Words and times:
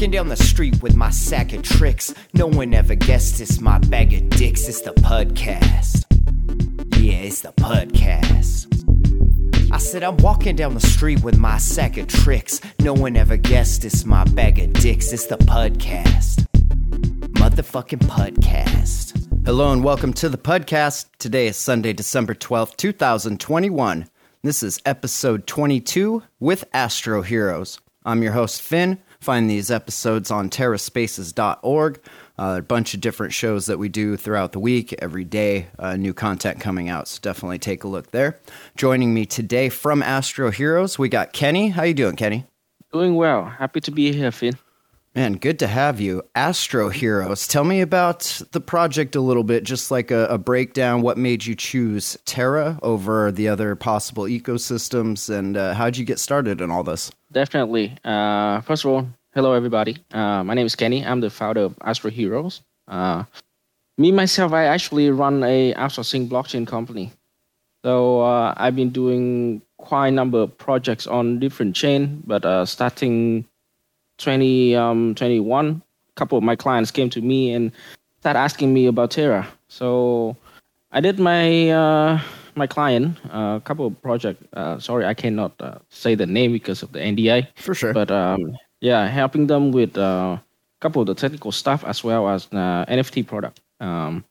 walking 0.00 0.10
down 0.12 0.28
the 0.28 0.36
street 0.36 0.82
with 0.82 0.96
my 0.96 1.10
sack 1.10 1.52
of 1.52 1.60
tricks. 1.60 2.14
No 2.32 2.46
one 2.46 2.72
ever 2.72 2.94
guessed 2.94 3.38
it's 3.38 3.60
my 3.60 3.76
bag 3.76 4.14
of 4.14 4.30
dicks. 4.30 4.66
It's 4.66 4.80
the 4.80 4.94
Pudcast. 4.94 6.06
Yeah, 6.98 7.18
it's 7.18 7.42
the 7.42 7.52
Pudcast. 7.52 8.64
I 9.70 9.76
said 9.76 10.02
I'm 10.02 10.16
walking 10.16 10.56
down 10.56 10.72
the 10.72 10.80
street 10.80 11.22
with 11.22 11.36
my 11.36 11.58
sack 11.58 11.98
of 11.98 12.06
tricks. 12.06 12.62
No 12.78 12.94
one 12.94 13.14
ever 13.14 13.36
guessed 13.36 13.84
it's 13.84 14.06
my 14.06 14.24
bag 14.24 14.58
of 14.58 14.72
dicks. 14.72 15.12
It's 15.12 15.26
the 15.26 15.36
Pudcast. 15.36 16.46
Motherfucking 17.34 18.08
Pudcast. 18.08 19.44
Hello 19.44 19.70
and 19.70 19.84
welcome 19.84 20.14
to 20.14 20.30
the 20.30 20.38
Pudcast. 20.38 21.10
Today 21.18 21.46
is 21.46 21.58
Sunday, 21.58 21.92
December 21.92 22.34
12th, 22.34 22.74
2021. 22.76 24.08
This 24.42 24.62
is 24.62 24.80
episode 24.86 25.46
22 25.46 26.22
with 26.38 26.64
Astro 26.72 27.20
Heroes. 27.20 27.78
I'm 28.06 28.22
your 28.22 28.32
host, 28.32 28.62
Finn. 28.62 28.98
Find 29.20 29.50
these 29.50 29.70
episodes 29.70 30.30
on 30.30 30.48
terraspaces.org. 30.48 32.00
Uh, 32.38 32.56
a 32.58 32.62
bunch 32.62 32.94
of 32.94 33.02
different 33.02 33.34
shows 33.34 33.66
that 33.66 33.78
we 33.78 33.90
do 33.90 34.16
throughout 34.16 34.52
the 34.52 34.58
week, 34.58 34.94
every 34.98 35.24
day, 35.24 35.66
uh, 35.78 35.94
new 35.96 36.14
content 36.14 36.58
coming 36.58 36.88
out. 36.88 37.06
So 37.06 37.18
definitely 37.20 37.58
take 37.58 37.84
a 37.84 37.88
look 37.88 38.12
there. 38.12 38.38
Joining 38.76 39.12
me 39.12 39.26
today 39.26 39.68
from 39.68 40.02
Astro 40.02 40.50
Heroes, 40.50 40.98
we 40.98 41.10
got 41.10 41.34
Kenny. 41.34 41.68
How 41.68 41.82
you 41.82 41.92
doing, 41.92 42.16
Kenny? 42.16 42.46
Doing 42.94 43.14
well. 43.14 43.44
Happy 43.44 43.80
to 43.82 43.90
be 43.90 44.10
here, 44.12 44.32
Finn. 44.32 44.56
Man, 45.12 45.32
good 45.32 45.58
to 45.58 45.66
have 45.66 46.00
you. 46.00 46.22
Astro 46.36 46.88
Heroes, 46.88 47.48
tell 47.48 47.64
me 47.64 47.80
about 47.80 48.42
the 48.52 48.60
project 48.60 49.16
a 49.16 49.20
little 49.20 49.42
bit, 49.42 49.64
just 49.64 49.90
like 49.90 50.12
a, 50.12 50.26
a, 50.26 50.38
breakdown. 50.38 51.02
What 51.02 51.18
made 51.18 51.44
you 51.44 51.56
choose 51.56 52.16
Terra 52.26 52.78
over 52.80 53.32
the 53.32 53.48
other 53.48 53.74
possible 53.74 54.24
ecosystems, 54.24 55.28
and 55.28 55.56
uh, 55.56 55.74
how'd 55.74 55.96
you 55.96 56.04
get 56.04 56.20
started 56.20 56.60
in 56.60 56.70
all 56.70 56.84
this? 56.84 57.10
Definitely. 57.32 57.96
Uh, 58.04 58.60
first 58.60 58.84
of 58.84 58.92
all, 58.92 59.08
hello, 59.34 59.52
everybody. 59.52 59.96
Uh, 60.12 60.44
my 60.44 60.54
name 60.54 60.66
is 60.66 60.76
Kenny. 60.76 61.04
I'm 61.04 61.20
the 61.20 61.30
founder 61.30 61.62
of 61.62 61.74
Astro 61.80 62.12
Heroes. 62.12 62.62
Uh, 62.86 63.24
me, 63.98 64.12
myself, 64.12 64.52
I 64.52 64.66
actually 64.66 65.10
run 65.10 65.42
a 65.42 65.74
outsourcing 65.74 66.28
blockchain 66.28 66.68
company. 66.68 67.10
So 67.84 68.20
uh, 68.20 68.54
I've 68.56 68.76
been 68.76 68.90
doing 68.90 69.60
quite 69.76 70.08
a 70.08 70.12
number 70.12 70.38
of 70.38 70.56
projects 70.56 71.08
on 71.08 71.40
different 71.40 71.74
chain, 71.74 72.22
but 72.24 72.44
uh, 72.44 72.64
starting 72.64 73.46
2021, 74.20 75.66
um, 75.66 75.82
a 76.08 76.12
couple 76.14 76.38
of 76.38 76.44
my 76.44 76.54
clients 76.54 76.90
came 76.90 77.10
to 77.10 77.20
me 77.20 77.52
and 77.52 77.72
started 78.20 78.38
asking 78.38 78.72
me 78.72 78.86
about 78.86 79.10
Terra. 79.10 79.48
So 79.68 80.36
I 80.92 81.00
did 81.00 81.18
my 81.18 81.70
uh, 81.70 82.20
my 82.54 82.66
client 82.66 83.16
uh, 83.32 83.56
a 83.56 83.62
couple 83.64 83.86
of 83.86 84.00
projects. 84.02 84.44
Uh, 84.52 84.78
sorry, 84.78 85.06
I 85.06 85.14
cannot 85.14 85.52
uh, 85.60 85.78
say 85.88 86.14
the 86.14 86.26
name 86.26 86.52
because 86.52 86.82
of 86.82 86.92
the 86.92 86.98
NDA. 86.98 87.48
For 87.56 87.74
sure. 87.74 87.92
But 87.92 88.10
um, 88.10 88.56
yeah, 88.80 89.08
helping 89.08 89.46
them 89.46 89.72
with 89.72 89.96
uh, 89.96 90.36
a 90.38 90.42
couple 90.80 91.00
of 91.00 91.06
the 91.06 91.14
technical 91.14 91.52
stuff 91.52 91.84
as 91.84 92.04
well 92.04 92.28
as 92.28 92.46
NFT 92.46 93.26
product. 93.26 93.60
Um, 93.80 94.24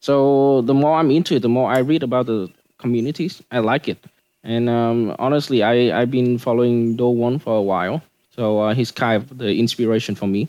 so 0.00 0.62
the 0.62 0.74
more 0.74 0.98
I'm 0.98 1.10
into 1.10 1.36
it, 1.36 1.42
the 1.42 1.48
more 1.48 1.70
I 1.70 1.78
read 1.78 2.02
about 2.02 2.26
the 2.26 2.50
communities. 2.78 3.42
I 3.50 3.58
like 3.60 3.88
it. 3.88 3.98
And 4.44 4.68
um, 4.68 5.14
honestly, 5.18 5.62
I, 5.62 6.00
I've 6.00 6.10
been 6.10 6.38
following 6.38 6.96
Do 6.96 7.04
Kwon 7.04 7.40
for 7.40 7.56
a 7.56 7.62
while. 7.62 8.02
So 8.34 8.60
uh, 8.60 8.74
he's 8.74 8.90
kind 8.90 9.22
of 9.22 9.38
the 9.38 9.54
inspiration 9.54 10.14
for 10.14 10.26
me, 10.26 10.48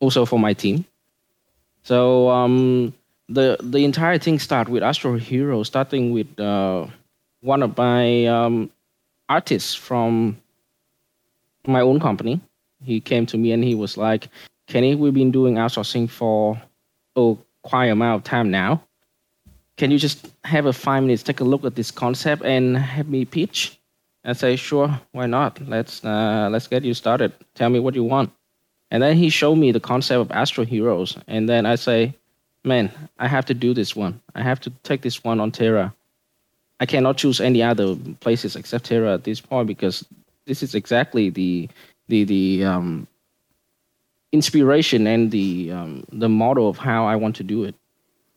also 0.00 0.24
for 0.24 0.38
my 0.38 0.52
team. 0.52 0.84
So 1.82 2.28
um, 2.30 2.94
the 3.28 3.56
the 3.60 3.84
entire 3.84 4.18
thing 4.18 4.38
started 4.38 4.70
with 4.70 4.82
Astro 4.82 5.16
Hero, 5.16 5.62
starting 5.62 6.12
with 6.12 6.38
uh, 6.38 6.86
one 7.40 7.62
of 7.62 7.76
my 7.76 8.26
um, 8.26 8.70
artists 9.28 9.74
from 9.74 10.36
my 11.66 11.80
own 11.80 12.00
company. 12.00 12.40
He 12.84 13.00
came 13.00 13.26
to 13.26 13.36
me 13.36 13.52
and 13.52 13.64
he 13.64 13.74
was 13.74 13.96
like, 13.96 14.28
"Kenny, 14.68 14.94
we've 14.94 15.14
been 15.14 15.32
doing 15.32 15.54
outsourcing 15.54 16.08
for 16.08 16.60
oh 17.16 17.38
quite 17.62 17.86
a 17.86 17.92
amount 17.92 18.20
of 18.20 18.24
time 18.24 18.50
now. 18.50 18.82
Can 19.76 19.90
you 19.90 19.98
just 19.98 20.32
have 20.44 20.66
a 20.66 20.72
five 20.72 21.02
minutes, 21.02 21.22
take 21.22 21.40
a 21.40 21.44
look 21.44 21.64
at 21.64 21.74
this 21.74 21.90
concept, 21.90 22.42
and 22.42 22.76
have 22.76 23.08
me 23.08 23.24
pitch?" 23.24 23.78
I 24.26 24.32
say, 24.32 24.56
sure, 24.56 25.00
why 25.12 25.26
not? 25.26 25.60
Let's 25.68 26.04
uh, 26.04 26.48
let's 26.50 26.66
get 26.66 26.84
you 26.84 26.94
started. 26.94 27.32
Tell 27.54 27.70
me 27.70 27.78
what 27.78 27.94
you 27.94 28.02
want. 28.02 28.32
And 28.90 29.02
then 29.02 29.16
he 29.16 29.30
showed 29.30 29.54
me 29.56 29.70
the 29.72 29.80
concept 29.80 30.20
of 30.20 30.30
Astro 30.32 30.64
Heroes. 30.64 31.16
And 31.28 31.48
then 31.48 31.64
I 31.64 31.76
say, 31.76 32.14
man, 32.64 32.90
I 33.18 33.28
have 33.28 33.46
to 33.46 33.54
do 33.54 33.72
this 33.72 33.94
one. 33.94 34.20
I 34.34 34.42
have 34.42 34.60
to 34.60 34.70
take 34.82 35.02
this 35.02 35.22
one 35.22 35.40
on 35.40 35.52
Terra. 35.52 35.94
I 36.80 36.86
cannot 36.86 37.16
choose 37.16 37.40
any 37.40 37.62
other 37.62 37.96
places 38.20 38.56
except 38.56 38.86
Terra 38.86 39.14
at 39.14 39.24
this 39.24 39.40
point 39.40 39.68
because 39.68 40.04
this 40.44 40.62
is 40.62 40.74
exactly 40.74 41.30
the 41.30 41.68
the 42.08 42.24
the 42.24 42.64
um, 42.64 43.06
inspiration 44.32 45.06
and 45.06 45.30
the 45.30 45.70
um, 45.70 46.04
the 46.10 46.28
model 46.28 46.68
of 46.68 46.78
how 46.78 47.06
I 47.06 47.14
want 47.14 47.36
to 47.36 47.44
do 47.44 47.62
it. 47.64 47.76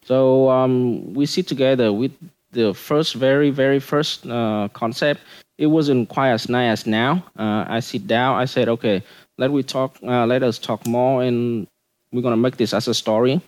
So 0.06 0.50
um, 0.50 1.14
we 1.14 1.26
sit 1.26 1.48
together 1.48 1.92
with 1.92 2.12
the 2.52 2.74
first, 2.74 3.16
very, 3.16 3.50
very 3.50 3.80
first 3.80 4.26
uh, 4.26 4.70
concept 4.74 5.22
it 5.60 5.68
wasn't 5.68 6.08
quite 6.08 6.32
as 6.32 6.48
nice 6.48 6.82
as 6.82 6.88
now. 6.88 7.24
Uh, 7.38 7.66
I 7.68 7.82
sit 7.82 8.08
down. 8.08 8.40
I 8.40 8.46
said, 8.46 8.70
okay, 8.70 9.04
let 9.38 9.52
we 9.52 9.62
talk. 9.62 9.98
Uh, 10.02 10.26
let 10.26 10.42
us 10.42 10.58
talk 10.58 10.88
more, 10.88 11.22
and 11.22 11.68
we're 12.12 12.22
gonna 12.22 12.38
make 12.38 12.56
this 12.56 12.74
as 12.74 12.88
a 12.88 12.94
story. 12.94 13.42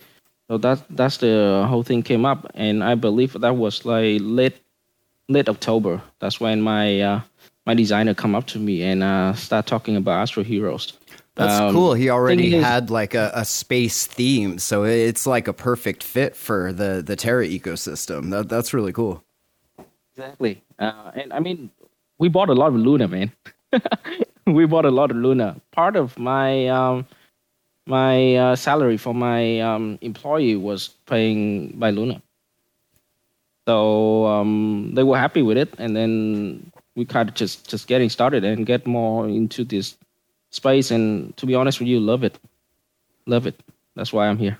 So 0.49 0.57
that 0.57 0.83
that's 0.89 1.17
the 1.17 1.65
whole 1.67 1.83
thing 1.83 2.03
came 2.03 2.25
up, 2.25 2.51
and 2.53 2.83
I 2.83 2.95
believe 2.95 3.39
that 3.39 3.55
was 3.55 3.85
like 3.85 4.19
late 4.21 4.59
late 5.29 5.47
October. 5.47 6.01
That's 6.19 6.41
when 6.41 6.61
my 6.61 6.99
uh, 6.99 7.21
my 7.65 7.73
designer 7.73 8.13
come 8.13 8.35
up 8.35 8.45
to 8.47 8.59
me 8.59 8.83
and 8.83 9.01
uh, 9.03 9.33
start 9.33 9.65
talking 9.65 9.95
about 9.95 10.21
Astro 10.21 10.43
Heroes. 10.43 10.93
That's 11.35 11.61
um, 11.61 11.73
cool. 11.73 11.93
He 11.93 12.09
already 12.09 12.51
had 12.51 12.89
like 12.89 13.13
a, 13.13 13.31
a, 13.33 13.45
space 13.45 14.05
theme, 14.05 14.59
so 14.59 14.83
it's 14.83 15.25
like 15.25 15.47
a 15.47 15.53
perfect 15.53 16.03
fit 16.03 16.35
for 16.35 16.73
the 16.73 17.01
the 17.01 17.15
Terra 17.15 17.47
ecosystem. 17.47 18.31
That 18.31 18.49
that's 18.49 18.73
really 18.73 18.91
cool. 18.91 19.23
Exactly, 20.13 20.61
uh, 20.77 21.11
and 21.15 21.31
I 21.31 21.39
mean, 21.39 21.71
we 22.21 22.29
bought 22.29 22.49
a 22.49 22.53
lot 22.53 22.67
of 22.67 22.75
Luna, 22.75 23.07
man. 23.07 23.31
we 24.45 24.65
bought 24.67 24.85
a 24.85 24.91
lot 24.91 25.09
of 25.09 25.17
Luna. 25.17 25.59
Part 25.71 25.95
of 25.95 26.19
my 26.19 26.67
um, 26.67 27.07
my 27.87 28.35
uh, 28.35 28.55
salary 28.55 28.97
for 28.97 29.13
my 29.13 29.59
um, 29.59 29.97
employee 30.01 30.55
was 30.55 30.89
paying 31.07 31.73
by 31.79 31.89
Luna. 31.89 32.21
So 33.67 34.27
um, 34.27 34.91
they 34.93 35.01
were 35.01 35.17
happy 35.17 35.41
with 35.41 35.57
it, 35.57 35.73
and 35.79 35.95
then 35.95 36.71
we 36.95 37.05
kind 37.05 37.27
of 37.27 37.33
just 37.33 37.67
just 37.67 37.87
getting 37.87 38.09
started 38.09 38.43
and 38.43 38.67
get 38.67 38.85
more 38.85 39.27
into 39.27 39.63
this 39.63 39.97
space. 40.51 40.91
And 40.91 41.35
to 41.37 41.47
be 41.47 41.55
honest 41.55 41.79
with 41.79 41.89
you, 41.89 41.99
love 41.99 42.23
it, 42.23 42.37
love 43.25 43.47
it. 43.47 43.59
That's 43.95 44.13
why 44.13 44.27
I'm 44.27 44.37
here. 44.37 44.59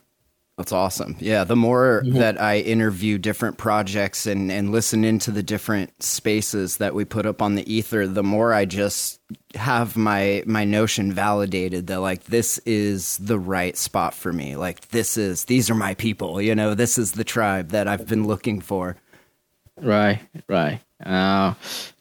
That's 0.62 0.74
awesome. 0.74 1.16
Yeah, 1.20 1.44
the 1.44 1.56
more 1.56 2.04
mm-hmm. 2.06 2.20
that 2.20 2.40
I 2.40 2.60
interview 2.60 3.18
different 3.18 3.58
projects 3.58 4.28
and, 4.28 4.52
and 4.52 4.72
listen 4.72 5.04
into 5.04 5.32
the 5.32 5.42
different 5.42 6.04
spaces 6.04 6.78
that 6.78 6.94
we 6.94 7.04
put 7.04 7.26
up 7.26 7.42
on 7.42 7.56
the 7.56 7.74
ether, 7.74 8.06
the 8.06 8.22
more 8.22 8.54
I 8.54 8.66
just 8.66 9.20
have 9.56 9.98
my 9.98 10.44
my 10.46 10.64
notion 10.64 11.14
validated 11.14 11.88
that 11.88 12.00
like 12.00 12.26
this 12.26 12.60
is 12.60 13.18
the 13.18 13.40
right 13.40 13.76
spot 13.76 14.14
for 14.14 14.32
me. 14.32 14.56
Like 14.56 14.90
this 14.90 15.18
is 15.18 15.46
these 15.46 15.72
are 15.72 15.76
my 15.76 15.96
people, 15.96 16.40
you 16.40 16.54
know, 16.54 16.76
this 16.76 17.00
is 17.00 17.14
the 17.14 17.24
tribe 17.24 17.70
that 17.70 17.88
I've 17.88 18.06
been 18.06 18.28
looking 18.28 18.62
for. 18.62 18.98
Right, 19.78 20.20
right. 20.48 20.80
Uh, 21.06 21.54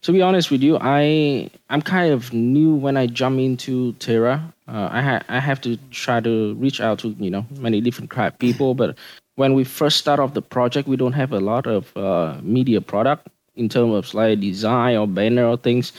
to 0.02 0.12
be 0.12 0.22
honest 0.22 0.50
with 0.50 0.62
you, 0.62 0.78
I 0.80 1.50
I'm 1.68 1.82
kind 1.82 2.12
of 2.12 2.32
new 2.32 2.74
when 2.74 2.96
I 2.96 3.06
jump 3.06 3.38
into 3.38 3.92
Terra. 3.94 4.52
Uh, 4.68 4.88
I 4.90 5.02
ha- 5.02 5.22
I 5.28 5.40
have 5.40 5.60
to 5.62 5.76
try 5.90 6.20
to 6.20 6.54
reach 6.54 6.80
out 6.80 6.98
to 7.00 7.16
you 7.18 7.30
know 7.30 7.46
many 7.58 7.80
different 7.80 8.10
people, 8.38 8.74
but 8.74 8.96
when 9.36 9.54
we 9.54 9.64
first 9.64 9.96
start 9.96 10.20
off 10.20 10.34
the 10.34 10.42
project, 10.42 10.88
we 10.88 10.96
don't 10.96 11.12
have 11.12 11.32
a 11.32 11.40
lot 11.40 11.66
of 11.66 11.96
uh, 11.96 12.36
media 12.42 12.80
product 12.80 13.28
in 13.56 13.68
terms 13.68 13.94
of 13.94 14.14
like 14.14 14.40
design 14.40 14.96
or 14.96 15.06
banner 15.06 15.46
or 15.46 15.56
things, 15.56 15.92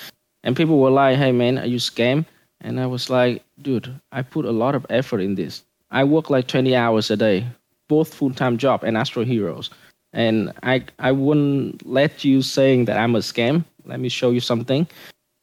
and 0.44 0.56
people 0.56 0.80
were 0.80 0.92
like, 0.92 1.18
"Hey 1.18 1.32
man, 1.32 1.58
are 1.58 1.66
you 1.66 1.78
scam?" 1.78 2.26
And 2.62 2.80
I 2.80 2.86
was 2.86 3.10
like, 3.10 3.44
"Dude, 3.62 3.94
I 4.12 4.22
put 4.22 4.46
a 4.46 4.52
lot 4.52 4.76
of 4.76 4.86
effort 4.90 5.22
in 5.22 5.36
this. 5.36 5.64
I 5.90 6.04
work 6.04 6.30
like 6.30 6.48
20 6.48 6.76
hours 6.76 7.12
a 7.12 7.18
day, 7.18 7.48
both 7.88 8.14
full 8.14 8.34
time 8.34 8.58
job 8.58 8.84
and 8.84 8.98
Astro 8.98 9.24
Heroes." 9.24 9.70
And 10.14 10.54
I 10.64 10.84
I 11.00 11.12
wouldn't 11.12 11.86
let 11.86 12.24
you 12.24 12.42
saying 12.42 12.86
that 12.86 12.98
I'm 12.98 13.16
a 13.16 13.20
scam. 13.20 13.66
Let 13.86 14.00
me 14.00 14.10
show 14.10 14.32
you 14.32 14.40
something. 14.40 14.88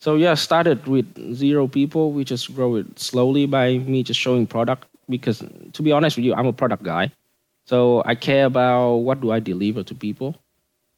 So 0.01 0.15
yeah, 0.15 0.35
started 0.35 0.87
with 0.87 1.07
zero 1.35 1.67
people. 1.67 2.13
We 2.13 2.25
just 2.25 2.55
grow 2.55 2.77
it 2.77 2.99
slowly 2.99 3.47
by 3.47 3.79
me 3.79 4.03
just 4.03 4.21
showing 4.21 4.47
product 4.47 4.85
because 5.09 5.43
to 5.73 5.83
be 5.83 5.93
honest 5.93 6.17
with 6.17 6.25
you, 6.25 6.35
I'm 6.35 6.47
a 6.47 6.53
product 6.53 6.83
guy. 6.83 7.11
So 7.67 8.03
I 8.07 8.15
care 8.15 8.47
about 8.47 9.05
what 9.05 9.21
do 9.21 9.31
I 9.31 9.41
deliver 9.41 9.83
to 9.83 9.95
people. 9.95 10.37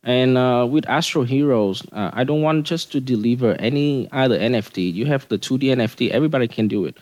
And 0.02 0.38
uh, 0.38 0.66
with 0.70 0.88
Astro 0.88 1.24
Heroes, 1.24 1.82
uh, 1.92 2.10
I 2.12 2.24
don't 2.24 2.42
want 2.42 2.64
just 2.66 2.90
to 2.92 3.00
deliver 3.00 3.54
any 3.58 4.08
other 4.12 4.38
NFT. 4.38 4.92
You 4.92 5.04
have 5.06 5.28
the 5.28 5.38
2D 5.38 5.64
NFT, 5.64 6.10
everybody 6.10 6.48
can 6.48 6.68
do 6.68 6.84
it. 6.86 6.96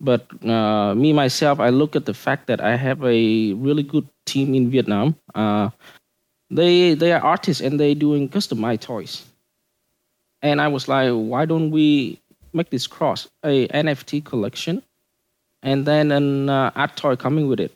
But 0.00 0.26
uh, 0.44 0.94
me 0.94 1.12
myself, 1.12 1.60
I 1.60 1.70
look 1.70 1.94
at 1.94 2.06
the 2.06 2.14
fact 2.14 2.48
that 2.48 2.60
I 2.60 2.76
have 2.76 3.02
a 3.04 3.52
really 3.54 3.84
good 3.84 4.06
team 4.26 4.54
in 4.54 4.70
Vietnam. 4.70 5.16
They 6.52 6.92
they 6.94 7.12
are 7.12 7.22
artists 7.22 7.62
and 7.62 7.80
they 7.80 7.94
doing 7.94 8.28
customized 8.28 8.80
toys. 8.82 9.24
And 10.42 10.60
I 10.60 10.68
was 10.68 10.86
like, 10.86 11.10
why 11.10 11.46
don't 11.46 11.70
we 11.70 12.20
make 12.52 12.68
this 12.68 12.86
cross 12.86 13.28
a 13.42 13.66
NFT 13.68 14.22
collection 14.24 14.82
and 15.62 15.86
then 15.86 16.12
an 16.12 16.50
uh, 16.50 16.70
art 16.74 16.96
toy 16.96 17.16
coming 17.16 17.48
with 17.48 17.58
it. 17.58 17.72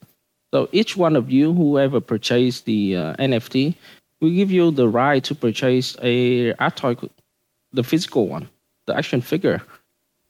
So 0.53 0.69
each 0.73 0.97
one 0.97 1.17
of 1.17 1.31
you, 1.31 1.55
whoever 1.55 2.01
purchased 2.01 2.67
the 2.67 2.97
uh, 2.97 3.15
NFT, 3.17 3.75
we 4.21 4.35
give 4.35 4.51
you 4.51 4.71
the 4.71 4.89
right 4.89 5.25
to 5.25 5.35
purchase 5.35 5.97
a 6.03 6.53
art 6.55 6.77
toy, 6.77 6.97
the 7.73 7.83
physical 7.83 8.29
one, 8.29 8.49
the 8.87 8.97
action 8.97 9.23
figure. 9.23 9.63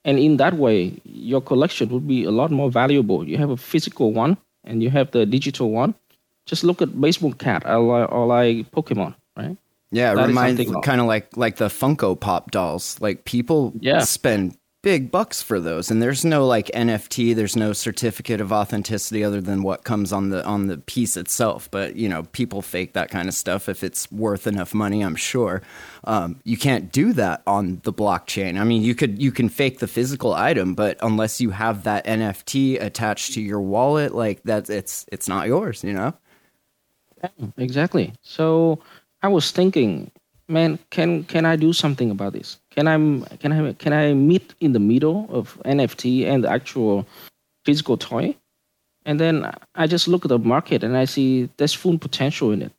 And 0.05 0.21
in 0.21 0.37
that 0.37 0.55
way, 0.55 0.95
your 1.05 1.41
collection 1.41 1.89
would 1.89 2.07
be 2.07 2.23
a 2.25 2.31
lot 2.31 2.53
more 2.53 2.71
valuable. 2.71 3.27
You 3.27 3.39
have 3.39 3.51
a 3.51 3.57
physical 3.57 4.13
one 4.13 4.37
and 4.63 4.83
you 4.83 4.91
have 4.91 5.11
the 5.11 5.27
digital 5.27 5.71
one. 5.71 5.95
Just 6.47 6.65
look 6.65 6.81
at 6.81 6.99
baseball 7.01 7.33
cat 7.33 7.65
or 7.67 7.81
like, 7.81 8.13
or 8.13 8.27
like 8.27 8.71
Pokemon, 8.71 9.15
right? 9.37 9.57
Yeah, 9.91 10.13
it 10.13 10.17
That 10.17 10.27
reminds 10.29 10.71
kind 10.83 11.01
of 11.01 11.07
like 11.07 11.37
like 11.37 11.57
the 11.57 11.69
Funko 11.69 12.19
Pop 12.19 12.51
dolls. 12.51 12.97
Like 13.01 13.25
people 13.25 13.73
Yeah. 13.81 14.01
spend 14.01 14.57
big 14.83 15.11
bucks 15.11 15.43
for 15.43 15.59
those, 15.59 15.91
and 15.91 16.01
there's 16.01 16.25
no 16.25 16.47
like 16.47 16.71
NFT. 16.73 17.35
There's 17.35 17.57
no 17.57 17.73
certificate 17.73 18.41
of 18.41 18.53
authenticity 18.53 19.25
other 19.25 19.41
than 19.41 19.63
what 19.65 19.83
comes 19.83 20.13
on 20.13 20.31
the 20.31 20.45
on 20.45 20.67
the 20.69 20.79
piece 20.79 21.17
itself. 21.17 21.69
But 21.71 21.97
you 21.97 22.09
know, 22.09 22.25
people 22.33 22.63
fake 22.63 22.93
that 22.93 23.11
kind 23.11 23.29
of 23.29 23.35
stuff 23.35 23.69
if 23.69 23.83
it's 23.83 24.11
worth 24.13 24.47
enough 24.47 24.75
money. 24.75 25.03
I'm 25.03 25.17
sure. 25.17 25.63
Um, 26.05 26.41
you 26.45 26.57
can't 26.57 26.93
do 26.93 27.13
that 27.15 27.43
on 27.47 27.81
the 27.83 27.93
blockchain. 27.93 28.61
I 28.61 28.65
mean, 28.65 28.83
you 28.83 28.95
could 28.95 29.21
you 29.21 29.33
can 29.33 29.49
fake 29.49 29.79
the 29.81 29.89
physical 29.89 30.35
item, 30.35 30.75
but 30.75 30.97
unless 31.01 31.41
you 31.41 31.51
have 31.51 31.83
that 31.85 32.05
NFT 32.07 32.81
attached 32.81 33.33
to 33.35 33.41
your 33.41 33.61
wallet, 33.61 34.15
like 34.15 34.43
that, 34.45 34.69
it's 34.71 35.07
it's 35.11 35.29
not 35.29 35.47
yours. 35.49 35.83
You 35.83 35.95
know. 35.95 36.15
Exactly. 37.57 38.13
So 38.23 38.79
I 39.23 39.29
was 39.29 39.51
thinking, 39.51 40.11
man, 40.49 40.79
can 40.91 41.25
can 41.25 41.45
I 41.45 41.57
do 41.57 41.73
something 41.73 42.11
about 42.11 42.33
this? 42.33 42.59
Can 42.71 42.87
I 42.89 42.97
can 43.39 43.53
I 43.53 43.73
can 43.75 43.93
I 43.93 44.15
meet 44.15 44.55
in 44.61 44.73
the 44.73 44.81
middle 44.81 45.27
of 45.31 45.59
NFT 45.65 46.27
and 46.27 46.45
the 46.45 46.51
actual 46.51 47.07
physical 47.65 47.97
toy? 47.97 48.37
And 49.05 49.21
then 49.21 49.51
I 49.75 49.87
just 49.87 50.09
look 50.09 50.25
at 50.25 50.29
the 50.29 50.39
market 50.39 50.83
and 50.83 50.97
I 50.97 51.05
see 51.05 51.49
there's 51.57 51.73
full 51.73 51.99
potential 51.99 52.51
in 52.51 52.63
it. 52.63 52.73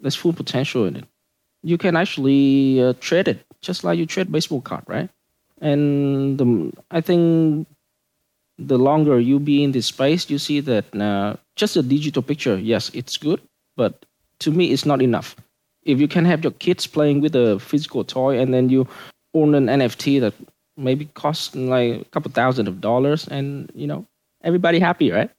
There's 0.00 0.16
full 0.16 0.32
potential 0.32 0.84
in 0.84 0.96
it. 0.96 1.04
You 1.62 1.78
can 1.78 1.96
actually 1.96 2.82
uh, 2.82 2.94
trade 3.00 3.28
it 3.28 3.46
just 3.62 3.84
like 3.84 3.98
you 3.98 4.06
trade 4.06 4.30
baseball 4.30 4.60
card, 4.60 4.84
right? 4.86 5.08
And 5.60 6.38
the, 6.38 6.72
I 6.90 7.00
think 7.00 7.66
the 8.58 8.78
longer 8.78 9.18
you 9.18 9.38
be 9.38 9.64
in 9.64 9.72
this 9.72 9.86
space, 9.86 10.28
you 10.28 10.38
see 10.38 10.60
that 10.60 10.94
uh, 10.94 11.36
just 11.56 11.76
a 11.76 11.82
digital 11.82 12.22
picture, 12.22 12.58
yes, 12.58 12.90
it's 12.94 13.16
good, 13.16 13.40
but 13.76 14.04
to 14.40 14.50
me, 14.50 14.72
it's 14.72 14.86
not 14.86 15.02
enough. 15.02 15.36
If 15.82 16.00
you 16.00 16.08
can 16.08 16.24
have 16.24 16.42
your 16.42 16.52
kids 16.52 16.86
playing 16.86 17.20
with 17.20 17.36
a 17.36 17.58
physical 17.60 18.04
toy 18.04 18.38
and 18.38 18.54
then 18.54 18.70
you 18.70 18.88
own 19.34 19.54
an 19.54 19.66
NFT 19.66 20.20
that 20.20 20.34
maybe 20.76 21.06
costs 21.14 21.54
like 21.54 22.00
a 22.00 22.04
couple 22.06 22.30
thousand 22.30 22.68
of 22.68 22.80
dollars, 22.80 23.28
and 23.28 23.70
you 23.74 23.86
know 23.86 24.06
everybody 24.42 24.78
happy, 24.78 25.10
right? 25.10 25.30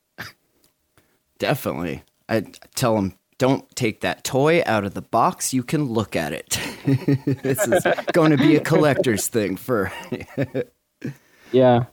Definitely. 1.40 2.04
I 2.30 2.42
tell 2.76 2.96
them, 2.96 3.14
don't 3.38 3.70
take 3.76 4.02
that 4.02 4.24
toy 4.24 4.64
out 4.66 4.86
of 4.86 4.94
the 4.94 5.02
box. 5.02 5.54
You 5.54 5.64
can 5.64 5.86
look 5.86 6.16
at 6.16 6.32
it. 6.32 6.60
this 7.44 7.68
is 7.68 7.86
going 8.14 8.32
to 8.32 8.38
be 8.38 8.56
a 8.56 8.62
collector's 8.62 9.28
thing 9.28 9.58
for. 9.58 9.92
Yeah, 11.52 11.86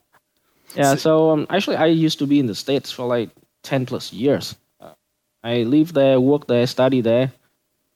yeah. 0.75 0.95
So 0.97 1.31
um, 1.31 1.47
actually, 1.51 1.77
I 1.77 1.87
used 1.87 2.19
to 2.19 2.27
be 2.27 2.41
in 2.41 2.47
the 2.47 2.55
states 2.55 2.91
for 2.91 3.07
like 3.07 3.31
ten 3.63 3.87
plus 3.87 4.13
years. 4.13 4.57
I 5.43 5.63
live 5.63 5.93
there, 5.93 6.21
work 6.21 6.47
there, 6.47 6.67
study 6.67 7.01
there. 7.01 7.33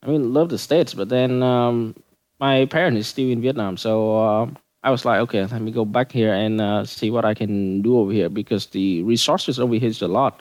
I 0.03 0.07
mean, 0.07 0.33
love 0.33 0.49
the 0.49 0.57
states, 0.57 0.93
but 0.93 1.09
then 1.09 1.41
um, 1.41 1.95
my 2.39 2.65
parent 2.65 2.97
is 2.97 3.07
still 3.07 3.29
in 3.29 3.41
Vietnam, 3.41 3.77
so 3.77 4.17
uh, 4.17 4.47
I 4.83 4.91
was 4.91 5.05
like, 5.05 5.19
okay, 5.21 5.45
let 5.45 5.61
me 5.61 5.71
go 5.71 5.85
back 5.85 6.11
here 6.11 6.33
and 6.33 6.61
uh, 6.61 6.85
see 6.85 7.09
what 7.09 7.25
I 7.25 7.33
can 7.33 7.81
do 7.81 7.97
over 7.97 8.11
here 8.11 8.29
because 8.29 8.67
the 8.67 9.01
resources 9.03 9.59
over 9.59 9.75
here 9.75 9.89
is 9.89 10.01
a 10.01 10.07
lot, 10.07 10.39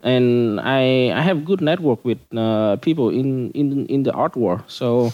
and 0.00 0.60
I 0.60 1.10
I 1.10 1.20
have 1.22 1.44
good 1.44 1.60
network 1.60 2.04
with 2.04 2.18
uh, 2.36 2.76
people 2.76 3.10
in 3.10 3.50
in 3.52 3.86
in 3.86 4.02
the 4.04 4.12
art 4.12 4.36
world. 4.36 4.62
So 4.68 5.12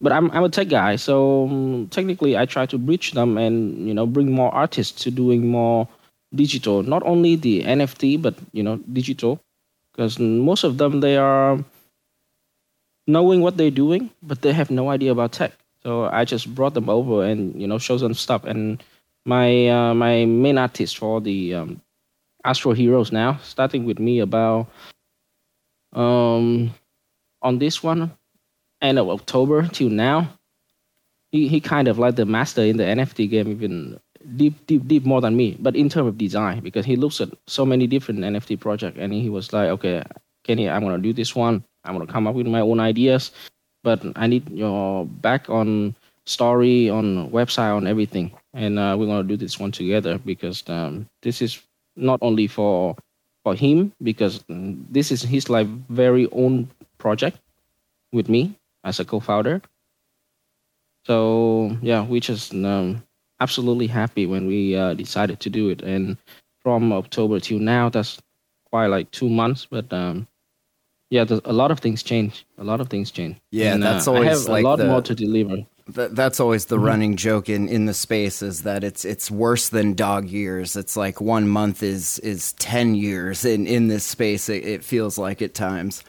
but 0.00 0.12
I'm 0.12 0.30
I'm 0.32 0.44
a 0.44 0.50
tech 0.50 0.68
guy, 0.68 0.96
so 0.96 1.48
um, 1.48 1.88
technically 1.90 2.36
I 2.36 2.44
try 2.44 2.66
to 2.66 2.78
bridge 2.78 3.12
them 3.12 3.38
and 3.38 3.88
you 3.88 3.94
know 3.94 4.06
bring 4.06 4.30
more 4.32 4.52
artists 4.52 5.02
to 5.04 5.10
doing 5.10 5.48
more 5.48 5.88
digital, 6.34 6.82
not 6.82 7.02
only 7.06 7.36
the 7.36 7.62
NFT 7.62 8.20
but 8.20 8.34
you 8.52 8.62
know 8.62 8.76
digital, 8.92 9.40
because 9.94 10.18
most 10.18 10.64
of 10.64 10.78
them 10.78 11.00
they 11.00 11.16
are 11.16 11.58
knowing 13.06 13.40
what 13.40 13.56
they're 13.56 13.70
doing, 13.70 14.10
but 14.22 14.42
they 14.42 14.52
have 14.52 14.70
no 14.70 14.90
idea 14.90 15.12
about 15.12 15.32
tech. 15.32 15.52
So 15.82 16.04
I 16.04 16.24
just 16.24 16.54
brought 16.54 16.74
them 16.74 16.88
over 16.88 17.24
and 17.24 17.60
you 17.60 17.66
know 17.66 17.78
show 17.78 17.98
them 17.98 18.14
stuff. 18.14 18.44
And 18.44 18.82
my 19.24 19.68
uh, 19.68 19.94
my 19.94 20.24
main 20.24 20.58
artist 20.58 20.98
for 20.98 21.20
the 21.20 21.54
um, 21.54 21.80
Astro 22.44 22.72
Heroes 22.72 23.12
now, 23.12 23.38
starting 23.42 23.84
with 23.84 23.98
me 23.98 24.20
about 24.20 24.68
um 25.92 26.74
on 27.42 27.58
this 27.58 27.82
one 27.82 28.10
end 28.82 28.98
of 28.98 29.08
October 29.08 29.66
till 29.68 29.90
now, 29.90 30.28
he, 31.30 31.48
he 31.48 31.60
kind 31.60 31.88
of 31.88 31.98
like 31.98 32.16
the 32.16 32.26
master 32.26 32.62
in 32.62 32.76
the 32.76 32.84
NFT 32.84 33.30
game, 33.30 33.50
even 33.50 34.00
deep, 34.36 34.66
deep, 34.66 34.86
deep 34.88 35.04
more 35.04 35.20
than 35.20 35.36
me. 35.36 35.56
But 35.60 35.76
in 35.76 35.88
terms 35.88 36.08
of 36.08 36.18
design, 36.18 36.60
because 36.60 36.86
he 36.86 36.96
looks 36.96 37.20
at 37.20 37.30
so 37.46 37.64
many 37.66 37.86
different 37.86 38.20
NFT 38.20 38.60
projects, 38.60 38.98
and 39.00 39.12
he 39.12 39.28
was 39.30 39.52
like, 39.52 39.68
okay, 39.70 40.02
Kenny, 40.44 40.68
I'm 40.68 40.82
gonna 40.82 40.98
do 40.98 41.12
this 41.12 41.34
one. 41.34 41.64
I'm 41.84 41.94
gonna 41.94 42.10
come 42.10 42.26
up 42.26 42.34
with 42.34 42.46
my 42.46 42.60
own 42.60 42.80
ideas, 42.80 43.32
but 43.82 44.02
I 44.16 44.26
need 44.26 44.48
your 44.50 45.06
back 45.06 45.48
on 45.50 45.94
story, 46.26 46.90
on 46.90 47.30
website, 47.30 47.76
on 47.76 47.86
everything, 47.86 48.32
and 48.54 48.78
uh, 48.78 48.96
we're 48.98 49.06
gonna 49.06 49.28
do 49.28 49.36
this 49.36 49.58
one 49.60 49.72
together 49.72 50.18
because 50.18 50.64
um, 50.68 51.06
this 51.22 51.42
is 51.42 51.60
not 51.96 52.18
only 52.22 52.46
for 52.46 52.96
for 53.44 53.54
him 53.54 53.92
because 54.02 54.40
mm, 54.44 54.82
this 54.90 55.12
is 55.12 55.22
his 55.22 55.50
like 55.50 55.68
very 55.88 56.28
own 56.32 56.68
project 56.98 57.38
with 58.12 58.28
me 58.28 58.54
as 58.84 59.00
a 59.00 59.04
co-founder. 59.04 59.62
So 61.06 61.76
yeah, 61.82 62.04
we 62.04 62.20
just 62.20 62.54
um, 62.54 63.03
absolutely 63.40 63.86
happy 63.86 64.26
when 64.26 64.46
we 64.46 64.76
uh, 64.76 64.94
decided 64.94 65.40
to 65.40 65.50
do 65.50 65.68
it, 65.70 65.82
and 65.82 66.16
from 66.62 66.92
October 66.92 67.40
till 67.40 67.58
now, 67.58 67.88
that's 67.88 68.20
quite 68.70 68.86
like 68.86 69.10
two 69.10 69.28
months. 69.28 69.66
But 69.70 69.92
um, 69.92 70.26
yeah, 71.10 71.24
a 71.44 71.52
lot 71.52 71.70
of 71.70 71.80
things 71.80 72.02
change. 72.02 72.46
A 72.58 72.64
lot 72.64 72.80
of 72.80 72.88
things 72.88 73.10
change. 73.10 73.36
Yeah, 73.50 73.74
And, 73.74 73.82
that's 73.82 74.08
uh, 74.08 74.12
I 74.12 74.16
always 74.16 74.40
have 74.40 74.48
like 74.48 74.64
a 74.64 74.68
lot 74.68 74.76
the- 74.78 74.86
more 74.86 75.02
to 75.02 75.14
deliver. 75.14 75.58
That, 75.88 76.16
that's 76.16 76.40
always 76.40 76.64
the 76.64 76.78
running 76.78 77.14
joke 77.14 77.50
in, 77.50 77.68
in 77.68 77.84
the 77.84 77.92
space 77.92 78.40
is 78.40 78.62
that 78.62 78.82
it's 78.82 79.04
it's 79.04 79.30
worse 79.30 79.68
than 79.68 79.92
dog 79.92 80.26
years. 80.30 80.76
It's 80.76 80.96
like 80.96 81.20
one 81.20 81.46
month 81.46 81.82
is 81.82 82.18
is 82.20 82.54
ten 82.54 82.94
years 82.94 83.44
in 83.44 83.66
in 83.66 83.88
this 83.88 84.04
space. 84.04 84.48
It, 84.48 84.64
it 84.64 84.82
feels 84.82 85.18
like 85.18 85.42
at 85.42 85.52
times. 85.52 86.02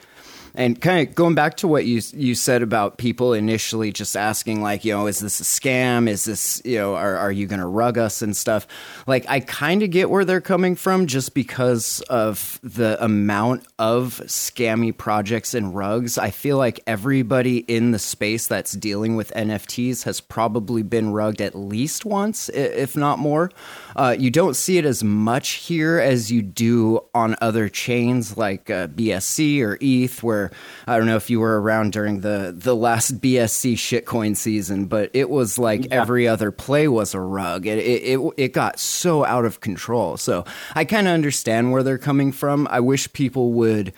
And 0.55 0.79
kind 0.81 1.07
of 1.07 1.15
going 1.15 1.35
back 1.35 1.57
to 1.57 1.67
what 1.67 1.85
you 1.85 2.01
you 2.13 2.33
said 2.33 2.61
about 2.61 2.97
people 2.97 3.33
initially 3.33 3.91
just 3.91 4.15
asking 4.15 4.61
like, 4.61 4.85
you 4.85 4.93
know, 4.93 5.07
is 5.07 5.19
this 5.19 5.39
a 5.39 5.43
scam? 5.43 6.07
Is 6.07 6.25
this, 6.25 6.61
you 6.65 6.77
know, 6.77 6.95
are 6.95 7.17
are 7.17 7.31
you 7.31 7.45
going 7.45 7.59
to 7.59 7.65
rug 7.65 7.97
us 7.97 8.21
and 8.21 8.35
stuff? 8.35 8.67
Like 9.05 9.25
I 9.27 9.41
kind 9.41 9.83
of 9.83 9.91
get 9.91 10.09
where 10.09 10.25
they're 10.25 10.41
coming 10.41 10.75
from 10.75 11.07
just 11.07 11.33
because 11.33 12.01
of 12.09 12.59
the 12.63 13.03
amount 13.03 13.65
of 13.77 14.21
scammy 14.25 14.95
projects 14.95 15.53
and 15.53 15.75
rugs. 15.75 16.17
I 16.17 16.31
feel 16.31 16.57
like 16.57 16.79
everybody 16.87 17.57
in 17.59 17.91
the 17.91 17.99
space 17.99 18.47
that's 18.47 18.71
dealing 18.73 19.15
with 19.15 19.33
NFTs 19.35 20.03
has 20.03 20.21
probably 20.21 20.83
been 20.83 21.11
rugged 21.11 21.41
at 21.41 21.55
least 21.55 22.05
once, 22.05 22.49
if 22.49 22.95
not 22.95 23.19
more. 23.19 23.51
Uh, 23.95 24.15
you 24.17 24.29
don't 24.29 24.55
see 24.55 24.77
it 24.77 24.85
as 24.85 25.03
much 25.03 25.51
here 25.51 25.99
as 25.99 26.31
you 26.31 26.41
do 26.41 27.01
on 27.13 27.35
other 27.41 27.69
chains 27.69 28.37
like 28.37 28.69
uh, 28.69 28.87
BSC 28.87 29.61
or 29.61 29.77
ETH, 29.81 30.23
where 30.23 30.44
I 30.87 30.97
don't 30.97 31.07
know 31.07 31.15
if 31.15 31.29
you 31.29 31.39
were 31.39 31.61
around 31.61 31.93
during 31.93 32.21
the 32.21 32.53
the 32.55 32.75
last 32.75 33.19
BSC 33.19 33.73
shitcoin 33.73 34.35
season, 34.35 34.85
but 34.85 35.09
it 35.13 35.29
was 35.29 35.57
like 35.57 35.87
every 35.91 36.27
other 36.27 36.51
play 36.51 36.87
was 36.87 37.13
a 37.13 37.19
rug. 37.19 37.65
It 37.65 37.79
it 37.79 38.19
it, 38.19 38.33
it 38.37 38.53
got 38.53 38.79
so 38.79 39.25
out 39.25 39.45
of 39.45 39.61
control. 39.61 40.17
So 40.17 40.45
I 40.73 40.85
kind 40.85 41.07
of 41.07 41.13
understand 41.13 41.71
where 41.71 41.83
they're 41.83 41.97
coming 41.97 42.31
from. 42.31 42.67
I 42.69 42.79
wish 42.79 43.11
people 43.13 43.53
would 43.53 43.93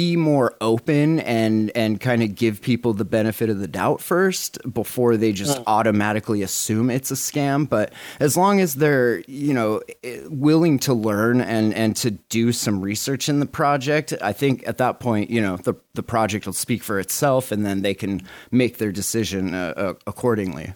be 0.00 0.16
more 0.16 0.56
open 0.62 1.20
and 1.20 1.70
and 1.74 2.00
kind 2.00 2.22
of 2.22 2.34
give 2.34 2.62
people 2.62 2.94
the 2.94 3.04
benefit 3.04 3.50
of 3.50 3.58
the 3.60 3.68
doubt 3.68 4.00
first 4.00 4.58
before 4.72 5.18
they 5.18 5.30
just 5.30 5.60
automatically 5.66 6.40
assume 6.40 6.88
it's 6.88 7.10
a 7.10 7.14
scam 7.14 7.68
but 7.68 7.92
as 8.18 8.34
long 8.34 8.60
as 8.60 8.76
they're 8.76 9.20
you 9.26 9.52
know 9.52 9.82
willing 10.30 10.78
to 10.78 10.94
learn 10.94 11.42
and 11.42 11.74
and 11.74 11.96
to 11.96 12.12
do 12.12 12.50
some 12.50 12.80
research 12.80 13.28
in 13.28 13.40
the 13.40 13.46
project 13.46 14.14
i 14.22 14.32
think 14.32 14.66
at 14.66 14.78
that 14.78 15.00
point 15.00 15.28
you 15.28 15.42
know 15.42 15.58
the 15.58 15.74
the 15.92 16.02
project 16.02 16.46
will 16.46 16.54
speak 16.54 16.82
for 16.82 16.98
itself 16.98 17.52
and 17.52 17.66
then 17.66 17.82
they 17.82 17.92
can 17.92 18.22
make 18.50 18.78
their 18.78 18.92
decision 18.92 19.52
uh, 19.52 19.74
uh, 19.76 19.94
accordingly 20.06 20.72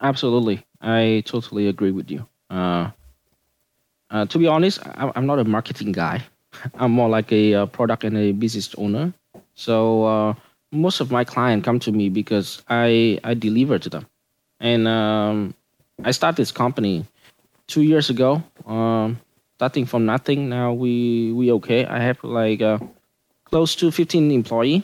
Absolutely, 0.00 0.64
I 0.80 1.22
totally 1.26 1.66
agree 1.66 1.90
with 1.90 2.10
you. 2.10 2.26
Uh, 2.50 2.90
uh, 4.10 4.26
to 4.26 4.38
be 4.38 4.46
honest, 4.46 4.78
I, 4.86 5.10
I'm 5.14 5.26
not 5.26 5.38
a 5.38 5.44
marketing 5.44 5.92
guy. 5.92 6.22
I'm 6.74 6.92
more 6.92 7.08
like 7.08 7.32
a, 7.32 7.54
uh 7.54 7.66
product 7.66 8.04
and 8.04 8.16
a 8.16 8.32
business 8.32 8.74
owner. 8.76 9.12
So 9.54 10.04
uh, 10.04 10.34
most 10.72 11.00
of 11.00 11.10
my 11.10 11.24
clients 11.24 11.64
come 11.64 11.78
to 11.80 11.92
me 11.92 12.08
because 12.08 12.62
I 12.68 13.18
I 13.24 13.34
deliver 13.34 13.78
to 13.78 13.88
them, 13.88 14.06
and 14.60 14.86
um, 14.86 15.54
I 16.04 16.12
started 16.12 16.36
this 16.36 16.52
company 16.52 17.04
two 17.66 17.82
years 17.82 18.10
ago. 18.10 18.42
Um, 18.66 19.18
starting 19.56 19.86
from 19.86 20.06
nothing. 20.06 20.48
Now 20.48 20.72
we 20.72 21.32
we 21.32 21.50
okay. 21.52 21.84
I 21.86 21.98
have 22.00 22.22
like 22.22 22.62
uh, 22.62 22.78
close 23.44 23.74
to 23.76 23.90
15 23.90 24.30
employee. 24.30 24.82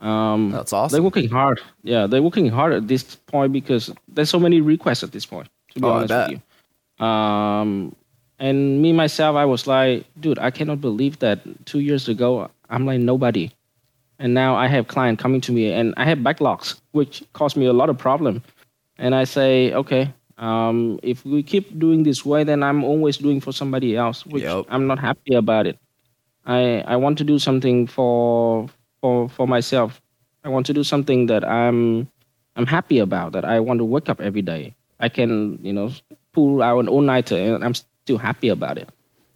Um, 0.00 0.50
That's 0.50 0.72
awesome. 0.72 0.94
They're 0.96 1.02
working 1.02 1.28
hard. 1.28 1.60
Yeah, 1.82 2.06
they're 2.06 2.22
working 2.22 2.48
hard 2.48 2.72
at 2.72 2.88
this 2.88 3.16
point 3.26 3.52
because 3.52 3.92
there's 4.08 4.30
so 4.30 4.38
many 4.38 4.60
requests 4.60 5.02
at 5.02 5.12
this 5.12 5.26
point. 5.26 5.48
To 5.72 5.80
be 5.80 5.86
Oh, 5.86 5.90
honest 5.90 6.14
with 6.14 6.30
you. 7.00 7.04
Um, 7.04 7.94
and 8.38 8.82
me 8.82 8.92
myself, 8.92 9.36
I 9.36 9.44
was 9.44 9.66
like, 9.66 10.04
dude, 10.20 10.38
I 10.38 10.50
cannot 10.50 10.80
believe 10.80 11.18
that 11.20 11.40
two 11.66 11.80
years 11.80 12.08
ago 12.08 12.50
I'm 12.70 12.86
like 12.86 13.00
nobody, 13.00 13.50
and 14.18 14.34
now 14.34 14.56
I 14.56 14.66
have 14.68 14.88
client 14.88 15.18
coming 15.18 15.40
to 15.42 15.52
me 15.52 15.72
and 15.72 15.94
I 15.96 16.04
have 16.04 16.18
backlogs, 16.18 16.80
which 16.92 17.22
caused 17.32 17.56
me 17.56 17.66
a 17.66 17.72
lot 17.72 17.88
of 17.90 17.98
problem. 17.98 18.42
And 18.98 19.14
I 19.14 19.24
say, 19.24 19.72
okay, 19.74 20.12
um, 20.38 20.98
if 21.02 21.24
we 21.24 21.42
keep 21.42 21.78
doing 21.78 22.02
this 22.02 22.24
way, 22.24 22.44
then 22.44 22.62
I'm 22.62 22.84
always 22.84 23.18
doing 23.18 23.40
for 23.40 23.52
somebody 23.52 23.96
else, 23.96 24.24
which 24.26 24.42
Yep. 24.42 24.66
I'm 24.68 24.86
not 24.86 24.98
happy 24.98 25.34
about 25.34 25.66
it. 25.66 25.78
I 26.46 26.80
I 26.86 26.96
want 26.96 27.18
to 27.18 27.24
do 27.24 27.38
something 27.38 27.86
for 27.86 28.68
for 29.00 29.28
for 29.28 29.46
myself. 29.48 30.00
I 30.44 30.48
want 30.48 30.66
to 30.66 30.72
do 30.72 30.84
something 30.84 31.26
that 31.26 31.44
I'm 31.44 32.08
I'm 32.56 32.66
happy 32.66 32.98
about. 33.00 33.32
That 33.32 33.44
I 33.44 33.60
want 33.60 33.78
to 33.78 33.84
wake 33.84 34.08
up 34.08 34.20
every 34.20 34.42
day. 34.42 34.74
I 35.00 35.08
can 35.08 35.58
you 35.62 35.72
know 35.72 35.90
pull 36.32 36.62
out 36.62 36.78
an 36.78 36.88
all 36.88 37.02
nighter, 37.02 37.36
and 37.36 37.64
I'm 37.64 37.74
still 38.06 38.18
happy 38.18 38.48
about 38.50 38.78
it. 38.78 38.88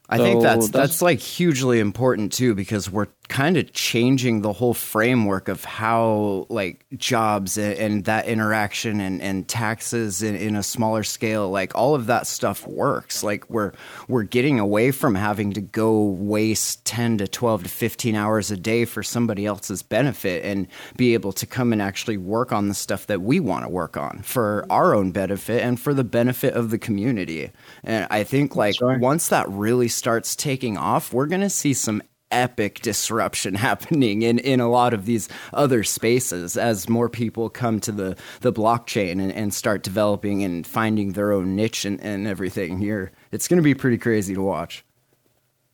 I 0.09 0.19
think 0.19 0.41
So 0.41 0.47
that's, 0.47 0.69
that's- 0.69 0.91
that's 0.91 1.03
like 1.03 1.19
hugely 1.19 1.81
important 1.81 2.33
too 2.33 2.55
because 2.55 2.89
we're 2.89 3.09
kind 3.31 3.57
of 3.57 3.73
changing 3.73 4.43
the 4.43 4.53
whole 4.53 4.75
framework 4.75 5.49
of 5.49 5.65
how 5.65 6.47
like 6.49 6.85
jobs 6.97 7.57
and, 7.57 7.75
and 7.79 8.05
that 8.05 8.27
interaction 8.27 9.01
and, 9.01 9.23
and 9.23 9.49
taxes 9.49 10.23
in, 10.23 10.35
in 10.35 10.57
a 10.57 10.63
smaller 10.63 11.03
scale 11.05 11.49
like 11.49 11.75
all 11.75 11.95
of 11.95 12.07
that 12.07 12.27
stuff 12.27 12.67
works 12.67 13.23
like 13.23 13.49
we're 13.49 13.73
we're 14.09 14.25
getting 14.25 14.59
away 14.59 14.91
from 14.91 15.15
having 15.15 15.53
to 15.53 15.61
go 15.61 16.03
waste 16.03 16.85
10 16.85 17.19
to 17.19 17.29
12 17.29 17.63
to 17.63 17.69
15 17.69 18.17
hours 18.17 18.51
a 18.51 18.57
day 18.57 18.85
for 18.85 19.03
somebody 19.03 19.47
else's 19.47 19.83
benefit 19.83 20.45
and 20.45 20.67
be 20.97 21.15
able 21.15 21.33
to 21.33 21.47
come 21.47 21.73
and 21.73 21.81
actually 21.81 22.17
work 22.17 22.53
on 22.53 22.67
the 22.67 22.75
stuff 22.75 23.07
that 23.07 23.23
we 23.23 23.39
want 23.39 23.65
to 23.65 23.71
work 23.71 23.97
on 23.97 24.21
for 24.23 24.67
our 24.69 24.95
own 24.95 25.13
benefit 25.13 25.63
and 25.63 25.79
for 25.79 25.95
the 25.95 26.05
benefit 26.05 26.55
of 26.55 26.71
the 26.71 26.79
community 26.79 27.51
and 27.85 28.07
i 28.11 28.25
think 28.25 28.57
like 28.57 28.75
right. 28.81 28.99
once 28.99 29.29
that 29.29 29.49
really 29.49 29.89
starts 29.89 30.35
taking 30.35 30.77
off, 30.77 31.13
we're 31.13 31.27
going 31.27 31.41
to 31.41 31.51
see 31.51 31.75
some 31.75 32.03
epic 32.31 32.81
disruption 32.81 33.55
happening 33.69 34.23
in, 34.23 34.39
in 34.39 34.61
a 34.61 34.69
lot 34.69 34.95
of 34.95 35.07
these 35.07 35.29
other 35.53 35.83
spaces 35.85 36.57
as 36.57 36.89
more 36.89 37.09
people 37.09 37.49
come 37.49 37.81
to 37.81 37.93
the, 37.93 38.17
the 38.41 38.53
blockchain 38.53 39.13
and, 39.13 39.33
and 39.33 39.55
start 39.55 39.83
developing 39.83 40.43
and 40.43 40.67
finding 40.67 41.13
their 41.13 41.33
own 41.33 41.57
niche 41.57 41.85
and, 41.85 42.01
and 42.01 42.27
everything 42.27 42.79
here. 42.79 43.13
It's 43.33 43.49
going 43.49 43.59
to 43.59 43.63
be 43.63 43.75
pretty 43.75 43.99
crazy 43.99 44.35
to 44.35 44.43
watch. 44.43 44.85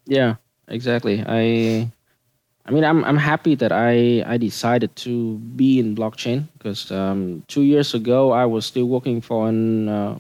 Yeah, 0.06 0.36
exactly. 0.68 1.24
I 1.26 1.90
I 2.66 2.72
mean, 2.72 2.84
I'm 2.84 3.04
I'm 3.04 3.16
happy 3.16 3.54
that 3.56 3.70
I 3.70 4.24
I 4.26 4.38
decided 4.38 4.94
to 5.06 5.38
be 5.54 5.78
in 5.78 5.94
blockchain 5.94 6.48
because 6.54 6.90
um, 6.90 7.44
two 7.46 7.62
years 7.62 7.94
ago 7.94 8.32
I 8.32 8.44
was 8.44 8.66
still 8.66 8.86
working 8.86 9.20
for 9.20 9.48
an 9.48 9.88
uh, 9.88 10.18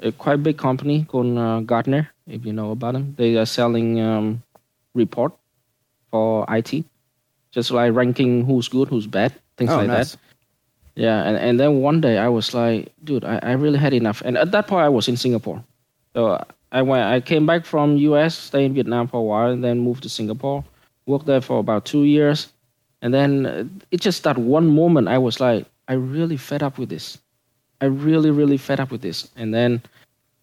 a 0.00 0.12
quite 0.12 0.42
big 0.42 0.56
company 0.56 1.04
called 1.04 1.36
uh, 1.36 1.60
Gartner. 1.60 2.10
If 2.26 2.46
you 2.46 2.52
know 2.52 2.70
about 2.70 2.94
them, 2.94 3.14
they 3.18 3.36
are 3.36 3.46
selling 3.46 4.00
um, 4.00 4.42
report 4.94 5.32
for 6.10 6.44
IT, 6.48 6.84
just 7.50 7.70
like 7.70 7.92
ranking 7.94 8.44
who's 8.44 8.68
good, 8.68 8.88
who's 8.88 9.06
bad, 9.06 9.32
things 9.56 9.70
Oh, 9.70 9.78
like 9.78 9.88
nice. 9.88 10.12
that. 10.12 10.20
Yeah, 10.96 11.22
and, 11.24 11.36
and 11.36 11.58
then 11.58 11.80
one 11.80 12.00
day 12.00 12.18
I 12.18 12.28
was 12.28 12.54
like, 12.54 12.92
dude, 13.02 13.24
I, 13.24 13.38
I 13.42 13.52
really 13.52 13.78
had 13.78 13.92
enough. 13.92 14.22
And 14.24 14.38
at 14.38 14.52
that 14.52 14.68
point 14.68 14.84
I 14.84 14.88
was 14.88 15.08
in 15.08 15.16
Singapore. 15.16 15.62
So 16.14 16.42
I 16.70 16.82
went 16.82 17.02
I 17.04 17.20
came 17.20 17.46
back 17.46 17.64
from 17.64 17.96
US, 17.96 18.36
stayed 18.36 18.66
in 18.66 18.74
Vietnam 18.74 19.08
for 19.08 19.18
a 19.18 19.22
while, 19.22 19.50
and 19.50 19.62
then 19.64 19.80
moved 19.80 20.02
to 20.04 20.08
Singapore. 20.08 20.64
Worked 21.06 21.26
there 21.26 21.40
for 21.40 21.58
about 21.58 21.84
two 21.84 22.04
years. 22.04 22.52
And 23.02 23.12
then 23.12 23.80
it 23.90 24.00
just 24.00 24.22
that 24.22 24.38
one 24.38 24.66
moment 24.68 25.08
I 25.08 25.18
was 25.18 25.40
like, 25.40 25.66
I 25.88 25.94
really 25.94 26.36
fed 26.36 26.62
up 26.62 26.78
with 26.78 26.88
this. 26.88 27.18
I 27.80 27.86
really, 27.86 28.30
really 28.30 28.56
fed 28.56 28.80
up 28.80 28.90
with 28.90 29.02
this. 29.02 29.28
And 29.36 29.52
then 29.52 29.82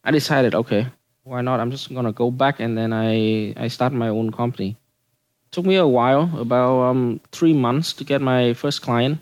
I 0.04 0.12
decided, 0.12 0.54
okay, 0.54 0.86
why 1.24 1.42
not? 1.42 1.60
I'm 1.60 1.72
just 1.72 1.94
gonna 1.94 2.12
go 2.12 2.32
back 2.32 2.60
and 2.60 2.78
then 2.78 2.94
I 2.94 3.54
I 3.58 3.68
start 3.68 3.94
my 3.94 4.10
own 4.10 4.32
company. 4.32 4.78
Took 5.52 5.66
me 5.66 5.76
a 5.76 5.88
while, 5.88 6.30
about 6.40 6.80
um, 6.82 7.20
three 7.32 7.54
months 7.54 7.92
to 7.94 8.04
get 8.06 8.22
my 8.22 8.54
first 8.54 8.82
client. 8.82 9.20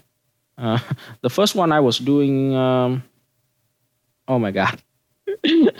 Uh, 0.57 0.77
the 1.21 1.29
first 1.29 1.55
one 1.55 1.71
I 1.71 1.79
was 1.79 1.97
doing, 1.97 2.55
um, 2.55 3.03
oh 4.27 4.37
my 4.39 4.51
god, 4.51 4.79
the 5.43 5.73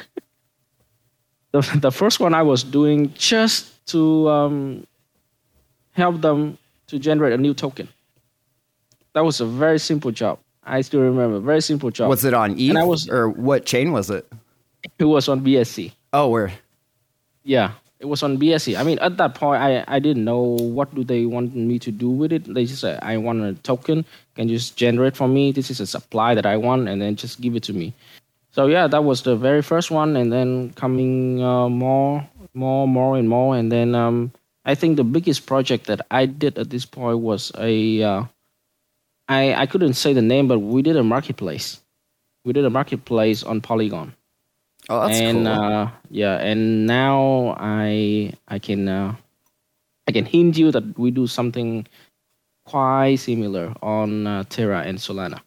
the 1.52 1.92
first 1.92 2.20
one 2.20 2.34
I 2.34 2.42
was 2.42 2.64
doing 2.64 3.14
just 3.14 3.86
to 3.88 4.30
um, 4.30 4.88
help 5.92 6.22
them 6.22 6.58
to 6.88 7.00
generate 7.00 7.34
a 7.34 7.38
new 7.38 7.54
token. 7.54 7.88
That 9.14 9.24
was 9.26 9.42
a 9.42 9.46
very 9.46 9.80
simple 9.80 10.12
job. 10.12 10.40
I 10.64 10.82
still 10.82 11.02
remember, 11.02 11.40
very 11.40 11.62
simple 11.62 11.90
job. 11.90 12.10
Was 12.10 12.24
it 12.26 12.34
on 12.34 12.52
ETH 12.60 12.70
And 12.70 12.78
I 12.78 12.84
was- 12.84 13.10
or 13.10 13.30
what 13.30 13.66
chain 13.66 13.92
was 13.92 14.10
it? 14.10 14.28
It 14.98 15.06
was 15.06 15.28
on 15.28 15.42
BSC. 15.42 15.92
Oh, 16.12 16.30
where? 16.30 16.52
Yeah, 17.44 17.74
it 18.00 18.06
was 18.06 18.24
on 18.24 18.38
BSC. 18.38 18.80
I 18.80 18.84
mean, 18.84 18.98
at 19.00 19.18
that 19.18 19.36
point, 19.36 19.62
I, 19.62 19.84
I 19.88 20.00
didn't 20.00 20.26
know 20.26 20.40
what 20.42 20.94
do 20.96 21.04
they 21.04 21.26
want 21.26 21.56
me 21.56 21.78
to 21.80 21.92
do 21.92 22.10
with 22.10 22.32
it. 22.32 22.52
They 22.52 22.66
just 22.66 22.82
said, 22.82 23.00
I 23.02 23.18
want 23.18 23.44
a 23.44 23.54
token. 23.62 24.06
Can 24.36 24.50
you 24.50 24.58
just 24.58 24.76
generate 24.76 25.16
for 25.16 25.28
me? 25.28 25.52
This 25.52 25.70
is 25.70 25.80
a 25.80 25.88
supply 25.88 26.34
that 26.34 26.46
I 26.46 26.58
want, 26.58 26.88
and 26.88 27.02
then 27.02 27.16
just 27.16 27.42
give 27.42 27.56
it 27.56 27.64
to 27.64 27.74
me. 27.74 27.94
So 28.52 28.66
yeah, 28.66 28.88
that 28.88 29.04
was 29.04 29.22
the 29.22 29.36
very 29.36 29.62
first 29.62 29.92
one, 29.92 30.16
and 30.18 30.34
then 30.34 30.74
coming 30.74 31.44
uh, 31.44 31.70
more, 31.70 32.28
more, 32.56 32.88
more, 32.88 33.18
and 33.18 33.30
more, 33.30 33.56
and 33.56 33.72
then 33.72 33.94
um, 33.94 34.32
I 34.66 34.74
think 34.74 34.98
the 34.98 35.04
biggest 35.04 35.46
project 35.46 35.86
that 35.88 36.02
I 36.10 36.26
did 36.26 36.58
at 36.58 36.70
this 36.70 36.86
point 36.86 37.20
was 37.20 37.52
a. 37.58 38.02
Uh, 38.02 38.24
I 39.28 39.54
I 39.54 39.66
couldn't 39.68 39.94
say 39.94 40.14
the 40.14 40.24
name, 40.24 40.48
but 40.48 40.58
we 40.58 40.82
did 40.82 40.98
a 40.98 41.04
marketplace. 41.04 41.80
We 42.46 42.54
did 42.54 42.66
a 42.66 42.70
marketplace 42.72 43.44
on 43.44 43.62
Polygon 43.62 44.16
Oh, 44.90 45.08
that's 45.08 45.20
and 45.20 45.46
cool. 45.46 45.48
uh, 45.48 45.92
yeah, 46.10 46.38
and 46.38 46.88
now 46.88 47.56
I 47.60 48.34
I 48.48 48.60
can 48.60 48.88
uh, 48.88 49.16
I 50.08 50.12
can 50.12 50.26
hint 50.26 50.58
you 50.58 50.72
that 50.72 50.98
we 50.98 51.12
do 51.12 51.28
something 51.28 51.88
quite 52.66 53.16
similar 53.18 53.74
on 53.82 54.26
uh, 54.26 54.44
Terra 54.50 54.82
and 54.82 54.98
Solana. 54.98 55.42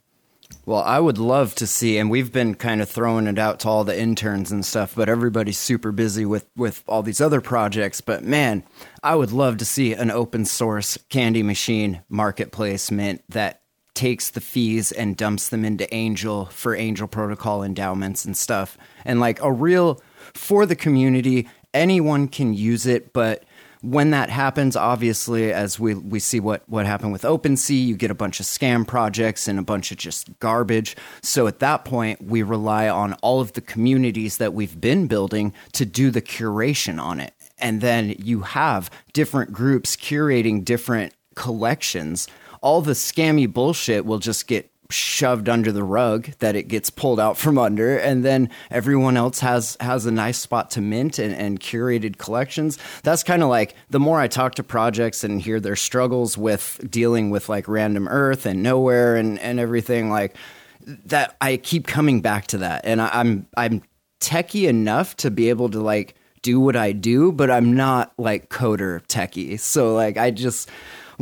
Well, 0.64 0.82
I 0.82 1.00
would 1.00 1.18
love 1.18 1.56
to 1.56 1.66
see, 1.66 1.98
and 1.98 2.08
we've 2.08 2.32
been 2.32 2.54
kind 2.54 2.80
of 2.80 2.88
throwing 2.88 3.26
it 3.26 3.38
out 3.38 3.58
to 3.60 3.68
all 3.68 3.82
the 3.82 3.98
interns 3.98 4.52
and 4.52 4.64
stuff, 4.64 4.94
but 4.94 5.08
everybody's 5.08 5.58
super 5.58 5.90
busy 5.90 6.24
with, 6.24 6.48
with 6.56 6.84
all 6.86 7.02
these 7.02 7.20
other 7.20 7.40
projects. 7.40 8.00
But 8.00 8.22
man, 8.22 8.62
I 9.02 9.16
would 9.16 9.32
love 9.32 9.56
to 9.56 9.64
see 9.64 9.92
an 9.92 10.10
open 10.12 10.44
source 10.44 10.98
candy 11.08 11.42
machine 11.42 12.02
marketplace 12.08 12.92
mint 12.92 13.24
that 13.28 13.61
takes 13.94 14.30
the 14.30 14.40
fees 14.40 14.92
and 14.92 15.16
dumps 15.16 15.48
them 15.48 15.64
into 15.64 15.92
Angel 15.94 16.46
for 16.46 16.74
Angel 16.74 17.06
Protocol 17.06 17.62
endowments 17.62 18.24
and 18.24 18.36
stuff. 18.36 18.78
And 19.04 19.20
like 19.20 19.42
a 19.42 19.52
real 19.52 20.02
for 20.34 20.66
the 20.66 20.76
community, 20.76 21.48
anyone 21.74 22.28
can 22.28 22.54
use 22.54 22.86
it, 22.86 23.12
but 23.12 23.44
when 23.82 24.10
that 24.10 24.30
happens, 24.30 24.76
obviously, 24.76 25.52
as 25.52 25.78
we 25.78 25.94
we 25.94 26.20
see 26.20 26.40
what 26.40 26.62
what 26.68 26.86
happened 26.86 27.12
with 27.12 27.22
OpenSea, 27.22 27.84
you 27.84 27.96
get 27.96 28.12
a 28.12 28.14
bunch 28.14 28.38
of 28.38 28.46
scam 28.46 28.86
projects 28.86 29.48
and 29.48 29.58
a 29.58 29.62
bunch 29.62 29.90
of 29.90 29.98
just 29.98 30.38
garbage. 30.38 30.96
So 31.20 31.48
at 31.48 31.58
that 31.58 31.84
point, 31.84 32.22
we 32.22 32.42
rely 32.42 32.88
on 32.88 33.14
all 33.14 33.40
of 33.40 33.52
the 33.52 33.60
communities 33.60 34.36
that 34.36 34.54
we've 34.54 34.80
been 34.80 35.08
building 35.08 35.52
to 35.72 35.84
do 35.84 36.12
the 36.12 36.22
curation 36.22 37.02
on 37.02 37.18
it, 37.18 37.34
and 37.58 37.80
then 37.80 38.14
you 38.18 38.42
have 38.42 38.88
different 39.12 39.52
groups 39.52 39.96
curating 39.96 40.64
different 40.64 41.12
collections. 41.34 42.28
All 42.62 42.80
the 42.80 42.92
scammy 42.92 43.52
bullshit 43.52 44.06
will 44.06 44.18
just 44.18 44.46
get 44.46 44.72
shoved 44.92 45.48
under 45.48 45.72
the 45.72 45.82
rug 45.82 46.30
that 46.38 46.54
it 46.54 46.68
gets 46.68 46.90
pulled 46.90 47.18
out 47.18 47.36
from 47.36 47.58
under. 47.58 47.96
And 47.96 48.24
then 48.24 48.50
everyone 48.70 49.16
else 49.16 49.40
has 49.40 49.76
has 49.80 50.06
a 50.06 50.10
nice 50.10 50.38
spot 50.38 50.70
to 50.72 50.80
mint 50.80 51.18
and, 51.18 51.34
and 51.34 51.58
curated 51.58 52.18
collections. 52.18 52.78
That's 53.02 53.22
kind 53.22 53.42
of 53.42 53.48
like 53.48 53.74
the 53.90 54.00
more 54.00 54.20
i 54.20 54.28
talk 54.28 54.54
to 54.56 54.62
projects 54.62 55.24
and 55.24 55.40
hear 55.40 55.60
their 55.60 55.76
struggles 55.76 56.36
with 56.38 56.80
dealing 56.88 57.30
with 57.30 57.48
like 57.48 57.66
RandomEarth 57.66 58.46
and 58.46 58.64
Knowhere 58.64 59.18
and 59.18 59.38
and 59.40 59.58
everything 59.58 60.10
like 60.10 60.36
that 61.06 61.36
i 61.40 61.56
keep 61.56 61.86
coming 61.86 62.20
back 62.20 62.46
to 62.48 62.58
that. 62.58 62.82
And 62.84 63.00
I, 63.00 63.08
i'm 63.12 63.46
i'm 63.56 63.82
techie 64.20 64.68
enough 64.68 65.16
to 65.16 65.30
be 65.30 65.48
able 65.48 65.70
to 65.70 65.80
like 65.80 66.14
do 66.42 66.60
what 66.60 66.76
i 66.76 66.92
do 66.92 67.32
but 67.32 67.50
i'm 67.50 67.74
not 67.74 68.12
like 68.18 68.50
coder 68.50 69.04
techie. 69.06 69.58
So 69.58 69.94
like 69.94 70.16
i 70.16 70.30
just 70.30 70.68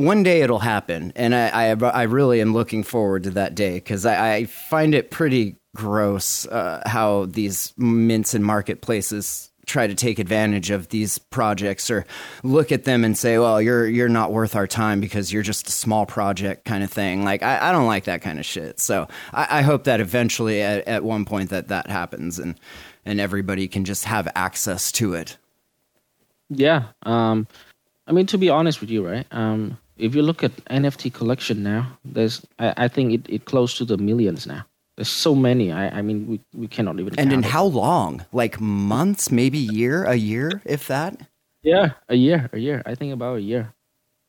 one 0.01 0.23
day 0.23 0.43
it'll 0.43 0.59
happen, 0.59 1.13
and 1.17 1.35
I 1.35 1.71
I, 1.71 1.71
I 1.73 2.03
really 2.05 2.41
am 2.41 2.53
looking 2.53 2.83
forward 2.83 3.25
to 3.25 3.31
that 3.31 3.55
day 3.55 3.75
because 3.75 4.07
I, 4.07 4.35
I 4.35 4.45
find 4.47 4.95
it 4.95 5.11
pretty 5.11 5.57
gross 5.77 6.47
uh, 6.47 6.83
how 6.87 7.27
these 7.27 7.73
mints 7.77 8.35
and 8.35 8.45
marketplaces 8.45 9.51
try 9.67 9.87
to 9.87 9.95
take 9.95 10.19
advantage 10.19 10.71
of 10.71 10.89
these 10.89 11.19
projects 11.19 11.91
or 11.91 12.05
look 12.43 12.73
at 12.73 12.85
them 12.85 13.05
and 13.05 13.17
say, 13.17 13.39
"Well, 13.39 13.61
you're 13.63 13.87
you're 13.87 14.09
not 14.09 14.33
worth 14.33 14.57
our 14.57 14.67
time 14.67 15.01
because 15.01 15.33
you're 15.33 15.43
just 15.43 15.69
a 15.69 15.73
small 15.73 16.07
project," 16.07 16.65
kind 16.65 16.83
of 16.83 16.91
thing. 16.91 17.25
Like 17.25 17.43
I, 17.43 17.69
I 17.69 17.73
don't 17.73 17.87
like 17.87 18.05
that 18.05 18.23
kind 18.23 18.39
of 18.39 18.45
shit. 18.45 18.81
So 18.81 19.07
I, 19.33 19.59
I 19.59 19.63
hope 19.63 19.85
that 19.85 20.01
eventually, 20.01 20.63
at, 20.63 20.87
at 20.89 21.05
one 21.05 21.25
point, 21.25 21.51
that 21.51 21.69
that 21.69 21.89
happens 21.89 22.39
and 22.39 22.59
and 23.05 23.21
everybody 23.21 23.69
can 23.69 23.85
just 23.85 24.05
have 24.05 24.29
access 24.35 24.93
to 24.93 25.15
it. 25.15 25.37
Yeah. 26.51 26.89
Um, 27.05 27.47
I 28.07 28.13
mean, 28.13 28.27
to 28.27 28.39
be 28.39 28.51
honest 28.51 28.81
with 28.81 28.91
you, 28.91 29.07
right? 29.07 29.27
Um, 29.31 29.79
if 30.01 30.15
you 30.15 30.23
look 30.23 30.43
at 30.43 30.53
NFT 30.67 31.13
collection 31.13 31.63
now, 31.63 31.99
there's 32.05 32.45
I, 32.59 32.75
I 32.77 32.89
think 32.89 33.13
it, 33.13 33.27
it 33.29 33.45
close 33.45 33.77
to 33.79 33.85
the 33.85 33.97
millions 33.97 34.47
now. 34.47 34.65
There's 34.97 35.09
so 35.09 35.35
many. 35.35 35.73
I, 35.73 35.99
I 35.99 36.03
mean, 36.03 36.27
we, 36.27 36.41
we 36.55 36.67
cannot 36.67 36.99
even. 36.99 37.19
And 37.19 37.33
in 37.33 37.41
it. 37.41 37.47
how 37.47 37.65
long? 37.65 38.25
Like 38.33 38.61
months, 38.61 39.31
maybe 39.31 39.59
year, 39.59 40.05
a 40.05 40.17
year, 40.17 40.61
if 40.65 40.89
that. 40.89 41.21
Yeah, 41.63 41.91
a 42.09 42.17
year, 42.17 42.51
a 42.53 42.59
year. 42.59 42.83
I 42.87 42.95
think 42.95 43.13
about 43.13 43.37
a 43.37 43.41
year, 43.41 43.73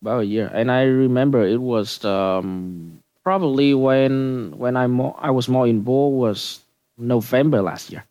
about 0.02 0.22
a 0.22 0.26
year. 0.26 0.52
And 0.54 0.72
I 0.72 0.84
remember 0.84 1.46
it 1.46 1.62
was 1.62 2.04
um, 2.06 3.00
probably 3.24 3.74
when 3.74 4.54
when 4.58 4.78
I 4.78 4.88
more 4.88 5.16
I 5.20 5.32
was 5.32 5.48
more 5.48 5.68
involved 5.68 6.18
was 6.18 6.60
November 6.98 7.62
last 7.62 7.92
year. 7.92 8.04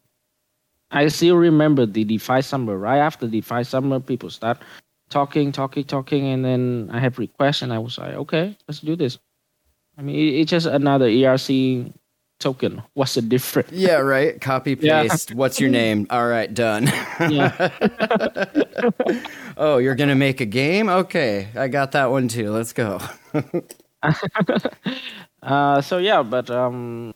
I 0.91 1.07
still 1.09 1.37
remember 1.37 1.87
the 1.87 2.05
DeFi 2.05 2.43
summer. 2.43 2.77
Right 2.77 2.99
after 2.99 3.29
DeFi 3.29 3.63
summer, 3.65 4.01
people 4.01 4.29
start 4.29 4.59
talking, 5.11 5.53
talking, 5.53 5.85
talking, 5.85 6.27
and 6.27 6.45
then 6.45 6.91
I 6.93 7.01
have 7.01 7.19
requests, 7.19 7.63
and 7.63 7.73
I 7.73 7.79
was 7.79 7.99
like, 7.99 8.15
okay, 8.15 8.57
let's 8.69 8.81
do 8.81 8.97
this. 8.97 9.19
I 9.99 10.03
mean, 10.03 10.17
it, 10.17 10.41
it's 10.41 10.51
just 10.51 10.67
another 10.67 11.07
ERC 11.09 11.93
token. 12.41 12.83
What's 12.95 13.15
the 13.15 13.23
difference? 13.23 13.73
Yeah, 13.73 13.97
right. 13.99 14.41
Copy 14.41 14.77
Yeah. 14.81 15.03
paste. 15.03 15.35
What's 15.35 15.61
your 15.61 15.71
name? 15.71 16.07
All 16.11 16.27
right, 16.29 16.53
done. 16.53 16.87
Yeah. 17.29 17.71
oh, 19.59 19.79
you're 19.79 19.95
gonna 19.97 20.15
make 20.17 20.41
a 20.41 20.47
game? 20.47 20.89
Okay, 20.89 21.49
I 21.57 21.69
got 21.69 21.93
that 21.93 22.11
one 22.11 22.29
too. 22.29 22.51
Let's 22.51 22.73
go. 22.73 23.01
Uh, 25.43 25.81
so 25.81 25.99
yeah, 25.99 26.23
but 26.23 26.51
um, 26.51 27.15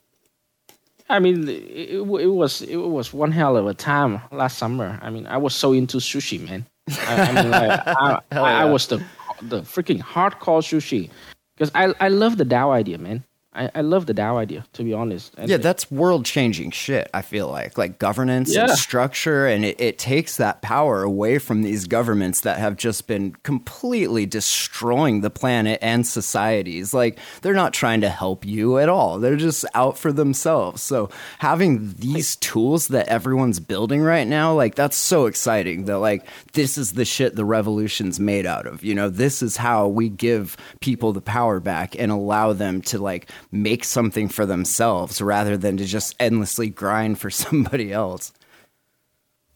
I 1.09 1.19
mean, 1.19 1.49
it, 1.49 2.01
it 2.01 2.01
was 2.31 2.63
it 2.63 2.77
was 2.77 3.13
one 3.13 3.33
hell 3.33 3.57
of 3.57 3.67
a 3.67 3.75
time 3.75 4.21
last 4.33 4.59
summer. 4.59 4.99
I 5.03 5.11
mean, 5.11 5.27
I 5.27 5.37
was 5.37 5.55
so 5.55 5.73
into 5.73 5.99
sushi, 5.99 6.41
man. 6.41 6.67
I, 6.89 7.15
I 7.17 7.43
mean, 7.43 7.51
like, 7.51 7.71
I, 7.87 8.21
I, 8.33 8.39
I 8.39 8.65
was 8.65 8.87
the 8.87 9.03
the 9.43 9.63
freaking 9.63 10.01
hardcore 10.01 10.63
sushi 10.63 11.11
because 11.57 11.71
I 11.75 11.95
I 12.01 12.09
love 12.09 12.37
the 12.37 12.45
DAO 12.45 12.71
idea, 12.71 12.99
man. 12.99 13.25
I, 13.55 13.71
I 13.77 13.81
love 13.83 14.07
the 14.07 14.15
DAO 14.15 14.37
idea, 14.37 14.65
to 14.73 14.83
be 14.83 14.93
honest. 14.93 15.33
And 15.37 15.49
Yeah, 15.49 15.59
that's 15.59 15.91
world 15.91 16.25
changing 16.25 16.73
shit, 16.73 17.09
I 17.15 17.23
feel 17.23 17.49
like. 17.49 17.79
Like 17.79 17.99
governance 17.99 18.55
and 18.57 18.79
structure, 18.79 19.47
and 19.47 19.65
it, 19.65 19.81
it 19.81 19.99
takes 19.99 20.37
that 20.39 20.63
power 20.63 21.03
away 21.03 21.39
from 21.39 21.63
these 21.63 21.87
governments 21.87 22.41
that 22.43 22.59
have 22.59 22.77
just 22.77 23.07
been 23.07 23.33
completely 23.43 24.27
destroying 24.27 25.21
the 25.21 25.31
planet 25.31 25.79
and 25.83 26.07
societies. 26.07 26.93
Like, 26.93 27.19
they're 27.43 27.55
not 27.55 27.73
trying 27.73 28.01
to 28.01 28.09
help 28.09 28.45
you 28.45 28.79
at 28.79 28.89
all, 28.89 29.19
they're 29.19 29.37
just 29.37 29.65
out 29.75 29.99
for 29.99 30.13
themselves. 30.13 30.83
So, 30.83 31.11
having 31.39 31.95
these 31.95 32.37
tools 32.37 32.89
that 32.89 33.09
everyone's 33.09 33.61
building 33.61 34.03
right 34.03 34.27
now, 34.27 34.55
like, 34.55 34.75
that's 34.75 34.97
so 34.97 35.27
exciting 35.27 35.85
that, 35.85 35.99
like, 35.99 36.27
this 36.53 36.77
is 36.77 36.93
the 36.93 37.05
shit 37.05 37.37
the 37.37 37.45
revolution's 37.45 38.19
made 38.19 38.47
out 38.47 38.67
of. 38.67 38.83
You 38.83 38.95
know, 38.95 39.09
this 39.09 39.43
is 39.43 39.57
how 39.57 39.89
we 39.89 40.09
give 40.09 40.57
people 40.81 41.13
the 41.13 41.21
power 41.21 41.61
back 41.61 41.95
and 41.99 42.11
allow 42.11 42.53
them 42.53 42.83
to, 42.83 42.99
like, 42.99 43.31
make 43.55 43.85
something 43.85 44.29
for 44.29 44.47
themselves 44.47 45.23
rather 45.23 45.57
than 45.57 45.77
to 45.79 45.85
just 45.87 46.17
endlessly 46.21 46.69
grind 46.69 47.19
for 47.21 47.31
somebody 47.45 47.93
else. 47.93 48.33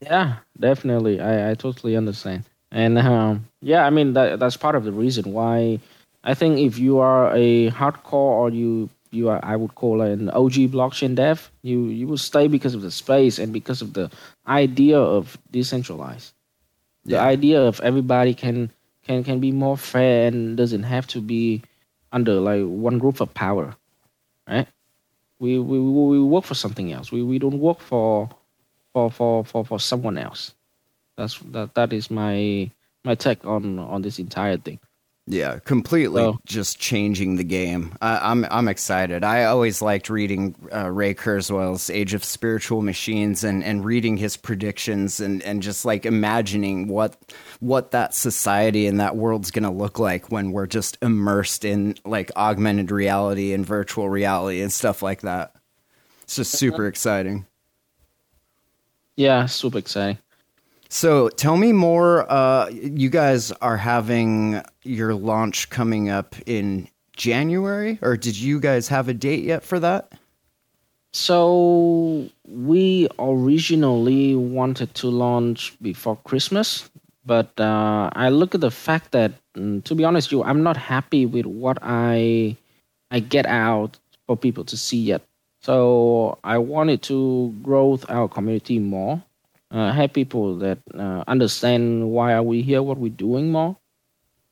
Yeah, 0.00 0.37
definitely. 0.59 1.21
I, 1.21 1.50
I 1.50 1.55
totally 1.55 1.97
understand. 1.97 2.45
And 2.71 2.99
um, 2.99 3.47
yeah, 3.61 3.87
I 3.87 3.90
mean 3.90 4.12
that 4.12 4.38
that's 4.38 4.57
part 4.57 4.75
of 4.76 4.85
the 4.85 4.93
reason 4.93 5.33
why 5.33 5.81
I 6.23 6.35
think 6.35 6.59
if 6.59 6.78
you 6.78 6.99
are 6.99 7.35
a 7.35 7.71
hardcore 7.71 8.12
or 8.14 8.50
you 8.50 8.90
you 9.11 9.28
are 9.31 9.40
I 9.43 9.57
would 9.57 9.75
call 9.75 10.02
an 10.02 10.28
OG 10.30 10.71
blockchain 10.71 11.15
dev, 11.15 11.50
you 11.63 11.87
you 11.87 12.06
will 12.06 12.19
stay 12.19 12.47
because 12.47 12.75
of 12.75 12.82
the 12.82 12.91
space 12.91 13.39
and 13.39 13.52
because 13.52 13.80
of 13.82 13.95
the 13.95 14.11
idea 14.47 14.99
of 14.99 15.39
decentralized. 15.50 16.32
The 17.08 17.17
Yeah. 17.17 17.23
idea 17.23 17.63
of 17.63 17.80
everybody 17.80 18.34
can 18.34 18.71
can 19.04 19.25
can 19.25 19.41
be 19.41 19.50
more 19.52 19.76
fair 19.78 20.28
and 20.28 20.56
doesn't 20.56 20.84
have 20.84 21.06
to 21.08 21.21
be 21.23 21.63
under 22.13 22.34
like 22.34 22.65
one 22.65 22.99
group 22.99 23.21
of 23.21 23.32
power, 23.34 23.75
right? 24.49 24.69
We 25.41 25.58
we 25.58 25.78
we 25.80 26.21
work 26.21 26.45
for 26.45 26.54
something 26.54 26.93
else. 26.93 27.13
We 27.13 27.23
we 27.23 27.39
don't 27.39 27.61
work 27.61 27.80
for 27.80 28.28
for 28.93 29.11
for 29.11 29.45
for, 29.45 29.65
for 29.65 29.80
someone 29.80 30.19
else. 30.19 30.54
That's 31.17 31.39
that 31.52 31.75
that 31.75 31.93
is 31.93 32.11
my 32.11 32.71
my 33.04 33.15
take 33.15 33.45
on 33.47 33.78
on 33.78 34.02
this 34.02 34.19
entire 34.19 34.58
thing. 34.58 34.80
Yeah, 35.30 35.58
completely 35.58 36.23
So- 36.23 36.38
just 36.47 36.78
changing 36.80 37.36
the 37.36 37.45
game. 37.45 37.93
I, 38.00 38.30
I'm 38.30 38.47
I'm 38.50 38.67
excited. 38.67 39.25
I 39.25 39.45
always 39.45 39.82
liked 39.82 40.08
reading 40.08 40.54
uh, 40.75 40.91
Ray 40.91 41.12
Kurzweil's 41.14 41.91
Age 41.91 42.14
of 42.14 42.25
Spiritual 42.25 42.80
Machines 42.80 43.45
and, 43.45 43.62
and 43.62 43.84
reading 43.84 44.17
his 44.17 44.38
predictions 44.38 45.21
and, 45.21 45.43
and 45.43 45.62
just 45.62 45.84
like 45.84 46.06
imagining 46.06 46.88
what 46.88 47.14
what 47.60 47.91
that 47.91 48.14
society 48.14 48.86
and 48.86 49.00
that 49.00 49.17
world's 49.17 49.50
gonna 49.50 49.71
look 49.71 49.99
like 49.99 50.32
when 50.32 50.50
we're 50.52 50.67
just 50.67 50.97
immersed 51.02 51.62
in 51.62 51.95
like 52.06 52.30
augmented 52.34 52.91
reality 52.91 53.52
and 53.52 53.67
virtual 53.67 54.08
reality 54.08 54.62
and 54.62 54.73
stuff 54.73 55.02
like 55.02 55.21
that. 55.21 55.54
It's 56.23 56.36
just 56.36 56.52
super 56.52 56.86
exciting. 56.93 57.45
Yeah, 59.17 59.45
super 59.45 59.76
exciting. 59.76 60.17
So 60.88 61.28
tell 61.28 61.56
me 61.56 61.72
more. 61.72 62.30
Uh, 62.30 62.68
you 62.70 63.10
guys 63.10 63.52
are 63.52 63.76
having 63.76 64.62
your 64.82 65.14
launch 65.14 65.68
coming 65.70 66.08
up 66.08 66.34
in 66.46 66.88
January, 67.14 67.98
or 68.00 68.16
did 68.16 68.38
you 68.38 68.58
guys 68.60 68.88
have 68.88 69.08
a 69.08 69.14
date 69.14 69.44
yet 69.44 69.62
for 69.62 69.78
that? 69.80 70.12
So 71.12 72.28
we 72.46 73.08
originally 73.18 74.34
wanted 74.34 74.94
to 74.96 75.08
launch 75.08 75.76
before 75.82 76.16
Christmas, 76.24 76.88
but 77.24 77.50
uh, 77.58 78.10
I 78.12 78.28
look 78.28 78.54
at 78.54 78.60
the 78.60 78.70
fact 78.70 79.12
that, 79.12 79.32
mm, 79.54 79.82
to 79.84 79.94
be 79.94 80.04
honest, 80.04 80.30
you, 80.32 80.42
I'm 80.42 80.62
not 80.62 80.76
happy 80.76 81.26
with 81.26 81.46
what 81.46 81.78
I 81.82 82.56
I 83.10 83.20
get 83.20 83.46
out 83.46 83.98
for 84.26 84.36
people 84.36 84.64
to 84.64 84.76
see 84.76 84.98
yet. 84.98 85.22
So 85.60 86.38
I 86.44 86.58
wanted 86.58 87.02
to 87.02 87.54
grow 87.62 87.98
our 88.08 88.28
community 88.28 88.78
more, 88.78 89.22
uh, 89.71 89.93
have 89.93 90.13
people 90.13 90.57
that 90.59 90.78
uh, 90.95 91.25
understand 91.26 92.11
why 92.11 92.33
are 92.33 92.43
we 92.43 92.63
here, 92.63 92.83
what 92.83 92.99
we're 92.99 93.11
doing 93.11 93.50
more. 93.52 93.76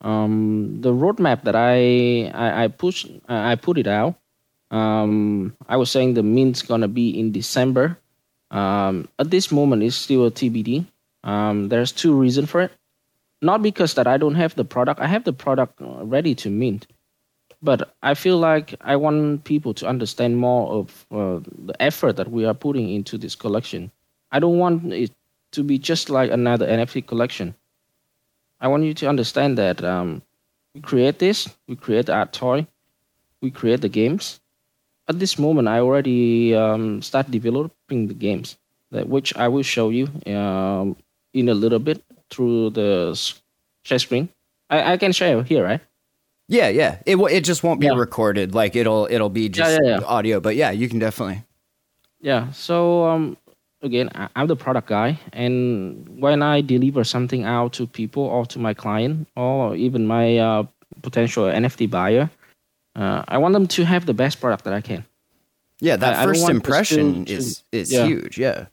Um, 0.01 0.79
the 0.81 0.93
roadmap 0.93 1.45
that 1.45 1.57
I 1.57 2.31
I, 2.35 2.65
I 2.65 2.69
push 2.69 3.07
I 3.29 3.57
put 3.57 3.79
it 3.79 3.87
out. 3.87 4.15
Um, 4.71 5.57
I 5.69 5.77
was 5.77 5.91
saying 5.91 6.15
the 6.15 6.23
mint's 6.23 6.63
gonna 6.63 6.89
be 6.89 7.19
in 7.19 7.33
December. 7.33 7.99
Um, 8.51 9.09
at 9.19 9.31
this 9.31 9.51
moment, 9.51 9.83
it's 9.83 9.97
still 9.97 10.27
a 10.27 10.31
TBD. 10.31 10.87
Um, 11.25 11.69
there's 11.69 11.93
two 11.93 12.15
reasons 12.15 12.51
for 12.51 12.61
it. 12.63 12.73
Not 13.43 13.63
because 13.63 13.95
that 13.95 14.07
I 14.07 14.17
don't 14.17 14.35
have 14.35 14.55
the 14.55 14.65
product. 14.65 15.01
I 15.01 15.07
have 15.07 15.25
the 15.25 15.33
product 15.33 15.81
uh, 15.81 16.05
ready 16.05 16.35
to 16.37 16.51
mint, 16.51 16.87
but 17.63 17.95
I 18.03 18.15
feel 18.15 18.39
like 18.39 18.75
I 18.81 18.97
want 18.97 19.45
people 19.45 19.75
to 19.75 19.87
understand 19.87 20.39
more 20.39 20.73
of 20.73 21.07
uh, 21.11 21.41
the 21.65 21.75
effort 21.81 22.17
that 22.17 22.31
we 22.31 22.45
are 22.45 22.55
putting 22.55 22.91
into 22.91 23.19
this 23.19 23.35
collection. 23.35 23.91
I 24.37 24.39
don't 24.39 24.59
want 24.59 24.93
it 24.93 25.13
to 25.53 25.63
be 25.65 25.79
just 25.79 26.11
like 26.11 26.31
another 26.31 26.67
NFT 26.67 27.07
collection. 27.07 27.55
I 28.61 28.69
want 28.69 28.85
you 28.85 28.93
to 28.95 29.09
understand 29.09 29.57
that 29.57 29.83
um, 29.83 30.21
we 30.75 30.81
create 30.81 31.19
this, 31.19 31.49
we 31.69 31.77
create 31.77 32.07
the 32.07 32.13
art 32.15 32.33
toy, 32.33 32.67
we 33.41 33.51
create 33.51 33.81
the 33.81 33.89
games. 33.89 34.41
At 35.09 35.19
this 35.21 35.39
moment, 35.39 35.69
I 35.69 35.79
already 35.81 36.55
um, 36.55 37.01
start 37.01 37.31
developing 37.31 38.09
the 38.09 38.15
games, 38.15 38.59
that 38.91 39.09
which 39.09 39.35
I 39.37 39.49
will 39.49 39.63
show 39.63 39.89
you 39.89 40.09
um, 40.27 40.97
in 41.33 41.49
a 41.49 41.55
little 41.55 41.79
bit 41.79 42.03
through 42.29 42.71
the 42.71 43.15
share 43.85 43.99
screen. 43.99 44.29
I, 44.69 44.93
I 44.93 44.97
can 44.99 45.13
share 45.13 45.43
here, 45.45 45.65
right? 45.65 45.81
Yeah, 46.49 46.69
yeah. 46.69 46.99
It 47.07 47.17
w- 47.17 47.35
it 47.35 47.45
just 47.45 47.63
won't 47.63 47.81
be 47.81 47.87
Yeah. 47.87 47.95
recorded. 47.97 48.55
Like 48.55 48.77
it'll 48.77 49.09
it'll 49.11 49.31
be 49.31 49.49
just 49.49 49.81
yeah, 49.81 49.99
yeah. 49.99 50.05
audio. 50.05 50.41
But 50.41 50.57
yeah, 50.57 50.73
you 50.73 50.89
can 50.89 50.99
definitely. 50.99 51.43
Yeah. 52.21 52.51
So 52.53 53.05
um, 53.07 53.37
again, 53.87 54.11
I- 54.15 54.29
I'm 54.37 54.47
the 54.49 54.57
product 54.57 54.89
guy, 54.89 55.19
and 55.33 56.07
when 56.21 56.43
I 56.43 56.61
deliver 56.61 57.05
something 57.05 57.45
out 57.45 57.73
to 57.79 57.87
people 57.87 58.23
or 58.25 58.45
to 58.47 58.59
my 58.59 58.75
client 58.75 59.27
or 59.37 59.75
even 59.77 60.07
my 60.07 60.37
uh, 60.39 60.65
potential 61.03 61.45
NFT 61.45 61.87
buyer, 61.91 62.29
uh, 62.97 63.23
I 63.29 63.39
want 63.39 63.53
them 63.55 63.67
to 63.77 63.85
have 63.85 64.05
the 64.07 64.15
best 64.15 64.41
product 64.41 64.65
that 64.65 64.75
I 64.75 64.81
can. 64.81 65.05
Yeah, 65.81 65.97
that 65.97 66.15
I- 66.19 66.23
I 66.23 66.25
first 66.27 66.41
this 66.43 66.51
impression 66.51 67.25
to- 67.25 67.33
is 67.33 67.63
is 67.73 67.93
yeah. 67.93 68.07
huge. 68.07 68.37
Yeah. 68.39 68.67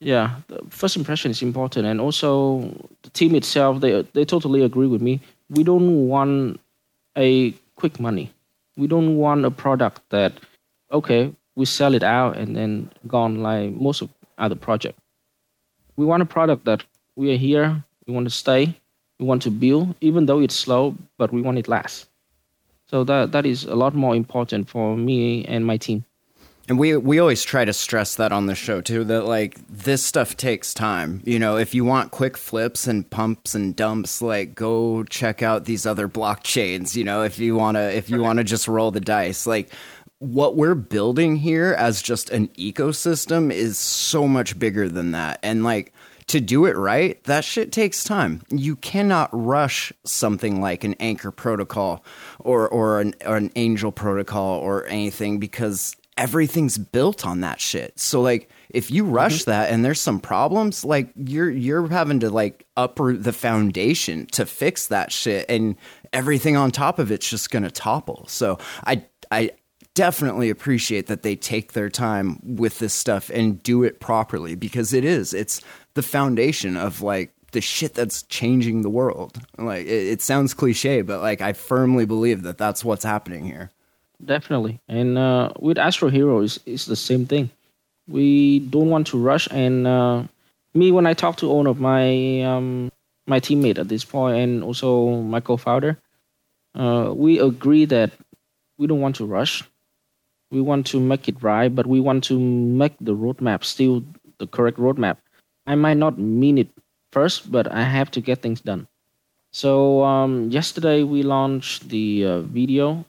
Yeah, 0.00 0.36
the 0.46 0.60
first 0.70 0.96
impression 0.96 1.30
is 1.32 1.42
important, 1.42 1.84
and 1.86 2.00
also 2.00 2.70
the 3.02 3.10
team 3.10 3.34
itself. 3.34 3.80
They 3.80 4.02
they 4.14 4.24
totally 4.24 4.62
agree 4.62 4.86
with 4.86 5.02
me. 5.02 5.18
We 5.50 5.64
don't 5.64 6.06
want 6.08 6.60
a 7.16 7.52
quick 7.74 7.98
money. 7.98 8.30
We 8.76 8.86
don't 8.86 9.16
want 9.16 9.44
a 9.44 9.50
product 9.50 10.00
that 10.10 10.32
okay 10.92 11.32
we 11.58 11.64
sell 11.64 11.92
it 11.92 12.04
out 12.04 12.36
and 12.36 12.54
then 12.54 12.88
gone 13.08 13.42
like 13.42 13.72
most 13.72 14.00
of 14.00 14.08
other 14.38 14.54
project. 14.54 14.96
We 15.96 16.06
want 16.06 16.22
a 16.22 16.26
product 16.26 16.64
that 16.66 16.84
we 17.16 17.34
are 17.34 17.36
here. 17.36 17.84
We 18.06 18.14
want 18.14 18.26
to 18.26 18.30
stay. 18.30 18.78
We 19.18 19.26
want 19.26 19.42
to 19.42 19.50
build, 19.50 19.96
even 20.00 20.26
though 20.26 20.38
it's 20.38 20.54
slow, 20.54 20.94
but 21.16 21.32
we 21.32 21.42
want 21.42 21.58
it 21.58 21.66
last. 21.66 22.08
So 22.86 23.02
that 23.04 23.32
that 23.32 23.44
is 23.44 23.64
a 23.64 23.74
lot 23.74 23.94
more 23.94 24.14
important 24.14 24.70
for 24.70 24.96
me 24.96 25.44
and 25.46 25.66
my 25.66 25.76
team. 25.76 26.04
And 26.68 26.78
we 26.78 26.96
we 26.96 27.18
always 27.18 27.42
try 27.42 27.64
to 27.64 27.72
stress 27.72 28.16
that 28.16 28.30
on 28.30 28.44
the 28.44 28.54
show 28.54 28.82
too 28.82 29.02
that 29.04 29.24
like 29.24 29.58
this 29.68 30.04
stuff 30.04 30.36
takes 30.36 30.74
time. 30.74 31.22
You 31.24 31.38
know, 31.38 31.56
if 31.56 31.74
you 31.74 31.84
want 31.84 32.10
quick 32.10 32.36
flips 32.36 32.86
and 32.86 33.08
pumps 33.08 33.54
and 33.54 33.74
dumps, 33.74 34.20
like 34.20 34.54
go 34.54 35.02
check 35.04 35.42
out 35.42 35.64
these 35.64 35.86
other 35.86 36.08
blockchains, 36.08 36.94
you 36.94 37.04
know, 37.04 37.22
if 37.22 37.38
you 37.38 37.56
want 37.56 37.76
to 37.76 37.96
if 37.96 38.10
you 38.10 38.20
want 38.20 38.36
to 38.36 38.44
just 38.44 38.68
roll 38.68 38.90
the 38.90 39.00
dice. 39.00 39.46
Like 39.46 39.72
what 40.20 40.56
we're 40.56 40.74
building 40.74 41.36
here 41.36 41.74
as 41.78 42.02
just 42.02 42.30
an 42.30 42.48
ecosystem 42.48 43.52
is 43.52 43.78
so 43.78 44.26
much 44.26 44.58
bigger 44.58 44.88
than 44.88 45.12
that. 45.12 45.38
And 45.42 45.62
like 45.62 45.92
to 46.26 46.40
do 46.40 46.66
it 46.66 46.76
right, 46.76 47.22
that 47.24 47.44
shit 47.44 47.72
takes 47.72 48.04
time. 48.04 48.42
You 48.50 48.76
cannot 48.76 49.30
rush 49.32 49.92
something 50.04 50.60
like 50.60 50.84
an 50.84 50.94
anchor 51.00 51.30
protocol 51.30 52.04
or 52.38 52.68
or 52.68 53.00
an, 53.00 53.14
or 53.24 53.36
an 53.36 53.50
angel 53.56 53.92
protocol 53.92 54.58
or 54.58 54.86
anything 54.86 55.38
because 55.38 55.96
everything's 56.18 56.76
built 56.76 57.24
on 57.24 57.40
that 57.40 57.60
shit. 57.60 57.98
So 57.98 58.20
like 58.20 58.50
if 58.70 58.90
you 58.90 59.04
rush 59.04 59.42
mm-hmm. 59.42 59.50
that 59.52 59.70
and 59.70 59.84
there's 59.84 60.00
some 60.00 60.20
problems, 60.20 60.84
like 60.84 61.10
you're 61.16 61.50
you're 61.50 61.88
having 61.88 62.20
to 62.20 62.28
like 62.28 62.66
uproot 62.76 63.22
the 63.22 63.32
foundation 63.32 64.26
to 64.32 64.44
fix 64.44 64.88
that 64.88 65.12
shit 65.12 65.46
and 65.48 65.76
everything 66.12 66.56
on 66.56 66.72
top 66.72 66.98
of 66.98 67.10
it's 67.10 67.30
just 67.30 67.50
going 67.50 67.62
to 67.62 67.70
topple. 67.70 68.26
So 68.28 68.58
I 68.84 69.04
I 69.30 69.52
definitely 69.98 70.48
appreciate 70.48 71.08
that 71.08 71.24
they 71.24 71.34
take 71.34 71.72
their 71.72 71.90
time 71.90 72.38
with 72.44 72.78
this 72.78 72.94
stuff 72.94 73.30
and 73.30 73.60
do 73.64 73.82
it 73.82 73.98
properly 73.98 74.54
because 74.54 74.92
it 74.92 75.04
is 75.04 75.34
it's 75.34 75.60
the 75.94 76.04
foundation 76.04 76.76
of 76.76 77.02
like 77.02 77.32
the 77.50 77.60
shit 77.60 77.94
that's 77.94 78.22
changing 78.22 78.82
the 78.82 78.90
world. 78.90 79.40
Like 79.56 79.86
it, 79.86 80.06
it 80.06 80.22
sounds 80.22 80.54
cliche, 80.54 81.02
but 81.02 81.20
like 81.20 81.40
I 81.40 81.52
firmly 81.52 82.04
believe 82.04 82.42
that 82.42 82.58
that's 82.58 82.84
what's 82.84 83.02
happening 83.02 83.44
here. 83.44 83.72
Definitely. 84.24 84.80
And 84.86 85.18
uh, 85.18 85.50
with 85.58 85.78
Astro 85.78 86.10
Hero, 86.10 86.42
it's, 86.42 86.60
it's 86.64 86.86
the 86.86 86.94
same 86.94 87.26
thing. 87.26 87.50
We 88.06 88.60
don't 88.60 88.90
want 88.90 89.08
to 89.08 89.18
rush. 89.18 89.48
And 89.50 89.84
uh, 89.84 90.22
me, 90.74 90.92
when 90.92 91.06
I 91.06 91.14
talk 91.14 91.38
to 91.38 91.48
one 91.48 91.66
of 91.66 91.80
my 91.80 92.42
um, 92.42 92.92
my 93.26 93.40
teammate 93.40 93.78
at 93.78 93.88
this 93.88 94.04
point, 94.04 94.38
and 94.38 94.62
also 94.62 95.22
my 95.22 95.40
co-founder, 95.40 95.98
uh, 96.76 97.12
we 97.12 97.40
agree 97.40 97.84
that 97.86 98.12
we 98.76 98.86
don't 98.86 99.00
want 99.00 99.16
to 99.16 99.26
rush. 99.26 99.64
We 100.50 100.60
want 100.60 100.86
to 100.88 101.00
make 101.00 101.28
it 101.28 101.42
right, 101.42 101.74
but 101.74 101.86
we 101.86 102.00
want 102.00 102.24
to 102.24 102.38
make 102.38 102.94
the 103.00 103.14
roadmap 103.14 103.64
still 103.64 104.02
the 104.38 104.46
correct 104.46 104.78
roadmap. 104.78 105.18
I 105.66 105.74
might 105.74 105.98
not 105.98 106.18
mean 106.18 106.58
it 106.58 106.68
first, 107.12 107.52
but 107.52 107.70
I 107.70 107.82
have 107.82 108.10
to 108.12 108.20
get 108.20 108.40
things 108.40 108.60
done. 108.60 108.88
So 109.52 110.04
um, 110.04 110.50
yesterday 110.50 111.02
we 111.02 111.22
launched 111.22 111.88
the 111.88 112.24
uh, 112.24 112.40
video 112.42 113.04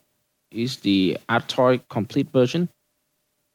is 0.50 0.78
the 0.78 1.16
Artoy 1.28 1.80
complete 1.88 2.28
version 2.32 2.68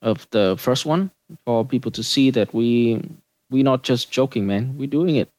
of 0.02 0.28
the 0.32 0.56
first 0.58 0.86
one 0.86 1.12
for 1.46 1.66
people 1.66 1.92
to 1.92 2.04
see 2.04 2.32
that 2.32 2.54
we 2.54 3.02
we 3.50 3.64
not 3.64 3.84
just 3.84 4.12
joking, 4.12 4.48
man. 4.48 4.78
We're 4.78 4.88
doing 4.88 5.16
it. 5.16 5.30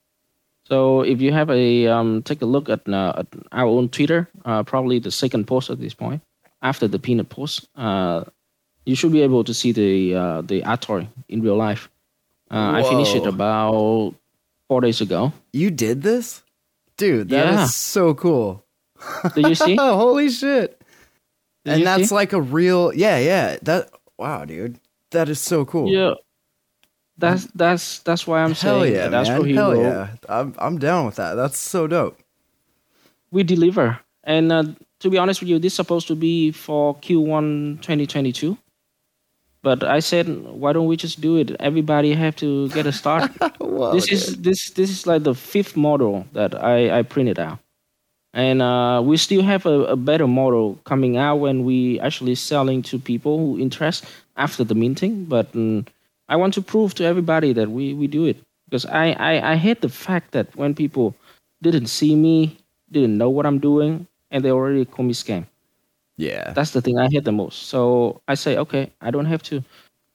So 0.69 1.03
if 1.03 1.21
you 1.21 1.33
have 1.33 1.51
a 1.51 1.87
um, 1.87 2.23
take 2.23 2.43
a 2.43 2.47
look 2.47 2.69
at, 2.69 2.89
uh, 2.89 3.13
at 3.19 3.27
our 3.53 3.67
own 3.67 3.89
Twitter, 3.89 4.29
uh, 4.45 4.63
probably 4.65 4.99
the 4.99 5.11
second 5.11 5.47
post 5.47 5.71
at 5.71 5.81
this 5.81 5.95
point 5.95 6.23
after 6.63 6.89
the 6.89 6.99
peanut 6.99 7.29
post, 7.29 7.69
uh, 7.77 8.25
you 8.87 8.95
should 8.95 9.13
be 9.13 9.21
able 9.23 9.45
to 9.45 9.53
see 9.53 9.73
the 9.73 10.15
uh, 10.15 10.41
the 10.43 10.63
Artoy 10.63 11.07
in 11.29 11.43
real 11.43 11.57
life. 11.57 11.91
Uh, 12.51 12.81
I 12.81 12.83
finished 12.83 13.15
it 13.15 13.27
about 13.27 14.15
four 14.69 14.81
days 14.81 15.01
ago. 15.01 15.33
You 15.53 15.71
did 15.71 16.03
this, 16.03 16.43
dude? 16.97 17.29
That 17.29 17.47
yeah. 17.47 17.65
is 17.65 17.75
so 17.75 18.15
cool. 18.15 18.65
Did 19.35 19.49
you 19.49 19.55
see? 19.55 19.77
Holy 19.81 20.31
shit! 20.31 20.81
and 21.67 21.87
that's 21.87 22.09
see? 22.09 22.15
like 22.15 22.33
a 22.33 22.41
real 22.41 22.93
yeah 22.95 23.19
yeah 23.19 23.57
that 23.63 23.91
wow 24.19 24.45
dude 24.45 24.79
that 25.11 25.29
is 25.29 25.41
so 25.41 25.65
cool 25.65 25.91
yeah 25.91 26.15
that's 27.19 27.47
that's 27.55 28.01
that's 28.01 28.27
why 28.27 28.43
i'm 28.43 28.53
Hell 28.53 28.83
saying 28.83 28.95
yeah, 28.95 29.09
that's 29.09 29.29
man. 29.29 29.55
Hell 29.55 29.77
yeah 29.77 30.09
I'm, 30.29 30.55
I'm 30.59 30.79
down 30.79 31.07
with 31.07 31.17
that 31.17 31.35
that's 31.35 31.59
so 31.59 31.87
dope 31.87 32.19
we 33.31 33.43
deliver 33.43 33.99
and 34.25 34.53
uh, 34.53 34.65
to 35.01 35.11
be 35.11 35.19
honest 35.19 35.41
with 35.41 35.49
you 35.49 35.59
this 35.59 35.73
is 35.73 35.77
supposed 35.77 36.09
to 36.09 36.15
be 36.15 36.53
for 36.53 36.95
q1 36.97 37.81
2022 37.83 38.57
but 39.67 39.83
i 39.83 39.99
said 39.99 40.27
why 40.63 40.73
don't 40.73 40.87
we 40.87 40.97
just 40.97 41.21
do 41.21 41.37
it? 41.43 41.49
Everybody 41.59 42.15
have 42.15 42.37
to 42.37 42.69
get 42.77 42.87
a 42.87 42.93
start. 42.93 43.31
This 43.97 44.07
is 44.17 44.23
this 44.47 44.71
this 44.79 44.91
is 44.95 45.07
like 45.11 45.23
the 45.25 45.35
fifth 45.35 45.75
model 45.77 46.25
that 46.39 46.55
i 46.75 46.79
i 46.99 47.03
printed 47.03 47.39
out. 47.47 47.59
And 48.33 48.61
uh, 48.61 49.01
we 49.03 49.17
still 49.17 49.43
have 49.43 49.65
a, 49.67 49.97
a, 49.97 49.97
better 49.97 50.29
model 50.29 50.79
coming 50.85 51.17
out 51.17 51.37
when 51.45 51.65
we 51.65 51.99
actually 52.07 52.35
selling 52.35 52.83
to 52.91 52.99
people 52.99 53.39
who 53.39 53.59
interest 53.59 54.05
after 54.37 54.63
the 54.63 54.75
minting. 54.75 55.25
But 55.25 55.47
um, 55.55 55.87
i 56.33 56.37
want 56.37 56.53
to 56.55 56.63
prove 56.73 56.91
to 56.99 57.05
everybody 57.13 57.51
that 57.59 57.69
we, 57.77 57.95
we 58.01 58.07
do 58.19 58.23
it. 58.31 58.37
Because 58.67 58.85
I, 58.87 59.07
I, 59.31 59.33
I 59.53 59.55
hate 59.57 59.81
the 59.81 59.95
fact 60.07 60.27
that 60.37 60.47
when 60.61 60.75
people 60.75 61.15
didn't 61.63 61.89
see 61.99 62.15
me 62.15 62.37
didn't 62.95 63.19
know 63.19 63.31
what 63.31 63.47
i'm 63.49 63.59
doing 63.59 64.07
and 64.31 64.45
they 64.45 64.53
already 64.53 64.85
call 64.85 65.05
me 65.11 65.15
scam 65.15 65.43
yeah 66.17 66.53
that's 66.53 66.71
the 66.71 66.81
thing 66.81 66.99
i 66.99 67.09
hate 67.11 67.25
the 67.25 67.33
most 67.33 67.65
so 67.65 68.21
i 68.29 68.35
say 68.35 68.57
okay 68.57 68.91
i 69.01 69.11
don't 69.11 69.27
have 69.27 69.43
to 69.43 69.63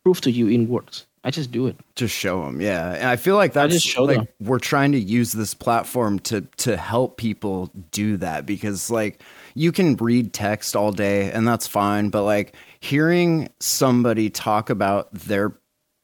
prove 0.03 0.21
to 0.21 0.31
you 0.31 0.47
in 0.47 0.67
words 0.67 1.05
I 1.23 1.29
just 1.29 1.51
do 1.51 1.67
it. 1.67 1.75
Just 1.95 2.15
show 2.15 2.43
them, 2.43 2.61
yeah. 2.61 2.93
And 2.93 3.07
I 3.07 3.15
feel 3.15 3.35
like 3.35 3.53
that's 3.53 3.73
just 3.73 3.85
show 3.85 4.05
like 4.05 4.17
them. 4.17 4.27
we're 4.39 4.59
trying 4.59 4.91
to 4.93 4.99
use 4.99 5.33
this 5.33 5.53
platform 5.53 6.17
to 6.19 6.41
to 6.57 6.75
help 6.75 7.17
people 7.17 7.71
do 7.91 8.17
that 8.17 8.47
because 8.47 8.89
like 8.89 9.21
you 9.53 9.71
can 9.71 9.95
read 9.97 10.33
text 10.33 10.75
all 10.75 10.91
day 10.91 11.31
and 11.31 11.47
that's 11.47 11.67
fine, 11.67 12.09
but 12.09 12.23
like 12.23 12.55
hearing 12.79 13.49
somebody 13.59 14.31
talk 14.31 14.71
about 14.71 15.13
their 15.13 15.55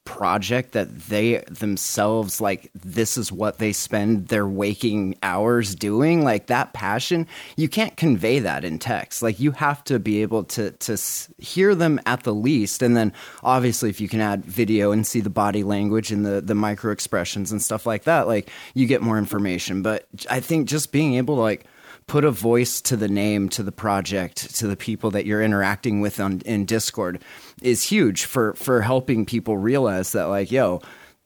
project 0.08 0.72
that 0.72 0.88
they 1.08 1.44
themselves 1.50 2.40
like 2.40 2.70
this 2.74 3.18
is 3.18 3.30
what 3.30 3.58
they 3.58 3.74
spend 3.74 4.28
their 4.28 4.48
waking 4.48 5.14
hours 5.22 5.74
doing 5.74 6.24
like 6.24 6.46
that 6.46 6.72
passion 6.72 7.26
you 7.56 7.68
can't 7.68 7.96
convey 7.96 8.38
that 8.38 8.64
in 8.64 8.78
text. 8.78 9.22
Like 9.22 9.38
you 9.38 9.50
have 9.50 9.84
to 9.84 9.98
be 9.98 10.22
able 10.22 10.44
to 10.44 10.70
to 10.70 10.98
hear 11.38 11.74
them 11.74 12.00
at 12.06 12.22
the 12.22 12.34
least. 12.34 12.82
And 12.82 12.96
then 12.96 13.12
obviously 13.42 13.90
if 13.90 14.00
you 14.00 14.08
can 14.08 14.20
add 14.20 14.44
video 14.44 14.92
and 14.92 15.06
see 15.06 15.20
the 15.20 15.30
body 15.30 15.62
language 15.62 16.10
and 16.10 16.24
the 16.24 16.40
the 16.40 16.54
micro 16.54 16.92
expressions 16.92 17.52
and 17.52 17.62
stuff 17.62 17.84
like 17.84 18.04
that 18.04 18.26
like 18.26 18.48
you 18.74 18.86
get 18.86 19.02
more 19.02 19.18
information. 19.18 19.82
But 19.82 20.06
i 20.30 20.40
think 20.40 20.68
just 20.68 20.92
being 20.92 21.14
able 21.14 21.36
to 21.36 21.40
like 21.42 21.66
put 22.08 22.24
a 22.24 22.30
voice 22.30 22.80
to 22.80 22.96
the 22.96 23.06
name, 23.06 23.48
to 23.50 23.62
the 23.62 23.70
project, 23.70 24.54
to 24.56 24.66
the 24.66 24.76
people 24.76 25.12
that 25.12 25.26
you're 25.26 25.42
interacting 25.42 26.00
with 26.00 26.18
on 26.18 26.40
in 26.40 26.64
Discord 26.64 27.22
is 27.62 27.84
huge 27.84 28.24
for 28.24 28.54
for 28.54 28.80
helping 28.82 29.24
people 29.24 29.56
realize 29.56 30.12
that 30.12 30.24
like, 30.24 30.50
yo, 30.50 30.80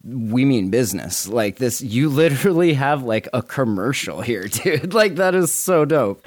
we 0.05 0.45
mean 0.45 0.69
business. 0.69 1.27
Like 1.27 1.57
this 1.57 1.81
you 1.81 2.09
literally 2.23 2.75
have 2.75 3.03
like 3.03 3.29
a 3.33 3.43
commercial 3.43 4.21
here, 4.21 4.47
dude. 4.49 4.93
like 4.93 5.15
that 5.17 5.35
is 5.35 5.51
so 5.51 5.87
dope. 5.87 6.27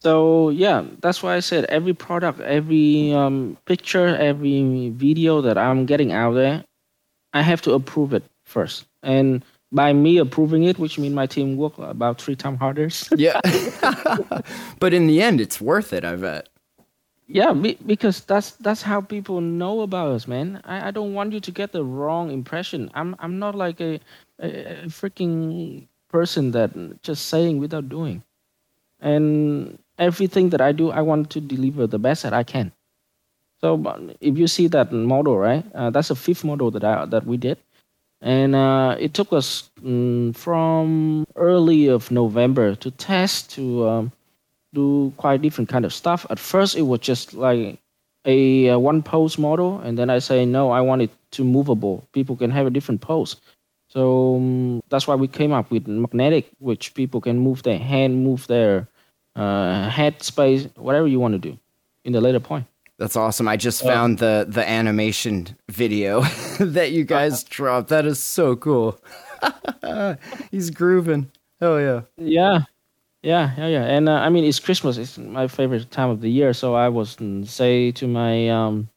So 0.00 0.50
yeah, 0.50 0.84
that's 1.00 1.22
why 1.22 1.36
I 1.36 1.40
said 1.40 1.64
every 1.66 1.94
product, 1.94 2.40
every 2.40 3.12
um, 3.14 3.56
picture, 3.64 4.08
every 4.08 4.90
video 4.90 5.40
that 5.40 5.56
I'm 5.56 5.86
getting 5.86 6.12
out 6.12 6.34
there, 6.34 6.64
I 7.32 7.42
have 7.42 7.62
to 7.62 7.72
approve 7.72 8.12
it 8.12 8.24
first. 8.44 8.86
And 9.02 9.44
by 9.72 9.92
me 9.92 10.18
approving 10.18 10.64
it, 10.64 10.78
which 10.78 10.98
means 10.98 11.14
my 11.14 11.26
team 11.26 11.56
work 11.56 11.78
about 11.78 12.20
three 12.20 12.36
times 12.36 12.58
harder. 12.58 12.88
yeah, 13.16 13.40
but 14.78 14.94
in 14.94 15.06
the 15.06 15.20
end, 15.20 15.40
it's 15.40 15.60
worth 15.60 15.92
it. 15.92 16.04
I 16.04 16.16
bet. 16.16 16.48
Yeah, 17.28 17.52
because 17.52 18.20
that's 18.20 18.52
that's 18.52 18.82
how 18.82 19.00
people 19.00 19.40
know 19.40 19.80
about 19.80 20.12
us, 20.12 20.28
man. 20.28 20.62
I, 20.64 20.88
I 20.88 20.90
don't 20.92 21.12
want 21.12 21.32
you 21.32 21.40
to 21.40 21.50
get 21.50 21.72
the 21.72 21.84
wrong 21.84 22.30
impression. 22.30 22.90
I'm 22.94 23.16
I'm 23.18 23.38
not 23.38 23.54
like 23.54 23.80
a, 23.80 23.98
a, 24.38 24.84
a 24.84 24.86
freaking 24.86 25.88
person 26.08 26.52
that 26.52 27.02
just 27.02 27.26
saying 27.26 27.58
without 27.58 27.88
doing, 27.88 28.22
and 29.00 29.78
everything 29.98 30.50
that 30.50 30.60
I 30.60 30.70
do, 30.70 30.90
I 30.90 31.00
want 31.00 31.30
to 31.30 31.40
deliver 31.40 31.88
the 31.88 31.98
best 31.98 32.22
that 32.22 32.32
I 32.32 32.44
can. 32.44 32.70
So 33.60 33.82
if 34.20 34.38
you 34.38 34.46
see 34.46 34.68
that 34.68 34.92
model, 34.92 35.36
right? 35.36 35.64
Uh, 35.74 35.90
that's 35.90 36.08
the 36.08 36.14
fifth 36.14 36.44
model 36.44 36.70
that 36.70 36.84
I 36.84 37.06
that 37.06 37.26
we 37.26 37.36
did 37.36 37.58
and 38.20 38.54
uh, 38.54 38.96
it 38.98 39.14
took 39.14 39.32
us 39.32 39.70
um, 39.84 40.32
from 40.32 41.26
early 41.36 41.88
of 41.88 42.10
November 42.10 42.74
to 42.76 42.90
test 42.90 43.50
to 43.52 43.86
um, 43.86 44.12
do 44.72 45.12
quite 45.16 45.42
different 45.42 45.68
kind 45.68 45.84
of 45.84 45.92
stuff. 45.92 46.26
At 46.30 46.38
first, 46.38 46.76
it 46.76 46.82
was 46.82 47.00
just 47.00 47.34
like 47.34 47.78
a, 48.24 48.68
a 48.68 48.78
one 48.78 49.02
pose 49.02 49.38
model, 49.38 49.80
and 49.80 49.98
then 49.98 50.10
I 50.10 50.18
say 50.18 50.44
no, 50.44 50.70
I 50.70 50.80
want 50.80 51.02
it 51.02 51.10
to 51.32 51.44
movable. 51.44 52.06
People 52.12 52.36
can 52.36 52.50
have 52.50 52.66
a 52.66 52.70
different 52.70 53.00
pose. 53.00 53.36
So 53.88 54.36
um, 54.36 54.82
that's 54.88 55.06
why 55.06 55.14
we 55.14 55.28
came 55.28 55.52
up 55.52 55.70
with 55.70 55.86
magnetic, 55.86 56.50
which 56.58 56.94
people 56.94 57.20
can 57.20 57.38
move 57.38 57.62
their 57.62 57.78
hand, 57.78 58.24
move 58.24 58.46
their 58.46 58.88
uh, 59.36 59.88
head 59.88 60.22
space, 60.22 60.68
whatever 60.76 61.06
you 61.06 61.20
want 61.20 61.34
to 61.34 61.38
do 61.38 61.58
in 62.04 62.12
the 62.12 62.20
later 62.20 62.40
point. 62.40 62.66
That's 62.98 63.16
awesome. 63.16 63.46
I 63.48 63.56
just 63.56 63.82
found 63.82 64.18
the 64.18 64.46
the 64.48 64.66
animation 64.68 65.56
video 65.68 66.20
that 66.60 66.92
you 66.92 67.04
guys 67.04 67.44
dropped. 67.44 67.88
That 67.88 68.06
is 68.06 68.18
so 68.22 68.56
cool. 68.56 68.98
He's 70.50 70.70
grooving. 70.70 71.30
Hell 71.60 71.80
yeah. 71.80 72.00
Yeah. 72.16 72.60
Yeah, 73.22 73.50
yeah, 73.58 73.66
yeah. 73.66 73.84
And 73.84 74.08
uh, 74.08 74.12
I 74.14 74.28
mean, 74.28 74.44
it's 74.44 74.60
Christmas. 74.60 74.98
It's 74.98 75.18
my 75.18 75.48
favorite 75.48 75.90
time 75.90 76.10
of 76.10 76.20
the 76.20 76.30
year. 76.30 76.52
So 76.52 76.74
I 76.74 76.88
was 76.88 77.16
mm, 77.16 77.46
say 77.46 77.90
to 77.92 78.06
my 78.06 78.48
um, 78.48 78.88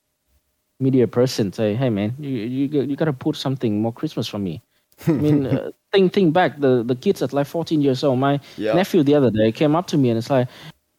media 0.79 1.07
person 1.07 1.51
say, 1.51 1.73
"Hey, 1.75 1.89
man, 1.89 2.13
you 2.19 2.29
you 2.29 2.81
you 2.83 2.95
gotta 2.95 3.13
put 3.13 3.35
something 3.35 3.81
more 3.81 3.91
Christmas 3.93 4.27
for 4.27 4.37
me." 4.39 4.61
I 5.07 5.11
mean, 5.11 5.45
uh, 5.47 5.71
think 5.91 6.13
think 6.13 6.33
back. 6.33 6.59
The 6.59 6.83
the 6.83 6.95
kids 6.95 7.21
at 7.21 7.33
like 7.33 7.47
14 7.47 7.81
years 7.81 8.03
old. 8.03 8.19
My 8.19 8.39
Yeah. 8.57 8.73
nephew 8.73 9.03
the 9.03 9.15
other 9.15 9.31
day 9.31 9.51
came 9.51 9.75
up 9.75 9.87
to 9.87 9.97
me 9.97 10.09
and 10.09 10.17
it's 10.17 10.29
like, 10.29 10.47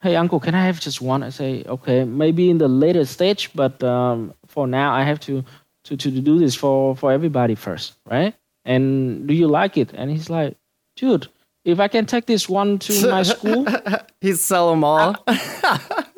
"Hey, 0.03 0.17
uncle, 0.17 0.41
can 0.41 0.55
I 0.55 0.65
have 0.65 0.81
just 0.81 1.01
one?" 1.01 1.23
I 1.23 1.31
say, 1.31 1.65
"Okay, 1.67 2.05
maybe 2.05 2.51
in 2.51 2.59
the 2.59 2.69
later 2.69 3.05
stage, 3.05 3.51
but 3.55 3.83
um, 3.83 4.35
for 4.47 4.67
now, 4.67 4.93
I 4.93 5.05
have 5.05 5.21
to 5.21 5.45
to 5.85 5.97
to 5.97 6.11
do 6.11 6.39
this 6.39 6.55
for 6.55 6.97
for 6.97 7.13
everybody 7.13 7.55
first, 7.55 7.95
right?" 8.07 8.35
And 8.65 9.27
do 9.27 9.35
you 9.35 9.49
like 9.49 9.77
it? 9.77 9.93
And 9.95 10.11
he's 10.11 10.31
like, 10.31 10.57
"Dude, 10.97 11.29
if 11.65 11.81
I 11.81 11.89
can 11.89 12.07
take 12.07 12.27
this 12.27 12.49
one 12.49 12.79
to 12.81 13.11
my 13.17 13.23
school." 13.23 13.67
He's 14.21 14.45
sell 14.45 14.69
them 14.69 14.85
all. 14.85 15.17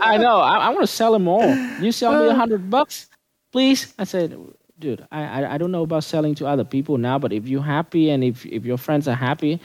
I 0.01 0.18
know. 0.18 0.38
I, 0.40 0.57
I 0.57 0.68
want 0.71 0.81
to 0.81 0.88
sell 0.88 1.12
them 1.12 1.29
all. 1.29 1.55
You 1.81 1.92
sell 1.92 2.21
me 2.21 2.29
a 2.29 2.35
hundred 2.35 2.68
bucks, 2.68 3.09
please. 3.53 3.95
I 3.97 4.03
said, 4.03 4.37
dude, 4.81 5.07
I, 5.12 5.23
I 5.23 5.55
I 5.55 5.59
don't 5.59 5.71
know 5.71 5.85
about 5.85 6.03
selling 6.03 6.35
to 6.37 6.47
other 6.47 6.64
people 6.64 6.99
now, 6.99 7.18
but 7.21 7.33
if 7.33 7.47
you're 7.47 7.62
happy 7.62 8.11
and 8.11 8.25
if 8.25 8.45
if 8.47 8.64
your 8.64 8.77
friends 8.77 9.07
are 9.07 9.14
happy, 9.14 9.61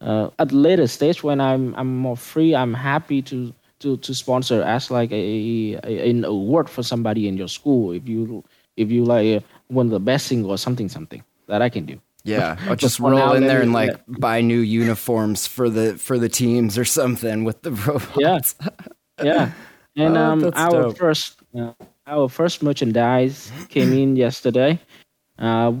uh, 0.00 0.30
at 0.38 0.52
later 0.52 0.86
stage 0.86 1.22
when 1.22 1.38
I'm 1.40 1.74
I'm 1.74 1.98
more 1.98 2.16
free, 2.16 2.54
I'm 2.54 2.72
happy 2.72 3.20
to 3.22 3.52
to 3.82 3.96
to 3.98 4.14
sponsor 4.14 4.62
as 4.62 4.90
like 4.90 5.12
a, 5.12 5.78
a 5.84 6.10
an 6.10 6.24
award 6.24 6.70
for 6.70 6.82
somebody 6.82 7.28
in 7.28 7.36
your 7.36 7.48
school. 7.48 7.92
If 7.92 8.08
you 8.08 8.44
if 8.76 8.90
you 8.90 9.04
like 9.04 9.42
uh, 9.42 9.46
won 9.68 9.90
the 9.90 10.00
best 10.00 10.26
single 10.26 10.50
or 10.50 10.58
something 10.58 10.88
something 10.88 11.22
that 11.48 11.62
I 11.62 11.68
can 11.68 11.84
do. 11.84 12.00
Yeah, 12.24 12.56
I'll 12.68 12.76
just 12.76 13.00
roll 13.00 13.18
now, 13.18 13.34
in 13.34 13.46
there 13.46 13.60
and 13.60 13.72
like 13.72 14.00
buy 14.06 14.40
new 14.40 14.60
uniforms 14.60 15.46
for 15.46 15.68
the 15.68 15.98
for 15.98 16.18
the 16.18 16.28
teams 16.28 16.78
or 16.78 16.84
something 16.84 17.44
with 17.44 17.62
the 17.62 17.72
robots. 17.86 18.54
Yeah, 18.58 19.22
yeah. 19.22 19.50
And 19.94 20.16
Oh, 20.16 20.24
um, 20.24 20.50
our 20.54 20.70
dope. 20.70 20.96
first 20.96 21.42
uh, 21.54 21.72
our 22.06 22.28
first 22.28 22.62
merchandise 22.62 23.52
came 23.68 23.92
in 23.92 24.16
yesterday. 24.24 24.80
Uh, 25.38 25.72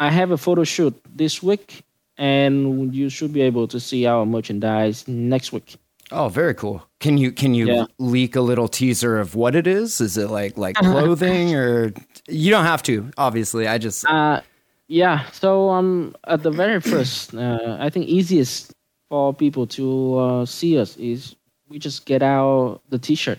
I 0.00 0.10
have 0.10 0.30
a 0.30 0.38
photo 0.38 0.64
shoot 0.64 0.94
this 1.14 1.42
week, 1.42 1.84
and 2.16 2.94
you 2.94 3.10
should 3.10 3.34
be 3.34 3.42
able 3.42 3.68
to 3.68 3.78
see 3.78 4.06
our 4.06 4.24
merchandise 4.24 5.06
next 5.06 5.52
week. 5.52 5.76
Oh, 6.12 6.28
very 6.28 6.54
cool. 6.54 6.82
Can 7.00 7.16
you 7.18 7.32
can 7.32 7.54
you 7.54 7.66
Yeah. 7.66 7.84
leak 7.98 8.36
a 8.36 8.40
little 8.40 8.68
teaser 8.68 9.18
of 9.18 9.34
what 9.34 9.54
it 9.54 9.66
is? 9.66 10.00
Is 10.00 10.16
it 10.16 10.30
like 10.30 10.56
like 10.58 10.76
clothing 10.76 11.54
or 11.54 11.92
you 12.28 12.50
don't 12.50 12.64
have 12.66 12.82
to, 12.84 13.10
obviously. 13.16 13.66
I 13.66 13.78
just 13.78 14.04
Uh, 14.08 14.40
yeah. 14.88 15.24
So 15.32 15.70
um, 15.70 16.14
at 16.26 16.42
the 16.42 16.50
very 16.50 16.80
first, 16.80 17.34
uh, 17.34 17.76
I 17.80 17.90
think 17.90 18.06
easiest 18.06 18.72
for 19.08 19.32
people 19.34 19.66
to 19.68 20.18
uh, 20.18 20.46
see 20.46 20.78
us 20.78 20.96
is 20.98 21.34
we 21.68 21.78
just 21.78 22.04
get 22.06 22.22
out 22.22 22.80
the 22.90 22.98
T-shirt, 22.98 23.38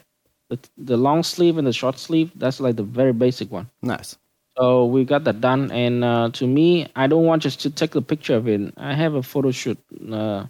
the 0.50 0.58
the 0.78 0.98
long 0.98 1.24
sleeve 1.24 1.58
and 1.58 1.68
the 1.68 1.74
short 1.74 2.00
sleeve. 2.00 2.32
That's 2.36 2.60
like 2.60 2.76
the 2.76 2.84
very 2.84 3.14
basic 3.14 3.52
one. 3.52 3.70
nice. 3.82 4.18
So 4.58 4.86
we 4.86 5.04
got 5.04 5.26
that 5.26 5.42
done, 5.42 5.70
and 5.72 6.04
uh, 6.04 6.30
to 6.34 6.48
me, 6.48 6.88
I 6.96 7.08
don't 7.08 7.26
want 7.26 7.44
just 7.44 7.60
to 7.62 7.70
take 7.70 7.94
a 7.96 8.02
picture 8.02 8.36
of 8.38 8.48
it. 8.48 8.74
I 8.78 8.94
have 8.96 9.14
a 9.14 9.22
photo 9.22 9.52
shoot 9.52 9.78
uh, 10.10 10.46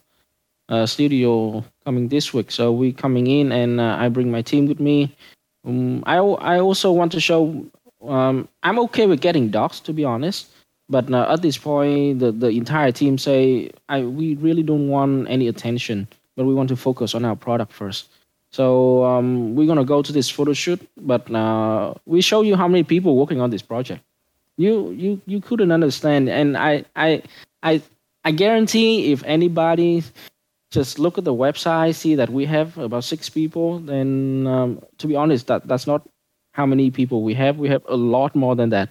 uh, 0.70 0.86
studio 0.86 1.64
coming 1.86 2.08
this 2.10 2.34
week, 2.34 2.52
so 2.52 2.72
we're 2.72 2.92
coming 2.92 3.28
in, 3.28 3.52
and 3.52 3.80
uh, 3.80 3.96
I 4.00 4.10
bring 4.10 4.32
my 4.32 4.42
team 4.42 4.68
with 4.68 4.80
me. 4.80 5.16
Um, 5.66 6.04
I 6.06 6.18
I 6.18 6.60
also 6.60 6.92
want 6.92 7.12
to 7.14 7.20
show. 7.20 7.66
Um, 8.06 8.48
I'm 8.64 8.80
okay 8.80 9.06
with 9.08 9.22
getting 9.22 9.50
docs, 9.50 9.80
to 9.82 9.94
be 9.94 10.04
honest, 10.04 10.48
but 10.90 11.12
uh, 11.12 11.32
at 11.32 11.42
this 11.42 11.58
point, 11.58 12.20
the 12.20 12.32
the 12.32 12.50
entire 12.50 12.92
team 12.92 13.18
say 13.18 13.72
I 13.88 14.02
we 14.04 14.36
really 14.36 14.64
don't 14.64 14.90
want 14.90 15.30
any 15.30 15.48
attention, 15.48 16.08
but 16.36 16.46
we 16.46 16.54
want 16.54 16.70
to 16.70 16.76
focus 16.76 17.16
on 17.16 17.24
our 17.26 17.36
product 17.36 17.72
first. 17.72 18.10
So 18.52 19.04
um, 19.04 19.56
we're 19.56 19.68
gonna 19.68 19.86
go 19.86 20.02
to 20.02 20.12
this 20.12 20.30
photo 20.30 20.54
shoot, 20.54 20.80
but 20.98 21.30
uh, 21.30 21.94
we 22.06 22.22
show 22.22 22.42
you 22.42 22.56
how 22.56 22.68
many 22.68 22.84
people 22.84 23.16
working 23.16 23.42
on 23.42 23.50
this 23.50 23.62
project. 23.62 24.02
You 24.58 24.92
you 24.92 25.22
you 25.26 25.42
couldn't 25.42 25.72
understand, 25.72 26.30
and 26.30 26.58
I 26.58 26.86
I 26.96 27.22
I 27.64 27.82
I 28.24 28.32
guarantee 28.32 29.12
if 29.12 29.24
anybody 29.26 30.04
just 30.76 31.00
look 31.00 31.18
at 31.18 31.26
the 31.26 31.34
website, 31.34 31.96
see 31.96 32.16
that 32.16 32.30
we 32.30 32.46
have 32.46 32.78
about 32.78 33.04
six 33.06 33.30
people, 33.30 33.80
then 33.80 34.48
um, 34.48 34.82
to 35.00 35.08
be 35.08 35.16
honest, 35.16 35.48
that 35.48 35.68
that's 35.68 35.88
not 35.88 36.08
how 36.54 36.66
many 36.68 36.92
people 36.92 37.24
we 37.24 37.34
have. 37.36 37.58
We 37.58 37.70
have 37.70 37.84
a 37.90 37.98
lot 37.98 38.36
more 38.36 38.56
than 38.56 38.70
that. 38.72 38.90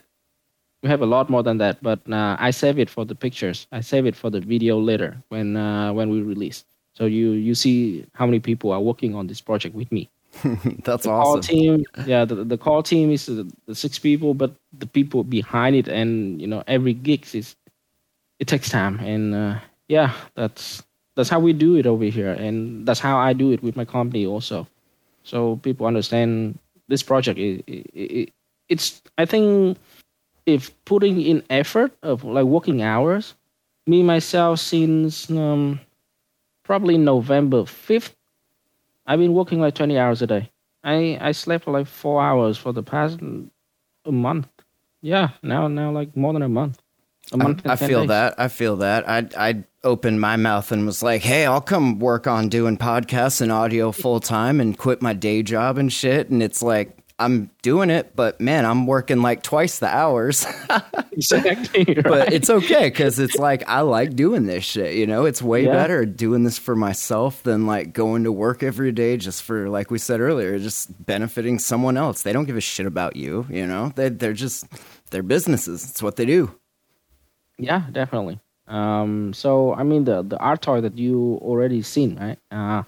We 0.83 0.91
have 0.91 1.03
a 1.03 1.07
lot 1.07 1.31
more 1.31 1.43
than 1.43 1.59
that, 1.59 1.83
but 1.83 2.01
uh, 2.11 2.37
I 2.39 2.51
save 2.51 2.79
it 2.79 2.91
for 2.91 3.05
the 3.05 3.15
pictures. 3.15 3.67
I 3.73 3.81
save 3.81 4.07
it 4.07 4.17
for 4.17 4.31
the 4.31 4.41
video 4.41 4.79
later 4.81 5.23
when 5.29 5.57
uh, 5.57 5.93
when 5.93 6.11
we 6.11 6.23
release. 6.23 6.65
So 6.95 7.07
you 7.07 7.33
you 7.33 7.55
see 7.55 8.07
how 8.15 8.27
many 8.27 8.41
people 8.41 8.73
are 8.73 8.81
working 8.81 9.15
on 9.15 9.27
this 9.29 9.41
project 9.41 9.75
with 9.75 9.91
me. 9.93 10.11
That's 10.85 11.07
The 11.07 11.11
call 11.11 11.39
awesome. 11.39 11.41
team, 11.41 11.85
yeah, 12.05 12.25
the, 12.25 12.45
the 12.45 12.59
call 12.59 12.83
team 12.83 13.11
is 13.11 13.27
the, 13.27 13.51
the 13.67 13.75
six 13.75 13.99
people, 13.99 14.35
but 14.35 14.55
the 14.79 14.87
people 14.87 15.25
behind 15.25 15.77
it, 15.77 15.89
and 15.89 16.41
you 16.41 16.49
know, 16.49 16.63
every 16.67 16.95
gig 16.95 17.27
is 17.35 17.57
it 18.41 18.49
takes 18.49 18.71
time, 18.71 19.01
and 19.01 19.35
uh, 19.35 19.61
yeah, 19.89 20.15
that's 20.37 20.84
that's 21.17 21.29
how 21.29 21.41
we 21.41 21.53
do 21.53 21.77
it 21.77 21.87
over 21.87 22.05
here, 22.05 22.33
and 22.33 22.87
that's 22.87 23.01
how 23.01 23.17
I 23.19 23.33
do 23.33 23.53
it 23.53 23.63
with 23.63 23.77
my 23.77 23.85
company 23.85 24.27
also. 24.27 24.67
So 25.23 25.57
people 25.57 25.87
understand 25.87 26.59
this 26.89 27.03
project. 27.03 27.39
It, 27.39 27.65
it, 27.67 27.87
it, 27.95 28.33
it's 28.69 29.03
I 29.19 29.25
think 29.25 29.79
if 30.47 30.73
putting 30.85 31.21
in 31.21 31.43
effort 31.51 31.93
of 32.03 32.25
like 32.25 32.45
working 32.45 32.83
hours, 32.83 33.35
me 33.87 34.03
myself 34.03 34.61
since 34.61 35.31
um, 35.31 35.81
probably 36.65 36.99
November 36.99 37.65
fifth 37.65 38.15
I've 39.07 39.19
been 39.19 39.35
working 39.35 39.61
like 39.61 39.75
20 39.75 39.99
hours 39.99 40.23
a 40.23 40.27
day. 40.27 40.51
I 40.83 41.19
I 41.21 41.33
slept 41.33 41.67
like 41.67 41.87
four 41.87 42.23
hours 42.23 42.59
for 42.59 42.73
the 42.73 42.83
past 42.83 43.21
a 44.05 44.13
month. 44.13 44.49
Yeah, 45.03 45.31
now 45.43 45.69
now 45.69 45.91
like 45.91 46.17
more 46.17 46.33
than 46.33 46.43
a 46.43 46.49
month. 46.49 46.79
A 47.33 47.37
month. 47.37 47.63
I 47.67 47.77
10 47.77 47.89
feel 47.89 48.01
days. 48.01 48.09
that. 48.09 48.35
I 48.39 48.49
feel 48.49 48.77
that. 48.77 49.09
I 49.09 49.29
I 49.37 49.65
opened 49.85 50.21
my 50.21 50.37
mouth 50.37 50.73
and 50.73 50.85
was 50.87 51.03
like, 51.03 51.23
"Hey, 51.23 51.47
I'll 51.47 51.61
come 51.61 51.99
work 51.99 52.27
on 52.27 52.49
doing 52.49 52.77
podcasts 52.77 53.41
and 53.41 53.53
audio 53.53 53.93
full 53.93 54.21
time 54.21 54.61
and 54.61 54.77
quit 54.77 55.01
my 55.03 55.13
day 55.13 55.43
job 55.43 55.79
and 55.79 55.93
shit." 55.93 56.31
And 56.31 56.43
it's 56.43 56.63
like 56.63 56.99
I'm 57.19 57.49
doing 57.63 57.91
it, 57.91 58.17
but 58.17 58.41
man, 58.41 58.65
I'm 58.67 58.87
working 58.87 59.23
like 59.23 59.43
twice 59.45 59.79
the 59.79 59.87
hours. 59.89 60.47
Exactly. 61.17 61.85
but 62.03 62.33
it's 62.33 62.51
okay 62.51 62.89
because 62.89 63.21
it's 63.21 63.37
like 63.37 63.63
I 63.69 63.83
like 63.83 64.17
doing 64.17 64.47
this 64.47 64.65
shit. 64.65 64.97
You 64.97 65.07
know, 65.07 65.27
it's 65.27 65.41
way 65.41 65.65
Yeah. 65.65 65.73
better 65.73 66.05
doing 66.05 66.43
this 66.43 66.59
for 66.59 66.75
myself 66.75 67.41
than 67.45 67.67
like 67.69 67.93
going 67.93 68.25
to 68.25 68.33
work 68.33 68.65
every 68.65 68.91
day 68.91 69.17
just 69.17 69.45
for, 69.45 69.69
like 69.69 69.93
we 69.93 69.99
said 69.99 70.19
earlier, 70.21 70.59
just 70.59 71.07
benefiting 71.07 71.61
someone 71.61 71.97
else. 71.97 72.23
They 72.23 72.33
don't 72.33 72.47
give 72.47 72.57
a 72.57 72.61
shit 72.61 72.85
about 72.87 73.15
you. 73.15 73.47
You 73.49 73.65
know, 73.65 73.93
they 73.95 74.09
they're 74.09 74.33
just 74.33 74.67
they're 75.13 75.23
businesses. 75.23 75.89
It's 75.89 76.03
what 76.03 76.17
they 76.17 76.27
do. 76.27 76.53
Yeah, 77.59 77.85
definitely. 77.93 78.41
Um, 78.67 79.33
so 79.35 79.75
I 79.75 79.83
mean 79.83 80.05
the 80.05 80.23
the 80.23 80.39
art 80.39 80.63
toy 80.63 80.81
that 80.81 80.97
you 80.99 81.39
already 81.43 81.83
seen, 81.83 82.17
right? 82.17 82.39
Uh, 82.51 82.83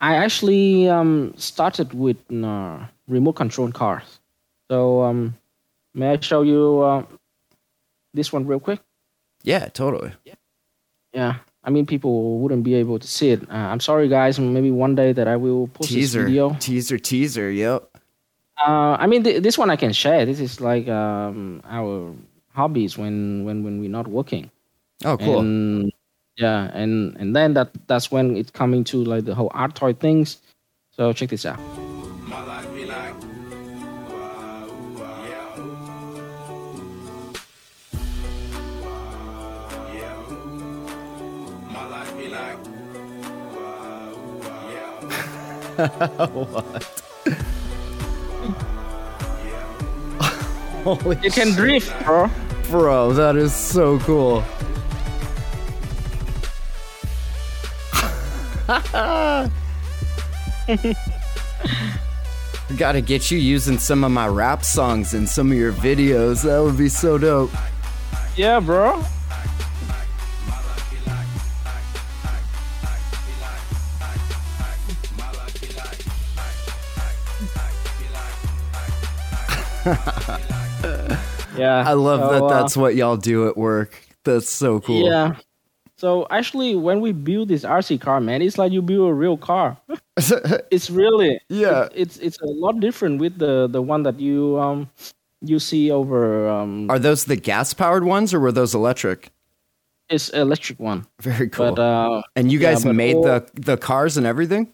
I 0.00 0.16
actually 0.16 0.88
um 0.88 1.34
started 1.36 1.94
with 1.94 2.16
uh, 2.32 2.78
remote 3.06 3.34
control 3.34 3.70
cars. 3.72 4.18
So 4.70 5.02
um, 5.02 5.34
may 5.94 6.10
I 6.12 6.20
show 6.20 6.42
you 6.42 6.80
uh, 6.82 7.02
this 8.12 8.32
one 8.32 8.46
real 8.46 8.60
quick? 8.60 8.80
Yeah, 9.44 9.68
totally. 9.68 10.12
Yeah, 11.14 11.36
I 11.64 11.70
mean 11.70 11.86
people 11.86 12.38
wouldn't 12.40 12.64
be 12.64 12.74
able 12.74 12.98
to 12.98 13.06
see 13.06 13.30
it. 13.30 13.42
Uh, 13.48 13.54
I'm 13.54 13.80
sorry, 13.80 14.08
guys. 14.08 14.38
Maybe 14.38 14.70
one 14.70 14.94
day 14.94 15.12
that 15.12 15.26
I 15.28 15.36
will 15.36 15.68
post 15.68 15.90
this 15.90 16.12
Teaser, 16.12 16.24
video. 16.24 16.56
teaser, 16.60 16.98
teaser. 16.98 17.50
Yep. 17.50 17.88
Uh, 18.60 18.96
I 18.98 19.06
mean, 19.06 19.22
th- 19.22 19.42
this 19.42 19.56
one 19.56 19.70
I 19.70 19.76
can 19.76 19.92
share. 19.92 20.26
This 20.26 20.40
is 20.40 20.60
like 20.60 20.88
um, 20.88 21.62
our 21.64 22.12
hobbies 22.52 22.98
when 22.98 23.44
when 23.44 23.62
when 23.62 23.78
we're 23.80 23.88
not 23.90 24.08
working. 24.08 24.50
Oh, 25.04 25.16
cool. 25.16 25.40
And, 25.40 25.92
yeah, 26.36 26.70
and 26.72 27.16
and 27.18 27.34
then 27.36 27.54
that 27.54 27.70
that's 27.86 28.10
when 28.10 28.36
it's 28.36 28.50
coming 28.50 28.84
to 28.84 29.02
like 29.04 29.24
the 29.24 29.34
whole 29.34 29.50
art 29.54 29.74
toy 29.74 29.92
things. 29.92 30.38
So 30.92 31.12
check 31.12 31.30
this 31.30 31.46
out. 31.46 31.58
My 32.26 32.44
life 32.44 32.72
be 32.74 32.84
like, 32.84 33.14
ooh, 33.24 33.26
ooh, 34.68 34.98
yeah, 35.24 35.58
ooh. 35.58 35.78
Yeah, 39.94 40.30
ooh. 40.30 41.62
My 41.70 41.86
life 41.88 42.16
be 42.18 42.28
like, 42.28 42.58
ooh, 42.66 43.56
ooh, 43.56 44.42
yeah, 44.70 46.26
ooh. 46.36 46.46
Holy 50.84 51.16
You 51.22 51.30
can 51.30 51.52
drift, 51.52 51.92
bro. 52.04 52.30
bro, 52.70 53.12
that 53.12 53.36
is 53.36 53.54
so 53.54 53.98
cool. 54.00 54.42
Got 62.76 62.92
to 62.92 63.00
get 63.00 63.30
you 63.30 63.38
using 63.38 63.78
some 63.78 64.04
of 64.04 64.12
my 64.12 64.28
rap 64.28 64.62
songs 64.62 65.14
in 65.14 65.26
some 65.26 65.50
of 65.50 65.56
your 65.56 65.72
videos. 65.72 66.42
That 66.42 66.62
would 66.62 66.76
be 66.76 66.90
so 66.90 67.16
dope. 67.16 67.50
Yeah, 68.36 68.60
bro. 68.60 69.02
yeah, 81.56 81.84
I 81.86 81.94
love 81.94 82.20
so, 82.20 82.32
that. 82.32 82.42
uh, 82.42 82.48
That's 82.48 82.76
what 82.76 82.96
y'all 82.96 83.16
do 83.16 83.48
at 83.48 83.56
work. 83.56 83.98
That's 84.24 84.50
so 84.50 84.80
cool. 84.80 85.10
Yeah. 85.10 85.36
So 85.98 86.26
actually, 86.30 86.76
when 86.76 87.00
we 87.00 87.10
build 87.12 87.48
this 87.48 87.64
RC 87.64 88.00
car, 88.00 88.20
man, 88.20 88.40
it's 88.40 88.56
like 88.56 88.70
you 88.72 88.80
build 88.82 89.10
a 89.10 89.14
real 89.14 89.36
car. 89.36 89.76
it's 90.70 90.90
really 90.90 91.40
Yeah. 91.48 91.84
it- 91.86 91.92
it's 91.94 92.16
it's 92.18 92.40
a 92.40 92.46
lot 92.46 92.78
different 92.80 93.20
with 93.20 93.38
the 93.38 93.66
the 93.68 93.82
one 93.82 94.04
that 94.04 94.20
you 94.20 94.58
um 94.60 94.88
you 95.42 95.58
see 95.58 95.90
over 95.90 96.48
um 96.48 96.88
Are 96.90 96.98
those 97.00 97.24
the 97.24 97.36
gas 97.36 97.74
powered 97.74 98.04
ones 98.04 98.32
or 98.32 98.40
were 98.40 98.52
those 98.52 98.74
electric? 98.74 99.30
it's 100.10 100.30
electric 100.30 100.78
one. 100.80 101.04
Very 101.20 101.48
cool. 101.50 101.74
But 101.74 101.82
uh 101.82 102.22
and 102.36 102.50
you 102.52 102.58
guys 102.60 102.84
but 102.84 102.94
made 102.94 103.16
all- 103.16 103.24
the 103.24 103.44
the 103.54 103.76
cars 103.76 104.16
and 104.16 104.26
everything? 104.26 104.72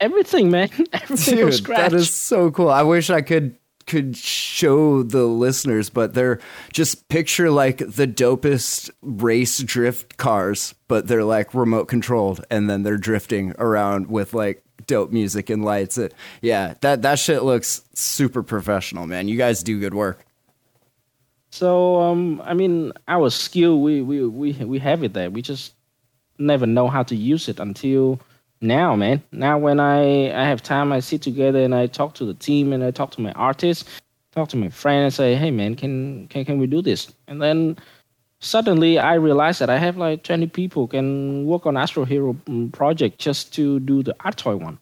everything, 0.00 0.50
man, 0.50 0.70
everything 0.92 1.36
from 1.38 1.46
Dude, 1.50 1.54
scratch. 1.54 1.90
that 1.90 1.92
is 1.92 2.08
so 2.10 2.50
cool. 2.50 2.70
I 2.70 2.82
wish 2.82 3.10
I 3.10 3.20
could 3.20 3.56
could 3.90 4.16
show 4.16 5.02
the 5.02 5.24
listeners, 5.24 5.90
but 5.90 6.14
they're 6.14 6.38
just 6.72 7.08
picture 7.08 7.50
like 7.50 7.78
the 7.78 8.06
dopest 8.06 8.88
race 9.02 9.58
drift 9.58 10.16
cars, 10.16 10.76
but 10.86 11.08
they're 11.08 11.24
like 11.24 11.52
remote 11.54 11.88
controlled, 11.88 12.44
and 12.50 12.70
then 12.70 12.84
they're 12.84 12.96
drifting 12.96 13.52
around 13.58 14.06
with 14.06 14.32
like 14.32 14.62
dope 14.86 15.10
music 15.10 15.50
and 15.50 15.64
lights. 15.64 15.98
It, 15.98 16.14
yeah, 16.40 16.74
that 16.82 17.02
that 17.02 17.18
shit 17.18 17.42
looks 17.42 17.82
super 17.92 18.44
professional, 18.44 19.08
man. 19.08 19.26
You 19.26 19.36
guys 19.36 19.64
do 19.64 19.80
good 19.80 19.94
work. 19.94 20.24
So 21.50 22.00
um, 22.00 22.40
I 22.44 22.54
mean, 22.54 22.92
our 23.08 23.28
skill 23.28 23.80
we 23.80 24.02
we 24.02 24.24
we 24.24 24.52
we 24.52 24.78
have 24.78 25.02
it 25.02 25.14
there. 25.14 25.30
We 25.30 25.42
just 25.42 25.74
never 26.38 26.64
know 26.64 26.86
how 26.86 27.02
to 27.02 27.16
use 27.16 27.48
it 27.48 27.58
until 27.58 28.20
now, 28.60 28.96
man. 28.96 29.22
Now 29.32 29.58
when 29.58 29.80
I 29.80 30.30
I 30.32 30.44
have 30.46 30.62
time, 30.62 30.92
I 30.92 31.00
sit 31.00 31.22
together 31.22 31.60
and 31.62 31.74
I 31.74 31.86
talk 31.88 32.14
to 32.16 32.24
the 32.24 32.34
team 32.34 32.72
and 32.72 32.84
I 32.84 32.90
talk 32.92 33.10
to 33.12 33.20
my 33.22 33.32
artists, 33.32 33.84
talk 34.32 34.48
to 34.50 34.56
my 34.56 34.70
friend 34.70 35.04
and 35.04 35.14
say, 35.14 35.34
hey 35.36 35.50
man, 35.50 35.76
can 35.76 36.28
can 36.28 36.44
can 36.44 36.58
we 36.58 36.66
do 36.66 36.82
this? 36.82 37.12
And 37.28 37.42
then 37.42 37.76
suddenly 38.40 38.98
I 38.98 39.14
realize 39.14 39.58
that 39.60 39.70
I 39.70 39.78
have 39.78 39.96
like 39.98 40.24
20 40.24 40.48
people 40.48 40.88
can 40.88 41.46
work 41.46 41.66
on 41.66 41.76
Astro 41.76 42.04
Hero 42.04 42.34
mm, 42.46 42.72
project 42.72 43.18
just 43.18 43.54
to 43.54 43.80
do 43.80 44.02
the 44.02 44.14
art 44.24 44.36
toy 44.38 44.56
one 44.56 44.78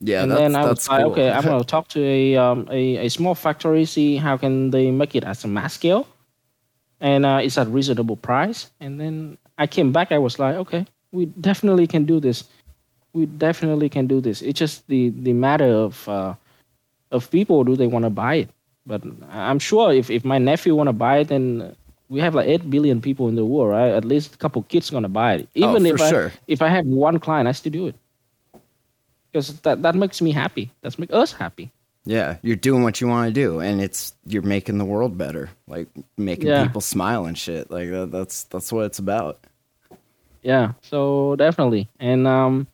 Yeah, 0.00 0.22
and 0.22 0.30
that's, 0.30 0.40
then 0.40 0.56
I 0.56 0.64
was 0.66 0.88
like, 0.88 1.04
cool. 1.04 1.12
okay, 1.12 1.30
I'm 1.30 1.46
gonna 1.48 1.64
talk 1.64 1.88
to 1.90 2.02
a, 2.04 2.36
um, 2.36 2.68
a 2.70 3.06
a 3.06 3.08
small 3.10 3.34
factory, 3.34 3.84
see 3.86 4.16
how 4.16 4.36
can 4.36 4.70
they 4.70 4.90
make 4.90 5.14
it 5.14 5.24
as 5.24 5.44
a 5.44 5.48
mass 5.48 5.74
scale, 5.74 6.06
and 7.00 7.26
uh, 7.26 7.40
it's 7.42 7.58
at 7.58 7.68
a 7.68 7.70
reasonable 7.70 8.16
price. 8.16 8.70
And 8.80 9.00
then 9.00 9.38
I 9.58 9.66
came 9.66 9.92
back, 9.92 10.12
I 10.12 10.18
was 10.18 10.38
like, 10.38 10.56
okay, 10.56 10.86
we 11.12 11.26
definitely 11.26 11.86
can 11.86 12.04
do 12.04 12.20
this. 12.20 12.44
We 13.14 13.26
definitely 13.26 13.88
can 13.88 14.06
do 14.06 14.20
this. 14.20 14.40
It's 14.42 14.58
just 14.58 14.86
the 14.88 15.10
the 15.10 15.32
matter 15.32 15.66
of 15.68 16.08
uh, 16.08 16.34
of 17.10 17.30
people 17.30 17.64
do 17.64 17.76
they 17.76 17.86
want 17.86 18.04
to 18.04 18.10
buy 18.10 18.36
it. 18.36 18.50
But 18.86 19.02
I'm 19.30 19.58
sure 19.58 19.92
if 19.92 20.10
if 20.10 20.24
my 20.24 20.38
nephew 20.38 20.74
want 20.74 20.88
to 20.88 20.92
buy 20.92 21.18
it, 21.18 21.28
then 21.28 21.76
we 22.08 22.20
have 22.20 22.34
like 22.34 22.48
eight 22.48 22.68
billion 22.70 23.00
people 23.00 23.28
in 23.28 23.36
the 23.36 23.44
world, 23.44 23.70
right? 23.70 23.92
At 23.92 24.04
least 24.04 24.34
a 24.34 24.38
couple 24.38 24.62
kids 24.64 24.90
gonna 24.90 25.08
buy 25.08 25.34
it. 25.34 25.48
Even 25.54 25.86
Oh, 25.86 25.90
if 25.94 25.98
sure. 25.98 26.28
I 26.28 26.32
if 26.48 26.62
I 26.62 26.68
have 26.68 26.86
one 26.86 27.18
client, 27.20 27.48
I 27.48 27.52
still 27.52 27.72
do 27.72 27.86
it 27.86 27.94
because 29.32 29.60
that 29.60 29.82
that 29.82 29.94
makes 29.94 30.20
me 30.20 30.32
happy. 30.32 30.70
That's 30.82 30.98
make 30.98 31.12
us 31.12 31.32
happy. 31.32 31.70
Yeah, 32.04 32.38
you're 32.42 32.56
doing 32.56 32.82
what 32.82 33.00
you 33.00 33.06
want 33.06 33.28
to 33.28 33.32
do, 33.32 33.60
and 33.60 33.80
it's 33.80 34.14
you're 34.26 34.42
making 34.42 34.78
the 34.78 34.84
world 34.84 35.16
better, 35.16 35.50
like 35.68 35.86
making 36.18 36.48
Yeah. 36.48 36.64
people 36.64 36.80
smile 36.80 37.26
and 37.26 37.38
shit. 37.38 37.70
Like 37.70 37.90
that, 37.90 38.10
that's 38.10 38.44
that's 38.44 38.72
what 38.72 38.86
it's 38.86 38.98
about. 38.98 39.38
Yeah, 40.42 40.72
so 40.82 41.36
definitely. 41.36 41.88
And 42.00 42.26
um, 42.26 42.66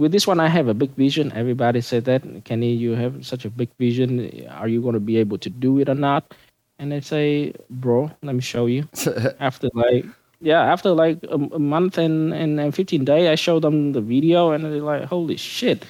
with 0.00 0.12
this 0.12 0.26
one, 0.26 0.40
I 0.40 0.48
have 0.48 0.66
a 0.66 0.72
big 0.72 0.92
vision. 0.96 1.30
Everybody 1.34 1.82
said 1.82 2.06
that, 2.06 2.22
Kenny, 2.44 2.72
you 2.72 2.92
have 2.92 3.26
such 3.26 3.44
a 3.44 3.50
big 3.50 3.68
vision. 3.78 4.48
Are 4.48 4.66
you 4.66 4.80
going 4.80 4.94
to 4.94 5.00
be 5.00 5.18
able 5.18 5.36
to 5.36 5.50
do 5.50 5.78
it 5.78 5.90
or 5.90 5.94
not? 5.94 6.32
And 6.78 6.94
I 6.94 7.00
say, 7.00 7.52
bro, 7.68 8.10
let 8.22 8.34
me 8.34 8.40
show 8.40 8.64
you. 8.64 8.88
after 9.40 9.68
like, 9.74 10.06
yeah, 10.40 10.62
after 10.62 10.92
like 10.92 11.18
a, 11.24 11.34
a 11.34 11.58
month 11.58 11.98
and, 11.98 12.32
and, 12.32 12.58
and 12.58 12.74
15 12.74 13.04
days, 13.04 13.28
I 13.28 13.34
showed 13.34 13.60
them 13.60 13.92
the 13.92 14.00
video 14.00 14.52
and 14.52 14.64
they're 14.64 14.80
like, 14.80 15.04
holy 15.04 15.36
shit, 15.36 15.84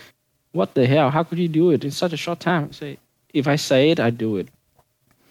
what 0.51 0.75
the 0.75 0.87
hell? 0.89 1.11
How 1.11 1.23
could 1.23 1.39
you 1.39 1.47
do 1.47 1.71
it 1.71 1.85
in 1.85 1.93
such 1.93 2.13
a 2.13 2.17
short 2.17 2.41
time? 2.41 2.67
I 2.71 2.73
say, 2.73 2.99
if 3.33 3.47
I 3.47 3.55
say 3.55 3.93
it, 3.93 4.01
I 4.01 4.11
do 4.11 4.39
it. 4.39 4.49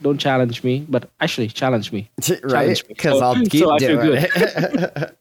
Don't 0.02 0.20
challenge 0.20 0.64
me, 0.64 0.86
but 0.88 1.10
actually 1.20 1.50
challenge 1.50 1.92
me. 1.92 2.10
right? 2.30 2.50
Challenge 2.50 2.84
me. 2.84 2.94
Because 2.96 3.20
So- 3.20 3.26
I'll 3.26 3.36
keep 3.46 3.62
so 3.62 3.78
doing 3.78 4.24
it. 4.24 5.18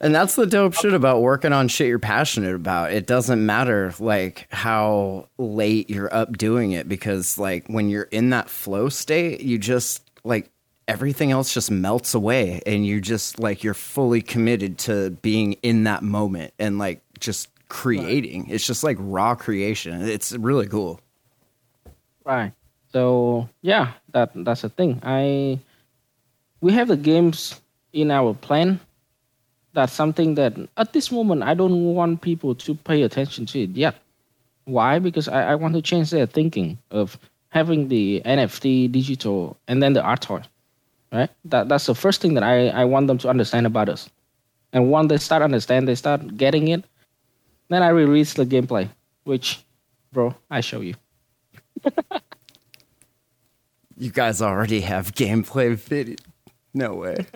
And 0.00 0.14
that's 0.14 0.34
the 0.34 0.46
dope 0.46 0.74
shit 0.74 0.92
about 0.92 1.22
working 1.22 1.52
on 1.52 1.68
shit 1.68 1.88
you're 1.88 1.98
passionate 1.98 2.54
about. 2.54 2.92
It 2.92 3.06
doesn't 3.06 3.44
matter 3.44 3.94
like 3.98 4.46
how 4.50 5.28
late 5.38 5.88
you're 5.90 6.14
up 6.14 6.36
doing 6.36 6.72
it 6.72 6.88
because 6.88 7.38
like 7.38 7.66
when 7.68 7.88
you're 7.88 8.02
in 8.04 8.30
that 8.30 8.50
flow 8.50 8.88
state, 8.88 9.40
you 9.40 9.58
just 9.58 10.02
like 10.24 10.50
everything 10.88 11.30
else 11.30 11.54
just 11.54 11.70
melts 11.70 12.14
away 12.14 12.60
and 12.66 12.84
you 12.86 13.00
just 13.00 13.38
like 13.38 13.64
you're 13.64 13.74
fully 13.74 14.20
committed 14.20 14.78
to 14.78 15.10
being 15.22 15.54
in 15.62 15.84
that 15.84 16.02
moment 16.02 16.52
and 16.58 16.78
like 16.78 17.00
just 17.18 17.48
creating. 17.68 18.48
It's 18.50 18.66
just 18.66 18.84
like 18.84 18.96
raw 19.00 19.34
creation. 19.34 20.02
It's 20.02 20.32
really 20.32 20.66
cool. 20.66 21.00
Right. 22.24 22.52
So 22.92 23.48
yeah, 23.62 23.92
that 24.12 24.32
that's 24.34 24.62
the 24.62 24.68
thing. 24.68 25.00
I 25.02 25.58
we 26.60 26.72
have 26.72 26.88
the 26.88 26.96
games 26.96 27.60
in 27.92 28.10
our 28.10 28.34
plan. 28.34 28.80
That's 29.74 29.92
something 29.92 30.36
that 30.36 30.56
at 30.76 30.92
this 30.92 31.12
moment 31.12 31.42
I 31.42 31.54
don't 31.54 31.94
want 31.94 32.22
people 32.22 32.54
to 32.54 32.74
pay 32.74 33.02
attention 33.02 33.46
to 33.46 33.62
it 33.62 33.70
yet. 33.70 33.96
Why? 34.64 34.98
Because 34.98 35.28
I, 35.28 35.52
I 35.52 35.54
want 35.56 35.74
to 35.74 35.82
change 35.82 36.10
their 36.10 36.26
thinking 36.26 36.78
of 36.90 37.18
having 37.50 37.88
the 37.88 38.22
NFT 38.24 38.90
digital 38.90 39.56
and 39.68 39.82
then 39.82 39.92
the 39.92 40.02
art 40.02 40.22
toy. 40.22 40.42
Right? 41.12 41.30
That 41.44 41.68
that's 41.68 41.86
the 41.86 41.94
first 41.94 42.20
thing 42.20 42.34
that 42.34 42.42
I, 42.42 42.68
I 42.68 42.84
want 42.84 43.08
them 43.08 43.18
to 43.18 43.28
understand 43.28 43.66
about 43.66 43.88
us. 43.88 44.08
And 44.72 44.90
once 44.90 45.08
they 45.08 45.18
start 45.18 45.42
understand, 45.42 45.86
they 45.86 45.94
start 45.94 46.36
getting 46.36 46.68
it, 46.68 46.84
then 47.68 47.82
I 47.82 47.88
release 47.88 48.34
the 48.34 48.46
gameplay, 48.46 48.88
which 49.24 49.62
bro, 50.12 50.34
I 50.50 50.60
show 50.60 50.80
you. 50.80 50.94
You 53.96 54.10
guys 54.10 54.42
already 54.42 54.80
have 54.80 55.14
gameplay 55.14 55.76
video. 55.76 56.16
No 56.72 56.94
way. 56.94 57.26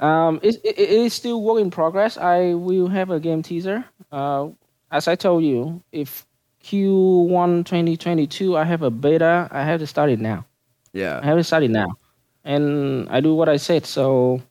Um, 0.00 0.40
it, 0.42 0.56
it, 0.64 0.78
it 0.78 0.90
is 0.90 1.14
still 1.14 1.42
work 1.42 1.60
in 1.60 1.70
progress. 1.70 2.16
I 2.16 2.54
will 2.54 2.88
have 2.88 3.10
a 3.10 3.20
game 3.20 3.42
teaser. 3.42 3.84
Uh, 4.10 4.48
as 4.90 5.08
I 5.08 5.16
told 5.16 5.42
you, 5.44 5.82
if 5.92 6.26
Q1 6.64 7.64
2022, 7.64 8.56
I 8.56 8.64
have 8.64 8.82
a 8.82 8.90
beta, 8.90 9.48
I 9.50 9.64
have 9.64 9.80
to 9.80 9.86
start 9.86 10.10
it 10.10 10.20
now. 10.20 10.44
Yeah. 10.92 11.20
I 11.22 11.26
have 11.26 11.38
to 11.38 11.44
start 11.44 11.62
it 11.62 11.70
now. 11.70 11.96
And 12.44 13.08
I 13.08 13.20
do 13.20 13.34
what 13.34 13.48
I 13.48 13.56
said, 13.56 13.86
so 13.86 14.42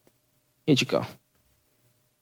here 0.65 0.75
you 0.79 0.85
go. 0.85 1.05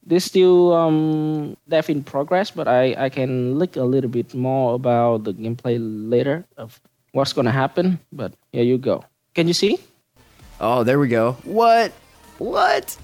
This 0.06 0.26
still 0.26 0.74
um, 0.74 1.56
dev 1.68 1.90
in 1.90 2.04
progress, 2.04 2.50
but 2.50 2.68
I, 2.68 2.96
I 2.98 3.10
can 3.10 3.60
look 3.60 3.76
a 3.76 3.84
little 3.84 4.10
bit 4.10 4.34
more 4.34 4.74
about 4.74 5.24
the 5.24 5.34
gameplay 5.34 5.78
later 5.80 6.46
of 6.58 6.80
what's 7.12 7.34
going 7.34 7.46
to 7.46 7.52
happen. 7.52 8.00
But 8.12 8.34
here 8.52 8.64
you 8.64 8.78
go. 8.78 9.06
Can 9.36 9.48
you 9.48 9.54
see? 9.54 9.78
Oh, 10.60 10.84
there 10.84 11.00
we 11.00 11.08
go. 11.08 11.34
What? 11.44 11.94
What? 12.40 12.98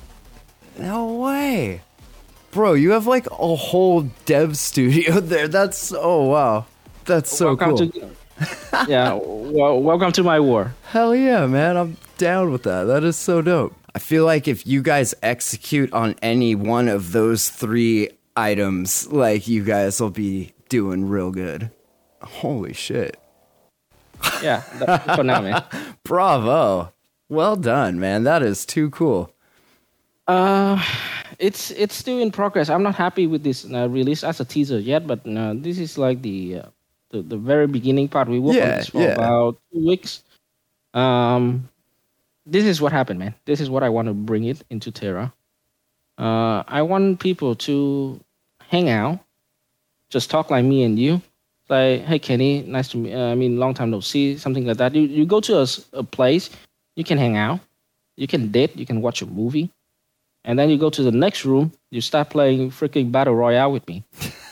No 0.78 1.14
way. 1.14 1.82
Bro, 2.52 2.74
you 2.74 2.92
have 2.92 3.06
like 3.06 3.28
a 3.30 3.56
whole 3.56 4.04
dev 4.26 4.58
studio 4.58 5.20
there. 5.20 5.50
That's 5.50 5.94
oh 5.96 6.24
wow. 6.24 6.66
That's 7.04 7.38
so 7.38 7.48
welcome 7.48 7.78
cool. 7.78 7.90
to 7.90 8.10
yeah 8.88 9.14
well, 9.24 9.80
welcome 9.80 10.12
to 10.12 10.24
my 10.24 10.40
war 10.40 10.74
Hell 10.90 11.16
yeah, 11.16 11.46
man. 11.48 11.76
I'm 11.78 11.98
down 12.18 12.52
with 12.52 12.64
that. 12.64 12.86
That 12.86 13.04
is 13.04 13.18
so 13.18 13.42
dope. 13.42 13.76
I 13.94 14.00
feel 14.00 14.26
like 14.26 14.48
if 14.48 14.66
you 14.66 14.82
guys 14.82 15.14
execute 15.22 15.92
on 15.94 16.16
any 16.22 16.56
one 16.56 16.88
of 16.88 17.12
those 17.12 17.50
three 17.50 18.10
items, 18.36 19.12
like 19.12 19.48
you 19.48 19.64
guys 19.64 20.00
will 20.00 20.10
be 20.10 20.54
doing 20.70 21.08
real 21.10 21.32
good. 21.32 21.72
Holy 22.22 22.74
shit. 22.74 23.18
yeah 24.42 24.64
that, 24.80 25.16
for 25.16 25.24
now 25.24 25.42
man 25.42 25.64
Bravo. 26.04 26.94
Well 27.28 27.56
done, 27.56 28.00
man. 28.00 28.24
That 28.24 28.44
is 28.44 28.66
too 28.66 28.92
cool. 28.92 29.35
Uh 30.28 30.82
it's 31.40 31.72
it's 31.72 31.96
still 31.96 32.20
in 32.20 32.32
progress. 32.32 32.70
I'm 32.70 32.84
not 32.84 32.96
happy 32.96 33.28
with 33.28 33.44
this 33.44 33.66
uh, 33.72 33.90
release 33.90 34.24
as 34.24 34.40
a 34.40 34.46
teaser 34.46 34.80
yet 34.80 35.06
but 35.08 35.26
uh, 35.28 35.54
this 35.56 35.78
is 35.78 35.98
like 35.98 36.22
the, 36.22 36.60
uh, 36.60 36.66
the 37.12 37.22
the 37.22 37.38
very 37.38 37.68
beginning 37.68 38.08
part. 38.08 38.28
We 38.28 38.40
worked 38.40 38.62
on 38.62 38.70
this 38.70 38.90
for 38.90 39.02
yeah. 39.02 39.14
about 39.14 39.58
two 39.72 39.86
weeks. 39.86 40.24
Um 40.94 41.70
this 42.46 42.64
is 42.64 42.82
what 42.82 42.92
happened 42.92 43.20
man. 43.20 43.34
This 43.46 43.60
is 43.60 43.70
what 43.70 43.84
i 43.84 43.90
want 43.90 44.08
to 44.08 44.14
bring 44.14 44.46
it 44.46 44.64
into 44.70 44.92
terra. 44.92 45.34
Uh 46.18 46.64
i 46.68 46.82
want 46.82 47.20
people 47.20 47.56
to 47.68 48.20
hang 48.70 48.90
out 48.90 49.20
just 50.10 50.30
talk 50.30 50.50
like 50.50 50.66
me 50.66 50.84
and 50.84 50.98
you. 50.98 51.22
Like 51.68 52.02
hey 52.02 52.20
kenny 52.20 52.62
nice 52.62 52.88
to 52.90 52.98
meet 52.98 53.14
uh, 53.14 53.32
i 53.32 53.36
mean 53.36 53.58
long 53.58 53.74
time 53.74 53.90
no 53.90 54.00
see 54.00 54.38
something 54.38 54.66
like 54.66 54.78
that. 54.78 54.94
You, 54.96 55.02
you 55.02 55.26
go 55.26 55.42
to 55.42 55.68
a 55.94 56.04
place 56.04 56.50
you 56.96 57.04
can 57.04 57.18
hang 57.18 57.38
out 57.38 57.60
you 58.16 58.28
can 58.28 58.52
date 58.52 58.78
you 58.78 58.86
can 58.86 59.02
watch 59.02 59.22
a 59.22 59.26
movie 59.26 59.70
and 60.46 60.58
then 60.58 60.70
you 60.70 60.78
go 60.78 60.90
to 60.90 61.04
the 61.04 61.12
next 61.12 61.44
room 61.46 61.72
you 61.92 62.00
start 62.02 62.30
playing 62.30 62.72
freaking 62.72 63.12
battle 63.12 63.36
royale 63.36 63.72
with 63.72 63.86
me 63.88 64.04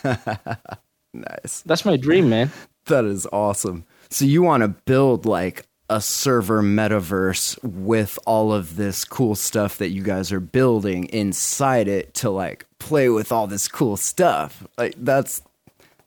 Nice. 1.14 1.62
that's 1.66 1.86
my 1.86 1.96
dream 1.96 2.30
man 2.30 2.52
That 2.86 3.06
is 3.06 3.26
awesome. 3.32 3.86
So 4.10 4.26
you 4.26 4.42
want 4.44 4.62
to 4.64 4.68
build 4.68 5.26
like 5.26 5.66
a 5.90 6.02
server 6.02 6.62
metaverse 6.62 7.64
with 7.64 8.20
all 8.26 8.52
of 8.52 8.76
this 8.76 9.06
cool 9.06 9.36
stuff 9.36 9.78
that 9.78 9.90
you 9.92 10.04
guys 10.04 10.34
are 10.34 10.42
building 10.42 11.06
inside 11.06 11.88
it 11.88 12.14
to 12.16 12.30
like 12.30 12.66
play 12.80 13.08
with 13.10 13.32
all 13.32 13.48
this 13.48 13.70
cool 13.70 13.96
stuff. 13.96 14.68
Like 14.78 14.96
that's 14.98 15.42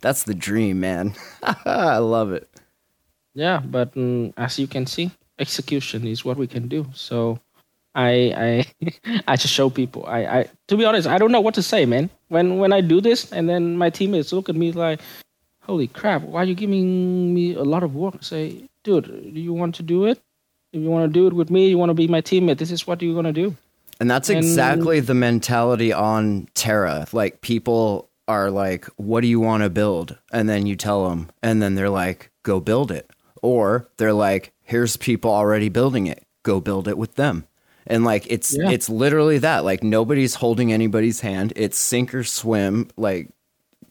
that's 0.03 0.24
the 0.24 0.34
dream, 0.34 0.80
man. 0.80 1.14
I 1.64 1.97
love 1.99 2.30
it. 2.32 2.47
Yeah, 3.34 3.61
but 3.64 3.95
mm, 3.95 4.34
as 4.37 4.59
you 4.59 4.66
can 4.66 4.84
see, 4.87 5.11
execution 5.39 6.07
is 6.07 6.24
what 6.26 6.37
we 6.37 6.47
can 6.47 6.68
do. 6.68 6.87
So 6.93 7.39
I 7.97 8.11
I 8.36 9.22
I 9.32 9.36
just 9.36 9.53
show 9.53 9.70
people. 9.70 10.05
I 10.07 10.20
I 10.26 10.49
to 10.68 10.76
be 10.76 10.84
honest, 10.84 11.09
I 11.09 11.18
don't 11.18 11.32
know 11.32 11.40
what 11.40 11.55
to 11.55 11.62
say, 11.62 11.86
man. 11.86 12.11
When 12.28 12.59
when 12.59 12.72
I 12.72 12.80
do 12.82 13.01
this, 13.01 13.32
and 13.32 13.49
then 13.49 13.76
my 13.76 13.90
teammates 13.90 14.32
look 14.32 14.49
at 14.49 14.55
me 14.57 14.70
like, 14.72 15.01
"Holy 15.62 15.88
crap! 15.88 16.22
Why 16.22 16.42
are 16.42 16.44
you 16.44 16.55
giving 16.55 17.32
me 17.34 17.55
a 17.55 17.64
lot 17.64 17.82
of 17.82 17.94
work?" 17.94 18.22
Say, 18.22 18.68
dude, 18.84 19.07
do 19.34 19.40
you 19.40 19.53
want 19.53 19.74
to 19.76 19.82
do 19.82 20.05
it? 20.07 20.20
If 20.72 20.82
you 20.82 20.90
want 20.90 21.09
to 21.11 21.12
do 21.20 21.26
it 21.26 21.32
with 21.32 21.51
me, 21.51 21.68
you 21.68 21.78
want 21.78 21.90
to 21.90 21.94
be 21.94 22.07
my 22.07 22.20
teammate. 22.20 22.59
This 22.59 22.70
is 22.70 22.86
what 22.86 23.01
you're 23.03 23.14
gonna 23.14 23.32
do. 23.32 23.57
And 23.99 24.11
that's 24.11 24.28
And- 24.28 24.38
exactly 24.38 25.01
the 25.01 25.14
mentality 25.14 25.90
on 25.92 26.49
Terra. 26.55 27.07
Like 27.12 27.40
people 27.40 28.11
are 28.28 28.51
like, 28.51 28.84
"What 28.97 29.22
do 29.22 29.26
you 29.28 29.40
want 29.40 29.62
to 29.62 29.70
build?" 29.70 30.16
And 30.32 30.49
then 30.49 30.66
you 30.66 30.76
tell 30.76 31.09
them, 31.09 31.30
and 31.42 31.62
then 31.62 31.76
they're 31.76 31.88
like, 32.05 32.30
"Go 32.42 32.61
build 32.61 32.90
it." 32.90 33.09
Or 33.42 33.88
they're 33.97 34.12
like, 34.12 34.53
"Here's 34.64 34.97
people 34.99 35.30
already 35.30 35.68
building 35.70 36.07
it. 36.09 36.24
Go 36.42 36.61
build 36.61 36.88
it 36.88 36.99
with 36.99 37.14
them." 37.14 37.44
And 37.87 38.05
like 38.05 38.26
it's 38.30 38.57
Yeah. 38.57 38.70
it's 38.70 38.89
literally 38.89 39.39
that. 39.39 39.64
Like 39.64 39.82
nobody's 39.82 40.34
holding 40.34 40.72
anybody's 40.72 41.20
hand. 41.20 41.53
It's 41.57 41.78
sink 41.78 42.14
or 42.14 42.24
swim. 42.24 42.89
Like, 42.97 43.30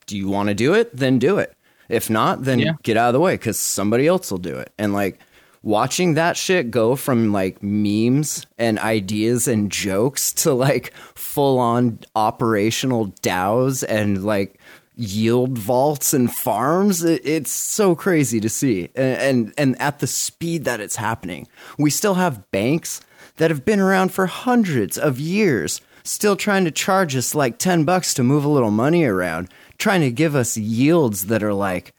do 0.06 0.18
you 0.18 0.28
want 0.28 0.50
to 0.50 0.56
do 0.56 0.74
it? 0.74 0.96
Then 0.96 1.20
do 1.20 1.38
it. 1.38 1.54
If 1.89 2.10
not, 2.10 2.43
then 2.43 2.60
Yeah. 2.60 2.74
get 2.84 2.98
out 2.98 3.10
of 3.10 3.14
the 3.14 3.20
way 3.20 3.36
because 3.36 3.60
somebody 3.60 4.08
else 4.08 4.32
will 4.32 4.38
do 4.39 4.56
it. 4.58 4.72
And 4.78 4.91
like 4.93 5.20
watching 5.64 6.14
that 6.16 6.38
shit 6.38 6.70
go 6.72 6.96
from 6.96 7.32
like 7.32 7.62
memes 7.64 8.46
and 8.58 8.78
ideas 8.80 9.48
and 9.48 9.72
jokes 9.72 10.32
to 10.34 10.54
like 10.54 10.93
full 11.16 11.58
on 11.58 12.00
operational 12.16 13.08
DAOs 13.24 13.84
and 13.88 14.24
like 14.24 14.60
yield 14.98 15.58
vaults 15.58 16.14
and 16.14 16.34
farms 16.34 17.04
it, 17.04 17.22
it's 17.26 17.52
so 17.52 17.96
crazy 17.96 18.39
to 18.39 18.48
see 18.48 18.88
and, 18.96 19.18
and 19.18 19.54
and 19.58 19.82
at 19.82 20.00
the 20.00 20.08
speed 20.08 20.64
that 20.64 20.80
it's 20.80 20.96
happening 20.96 21.46
we 21.78 21.89
still 21.89 22.14
have 22.14 22.50
banks 22.52 23.02
that 23.38 23.51
have 23.51 23.65
been 23.65 23.79
around 23.79 24.09
for 24.13 24.25
hundreds 24.27 24.97
of 24.97 25.19
years 25.19 25.81
still 26.03 26.36
trying 26.36 26.65
to 26.65 26.71
charge 26.71 27.15
us 27.15 27.33
like 27.33 27.57
10 27.57 27.83
bucks 27.83 28.13
to 28.13 28.23
move 28.23 28.45
a 28.45 28.49
little 28.49 28.71
money 28.71 29.03
around 29.05 29.49
trying 29.77 30.01
to 30.01 30.11
give 30.11 30.36
us 30.36 30.55
yields 30.55 31.25
that 31.27 31.43
are 31.43 31.53
like 31.53 31.93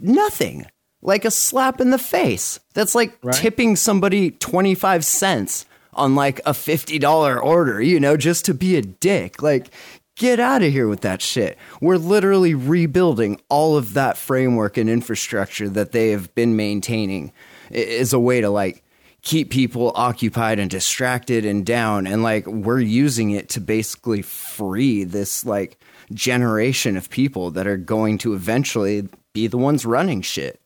nothing. 0.00 0.66
Like 1.04 1.24
a 1.24 1.32
slap 1.32 1.80
in 1.80 1.90
the 1.90 1.98
face. 1.98 2.60
That's 2.74 2.94
like 2.94 3.18
Right. 3.22 3.34
tipping 3.34 3.74
somebody 3.74 4.30
25 4.30 5.04
cents 5.04 5.66
on 5.94 6.14
like 6.14 6.38
a 6.46 6.52
$50 6.52 7.42
order 7.42 7.82
you 7.82 7.98
know 8.00 8.16
just 8.16 8.44
to 8.46 8.54
be 8.54 8.76
a 8.76 8.82
dick. 8.82 9.42
Like 9.42 9.68
get 10.16 10.38
out 10.38 10.62
of 10.62 10.72
here 10.72 10.86
with 10.88 11.00
that 11.00 11.20
shit. 11.20 11.58
We're 11.80 11.96
literally 11.96 12.54
rebuilding 12.54 13.40
all 13.48 13.76
of 13.76 13.94
that 13.94 14.16
framework 14.16 14.76
and 14.76 14.88
infrastructure 14.88 15.68
that 15.70 15.90
they 15.92 16.10
have 16.10 16.32
been 16.36 16.54
maintaining 16.54 17.32
is 17.70 18.12
a 18.12 18.18
way 18.20 18.40
to 18.40 18.48
like 18.50 18.81
keep 19.22 19.50
people 19.50 19.92
occupied 19.94 20.58
and 20.58 20.70
distracted 20.70 21.44
and 21.44 21.64
down 21.64 22.06
and 22.06 22.22
like 22.22 22.46
we're 22.46 22.80
using 22.80 23.30
it 23.30 23.48
to 23.48 23.60
basically 23.60 24.22
free 24.22 25.04
this 25.04 25.44
like 25.44 25.78
generation 26.12 26.96
of 26.96 27.08
people 27.08 27.50
that 27.50 27.66
are 27.66 27.76
going 27.76 28.18
to 28.18 28.34
eventually 28.34 29.08
be 29.32 29.46
the 29.46 29.56
ones 29.56 29.86
running 29.86 30.20
shit 30.20 30.60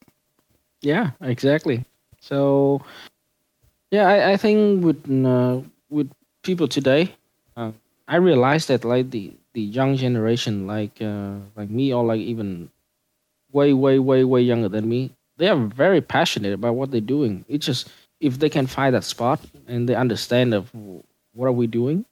Yeah, 0.82 1.10
exactly. 1.20 1.84
So, 2.20 2.82
yeah, 3.90 4.06
I, 4.08 4.32
I 4.32 4.36
think 4.36 4.84
with 4.84 5.02
uh, 5.10 5.62
with 5.90 6.10
people 6.42 6.68
today, 6.68 7.14
uh, 7.56 7.72
I 8.08 8.16
realized 8.16 8.68
that 8.68 8.84
like 8.84 9.10
the 9.10 9.32
the 9.52 9.62
young 9.62 9.96
generation, 9.96 10.66
like 10.66 11.00
uh, 11.00 11.36
like 11.56 11.70
me, 11.70 11.92
or 11.92 12.04
like 12.04 12.20
even 12.20 12.70
way 13.52 13.72
way 13.72 13.98
way 13.98 14.24
way 14.24 14.42
younger 14.42 14.68
than 14.68 14.88
me, 14.88 15.12
they 15.38 15.48
are 15.48 15.56
very 15.56 16.00
passionate 16.00 16.52
about 16.52 16.74
what 16.74 16.90
they're 16.90 17.00
doing. 17.00 17.44
It's 17.48 17.66
just 17.66 17.90
if 18.20 18.38
they 18.38 18.48
can 18.48 18.66
find 18.66 18.94
that 18.94 19.04
spot 19.04 19.40
and 19.66 19.88
they 19.88 19.94
understand 19.94 20.54
of 20.54 20.70
what 21.32 21.46
are 21.46 21.52
we 21.52 21.66
doing, 21.66 22.04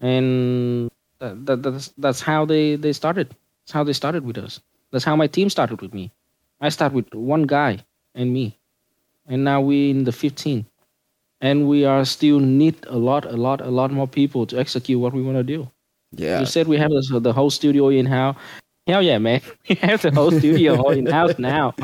and 0.00 0.90
that, 1.18 1.46
that 1.46 1.62
that's 1.62 1.88
that's 1.98 2.20
how 2.20 2.44
they 2.44 2.76
they 2.76 2.92
started. 2.92 3.28
That's 3.64 3.72
how 3.72 3.84
they 3.84 3.92
started 3.92 4.24
with 4.24 4.38
us. 4.38 4.60
That's 4.90 5.04
how 5.04 5.16
my 5.16 5.26
team 5.26 5.48
started 5.50 5.80
with 5.80 5.94
me. 5.94 6.12
I 6.60 6.68
start 6.68 6.92
with 6.92 7.12
one 7.14 7.44
guy 7.44 7.78
and 8.14 8.32
me, 8.32 8.58
and 9.26 9.44
now 9.44 9.60
we're 9.60 9.90
in 9.90 10.04
the 10.04 10.12
15, 10.12 10.66
and 11.40 11.68
we 11.68 11.84
are 11.84 12.04
still 12.04 12.40
need 12.40 12.76
a 12.88 12.96
lot, 12.96 13.24
a 13.24 13.36
lot, 13.36 13.60
a 13.60 13.70
lot 13.70 13.90
more 13.90 14.06
people 14.08 14.46
to 14.46 14.58
execute 14.58 15.00
what 15.00 15.12
we 15.12 15.22
want 15.22 15.36
to 15.38 15.44
do. 15.44 15.68
yeah 16.12 16.40
You 16.40 16.46
said 16.46 16.66
we 16.68 16.76
have 16.78 16.90
this, 16.90 17.10
the 17.10 17.32
whole 17.32 17.50
studio 17.50 17.88
in 17.88 18.06
house. 18.06 18.36
Hell 18.86 19.02
yeah, 19.02 19.18
man! 19.18 19.40
We 19.68 19.76
have 19.76 20.02
the 20.02 20.10
whole 20.10 20.30
studio 20.32 20.76
all 20.76 20.90
in 21.02 21.06
house 21.06 21.38
now. 21.38 21.74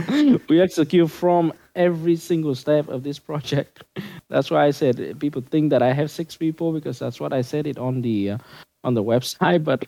We 0.49 0.61
execute 0.61 1.11
from 1.11 1.53
every 1.75 2.17
single 2.17 2.55
step 2.55 2.89
of 2.89 3.03
this 3.03 3.19
project. 3.19 3.85
That's 4.29 4.51
why 4.51 4.67
I 4.67 4.71
said 4.71 5.19
people 5.21 5.43
think 5.43 5.71
that 5.71 5.83
I 5.83 5.93
have 5.93 6.11
six 6.11 6.37
people 6.37 6.73
because 6.73 7.01
that's 7.01 7.19
what 7.19 7.33
I 7.33 7.43
said 7.43 7.67
it 7.67 7.79
on 7.79 8.03
the 8.03 8.31
uh, 8.31 8.39
on 8.85 8.95
the 8.95 9.03
website. 9.13 9.65
But 9.65 9.87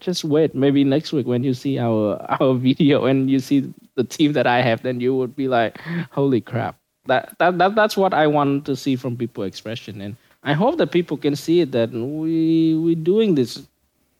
just 0.00 0.24
wait, 0.24 0.54
maybe 0.54 0.84
next 0.84 1.12
week 1.12 1.26
when 1.26 1.42
you 1.42 1.54
see 1.54 1.78
our 1.78 2.16
our 2.40 2.54
video 2.54 3.06
and 3.06 3.30
you 3.30 3.40
see 3.40 3.72
the 3.96 4.04
team 4.04 4.32
that 4.34 4.46
I 4.46 4.62
have, 4.62 4.82
then 4.82 5.00
you 5.00 5.14
would 5.16 5.34
be 5.34 5.48
like, 5.48 5.80
"Holy 6.12 6.40
crap!" 6.40 6.76
That 7.06 7.34
that, 7.38 7.58
that 7.58 7.74
that's 7.74 7.96
what 7.96 8.14
I 8.14 8.26
want 8.26 8.64
to 8.66 8.76
see 8.76 8.96
from 8.96 9.16
people 9.16 9.42
expression, 9.44 10.00
and 10.00 10.16
I 10.44 10.52
hope 10.52 10.78
that 10.78 10.92
people 10.92 11.16
can 11.16 11.34
see 11.36 11.60
it 11.60 11.72
that 11.72 11.90
we 11.90 12.78
we 12.78 12.94
doing 12.94 13.34
this 13.34 13.66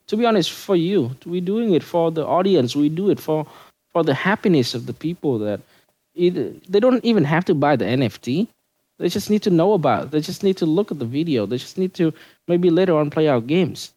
to 0.09 0.17
be 0.17 0.27
honest, 0.27 0.51
for 0.53 0.77
you, 0.77 1.17
we're 1.25 1.41
doing 1.41 1.73
it 1.73 1.83
for 1.83 2.11
the 2.11 2.27
audience. 2.27 2.77
We 2.77 2.89
do 2.89 3.11
it 3.11 3.21
for 3.21 3.47
for 3.93 4.03
the 4.03 4.15
happiness 4.15 4.75
of 4.75 4.87
the 4.87 4.93
people 4.93 5.39
that 5.39 5.61
it, 6.15 6.71
they 6.71 6.81
don't 6.81 7.05
even 7.05 7.25
have 7.25 7.45
to 7.47 7.55
buy 7.55 7.77
the 7.77 7.85
NFT. 7.85 8.49
They 8.99 9.09
just 9.09 9.31
need 9.31 9.43
to 9.43 9.51
know 9.51 9.73
about. 9.73 10.05
It. 10.05 10.11
They 10.13 10.21
just 10.21 10.43
need 10.43 10.57
to 10.59 10.67
look 10.67 10.93
at 10.93 10.99
the 10.99 11.05
video. 11.05 11.47
They 11.47 11.59
just 11.59 11.79
need 11.79 11.95
to 11.95 12.13
maybe 12.47 12.71
later 12.71 12.97
on 12.97 13.11
play 13.11 13.29
our 13.29 13.41
games. 13.41 13.93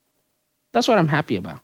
That's 0.74 0.88
what 0.88 0.98
I'm 0.98 1.08
happy 1.08 1.36
about. 1.36 1.62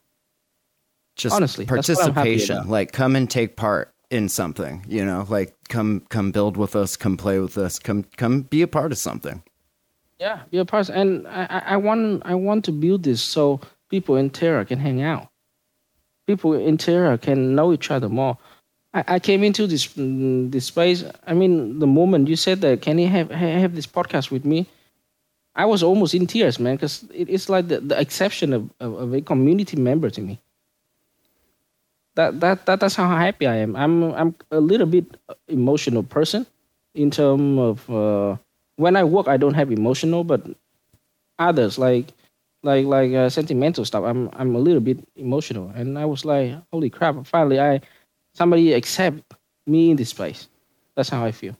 just 1.16 1.34
honestly, 1.34 1.64
that's 1.64 1.88
what 1.88 1.98
I'm 1.98 2.14
happy 2.14 2.36
participation 2.36 2.68
like 2.68 2.92
come 2.92 3.16
and 3.16 3.30
take 3.30 3.56
part 3.56 3.92
in 4.10 4.28
something 4.28 4.84
you 4.88 5.04
know 5.04 5.26
like 5.28 5.54
come 5.68 6.00
come 6.08 6.30
build 6.32 6.56
with 6.56 6.76
us 6.76 6.96
come 6.96 7.16
play 7.16 7.38
with 7.38 7.56
us 7.58 7.78
come 7.78 8.04
come 8.16 8.42
be 8.42 8.62
a 8.62 8.68
part 8.68 8.92
of 8.92 8.98
something 8.98 9.42
Yeah, 10.20 10.40
be 10.50 10.58
a 10.58 10.64
part. 10.64 10.88
And 10.88 11.26
I, 11.26 11.62
I 11.66 11.76
want 11.76 12.22
I 12.24 12.34
want 12.34 12.64
to 12.66 12.72
build 12.72 13.02
this 13.02 13.20
so 13.20 13.60
people 13.90 14.16
in 14.16 14.30
Terra 14.30 14.64
can 14.64 14.78
hang 14.78 15.02
out. 15.02 15.28
People 16.26 16.54
in 16.54 16.78
Terra 16.78 17.18
can 17.18 17.54
know 17.54 17.72
each 17.72 17.90
other 17.90 18.08
more. 18.08 18.38
I, 18.94 19.04
I 19.08 19.18
came 19.18 19.44
into 19.44 19.66
this 19.66 19.88
mm, 19.88 20.50
this 20.50 20.66
space. 20.66 21.04
I 21.26 21.34
mean, 21.34 21.80
the 21.80 21.86
moment 21.86 22.28
you 22.28 22.36
said 22.36 22.60
that, 22.62 22.80
can 22.80 22.98
you 22.98 23.08
have 23.08 23.30
have 23.30 23.74
this 23.74 23.86
podcast 23.86 24.30
with 24.30 24.44
me? 24.44 24.66
I 25.56 25.66
was 25.66 25.82
almost 25.82 26.14
in 26.14 26.26
tears, 26.26 26.58
man, 26.58 26.76
because 26.76 27.04
it, 27.12 27.28
it's 27.28 27.48
like 27.48 27.68
the, 27.68 27.80
the 27.80 28.00
exception 28.00 28.52
of, 28.52 28.70
of, 28.80 28.94
of 28.94 29.14
a 29.14 29.20
community 29.20 29.76
member 29.76 30.10
to 30.10 30.20
me. 30.20 30.40
That, 32.14 32.40
that 32.40 32.66
that 32.66 32.80
that's 32.80 32.94
how 32.94 33.08
happy 33.08 33.46
I 33.46 33.56
am. 33.56 33.74
I'm 33.76 34.14
I'm 34.14 34.34
a 34.50 34.60
little 34.60 34.86
bit 34.86 35.04
emotional 35.48 36.02
person 36.02 36.46
in 36.94 37.10
terms 37.10 37.58
of 37.58 37.90
uh, 37.90 38.36
when 38.76 38.96
I 38.96 39.04
work, 39.04 39.26
I 39.26 39.36
don't 39.36 39.54
have 39.54 39.72
emotional, 39.72 40.22
but 40.22 40.46
others 41.38 41.78
like 41.78 42.12
like 42.62 42.86
like 42.86 43.12
uh, 43.12 43.28
sentimental 43.28 43.84
stuff, 43.84 44.04
I'm 44.04 44.30
I'm 44.32 44.54
a 44.54 44.58
little 44.58 44.80
bit 44.80 44.98
emotional, 45.16 45.70
and 45.74 45.98
I 45.98 46.04
was 46.04 46.24
like, 46.24 46.54
holy 46.72 46.90
crap! 46.90 47.26
Finally, 47.26 47.60
I 47.60 47.80
somebody 48.34 48.72
accept 48.72 49.22
me 49.66 49.90
in 49.90 49.96
this 49.96 50.12
place. 50.12 50.48
That's 50.96 51.08
how 51.08 51.24
I 51.24 51.32
feel. 51.32 51.56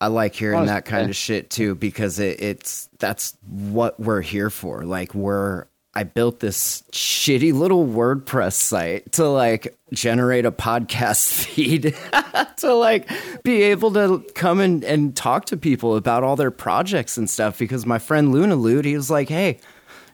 I 0.00 0.08
like 0.08 0.34
hearing 0.34 0.58
Honest- 0.58 0.74
that 0.74 0.84
kind 0.84 1.04
yeah. 1.04 1.10
of 1.10 1.16
shit 1.16 1.50
too 1.50 1.74
because 1.74 2.18
it, 2.18 2.40
it's 2.40 2.88
that's 2.98 3.36
what 3.46 3.98
we're 3.98 4.20
here 4.20 4.50
for. 4.50 4.84
Like 4.84 5.14
we're 5.14 5.66
I 5.94 6.02
built 6.04 6.40
this 6.40 6.82
shitty 6.92 7.54
little 7.54 7.86
WordPress 7.86 8.52
site 8.52 9.12
to 9.12 9.26
like 9.26 9.74
generate 9.94 10.44
a 10.44 10.52
podcast 10.52 11.32
feed 11.46 11.96
to 12.58 12.74
like 12.74 13.08
be 13.42 13.62
able 13.62 13.90
to 13.94 14.22
come 14.34 14.60
and, 14.60 14.84
and 14.84 15.16
talk 15.16 15.46
to 15.46 15.56
people 15.56 15.96
about 15.96 16.22
all 16.22 16.36
their 16.36 16.50
projects 16.50 17.16
and 17.16 17.30
stuff 17.30 17.58
because 17.58 17.86
my 17.86 17.98
friend 17.98 18.30
Luna 18.30 18.56
Lude, 18.56 18.84
he 18.84 18.94
was 18.94 19.10
like, 19.10 19.30
Hey, 19.30 19.58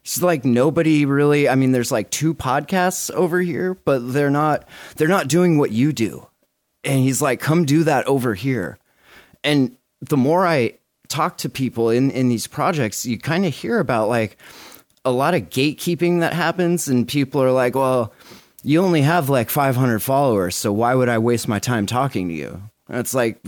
She's 0.02 0.22
like 0.22 0.44
nobody 0.44 1.04
really 1.06 1.48
I 1.48 1.54
mean 1.54 1.72
there's 1.72 1.92
like 1.92 2.10
two 2.10 2.34
podcasts 2.34 3.10
over 3.12 3.40
here, 3.40 3.74
but 3.84 4.12
they're 4.12 4.30
not 4.30 4.68
they're 4.96 5.08
not 5.08 5.28
doing 5.28 5.58
what 5.58 5.70
you 5.70 5.92
do. 5.92 6.26
And 6.84 7.00
he's 7.00 7.22
like, 7.22 7.40
come 7.40 7.64
do 7.64 7.84
that 7.84 8.06
over 8.06 8.34
here 8.34 8.78
and 9.44 9.76
the 10.00 10.16
more 10.16 10.46
I 10.46 10.74
talk 11.08 11.38
to 11.38 11.48
people 11.48 11.90
in 11.90 12.10
in 12.10 12.28
these 12.28 12.46
projects, 12.46 13.06
you 13.06 13.18
kind 13.18 13.44
of 13.44 13.54
hear 13.54 13.78
about 13.78 14.08
like 14.08 14.36
a 15.04 15.10
lot 15.10 15.34
of 15.34 15.50
gatekeeping 15.50 16.20
that 16.20 16.32
happens, 16.32 16.88
and 16.88 17.06
people 17.06 17.42
are 17.42 17.52
like, 17.52 17.74
"Well, 17.74 18.12
you 18.62 18.80
only 18.80 19.02
have 19.02 19.28
like 19.28 19.50
500 19.50 20.00
followers, 20.00 20.56
so 20.56 20.72
why 20.72 20.94
would 20.94 21.08
I 21.08 21.18
waste 21.18 21.48
my 21.48 21.58
time 21.58 21.86
talking 21.86 22.28
to 22.28 22.34
you?" 22.34 22.62
It's 22.88 23.14
like 23.14 23.40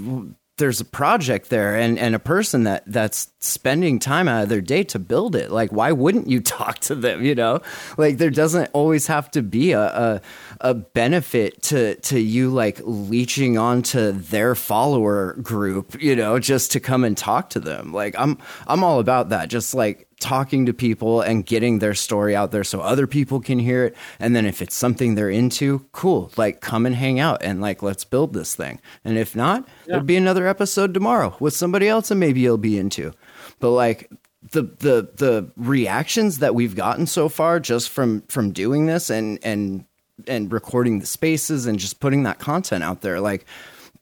there's 0.57 0.80
a 0.80 0.84
project 0.84 1.50
there 1.50 1.74
and, 1.74 1.98
and 1.98 2.14
a 2.14 2.18
person 2.18 2.64
that 2.64 2.84
that's 2.86 3.28
spending 3.40 3.98
time 3.98 4.28
out 4.28 4.44
of 4.44 4.48
their 4.48 4.61
day 4.61 4.84
to 4.84 4.98
build 4.98 5.34
it. 5.34 5.50
Like, 5.50 5.72
why 5.72 5.92
wouldn't 5.92 6.28
you 6.28 6.40
talk 6.40 6.78
to 6.80 6.94
them? 6.94 7.24
You 7.24 7.34
know, 7.34 7.61
like 7.96 8.18
there 8.18 8.30
doesn't 8.30 8.70
always 8.72 9.07
have 9.09 9.30
to 9.32 9.42
be 9.42 9.72
a, 9.72 9.82
a, 9.82 10.20
a 10.61 10.74
benefit 10.74 11.62
to, 11.62 11.96
to 11.96 12.18
you 12.18 12.50
like 12.50 12.80
leeching 12.84 13.59
onto 13.59 14.12
their 14.12 14.55
follower 14.55 15.34
group, 15.34 16.00
you 16.02 16.16
know, 16.16 16.38
just 16.38 16.72
to 16.72 16.80
come 16.80 17.05
and 17.05 17.16
talk 17.16 17.50
to 17.50 17.61
them. 17.61 17.92
Like 17.92 18.14
I'm, 18.18 18.38
I'm 18.66 18.84
all 18.84 19.00
about 19.00 19.30
that. 19.30 19.48
Just 19.48 19.74
like 19.74 20.09
talking 20.20 20.66
to 20.66 20.72
people 20.72 21.20
and 21.20 21.44
getting 21.44 21.78
their 21.78 21.94
story 21.94 22.34
out 22.34 22.50
there 22.50 22.64
so 22.64 22.80
other 22.80 23.07
people 23.07 23.40
can 23.40 23.59
hear 23.59 23.84
it. 23.84 23.96
And 24.18 24.34
then 24.34 24.46
if 24.46 24.62
it's 24.62 24.74
something 24.74 25.14
they're 25.14 25.30
into, 25.30 25.86
cool, 25.92 26.32
like 26.36 26.61
come 26.61 26.86
and 26.86 26.94
hang 26.94 27.20
out 27.20 27.42
and 27.42 27.61
like 27.61 27.82
let's 27.82 28.05
build 28.05 28.32
this 28.32 28.55
thing. 28.55 28.80
And 29.05 29.18
if 29.18 29.36
not, 29.36 29.66
yeah. 29.66 29.84
there'll 29.88 30.05
be 30.05 30.16
another 30.16 30.46
episode 30.46 30.94
tomorrow 30.94 31.36
with 31.40 31.55
somebody 31.55 31.88
else 31.88 32.11
and 32.11 32.20
maybe 32.20 32.40
you'll 32.40 32.57
be 32.57 32.78
into. 32.78 33.12
But 33.61 33.70
like 33.70 34.11
the 34.52 34.62
the 34.62 35.11
the 35.14 35.52
reactions 35.57 36.38
that 36.38 36.55
we've 36.55 36.76
gotten 36.76 37.07
so 37.07 37.28
far 37.28 37.61
just 37.61 37.90
from 37.90 38.22
from 38.22 38.52
doing 38.52 38.86
this 38.86 39.11
and 39.11 39.38
and 39.42 39.84
and 40.26 40.52
recording 40.52 41.00
the 41.00 41.06
spaces 41.06 41.66
and 41.66 41.78
just 41.78 42.00
putting 42.00 42.22
that 42.22 42.38
content 42.38 42.84
out 42.84 43.00
there 43.00 43.20
like 43.20 43.46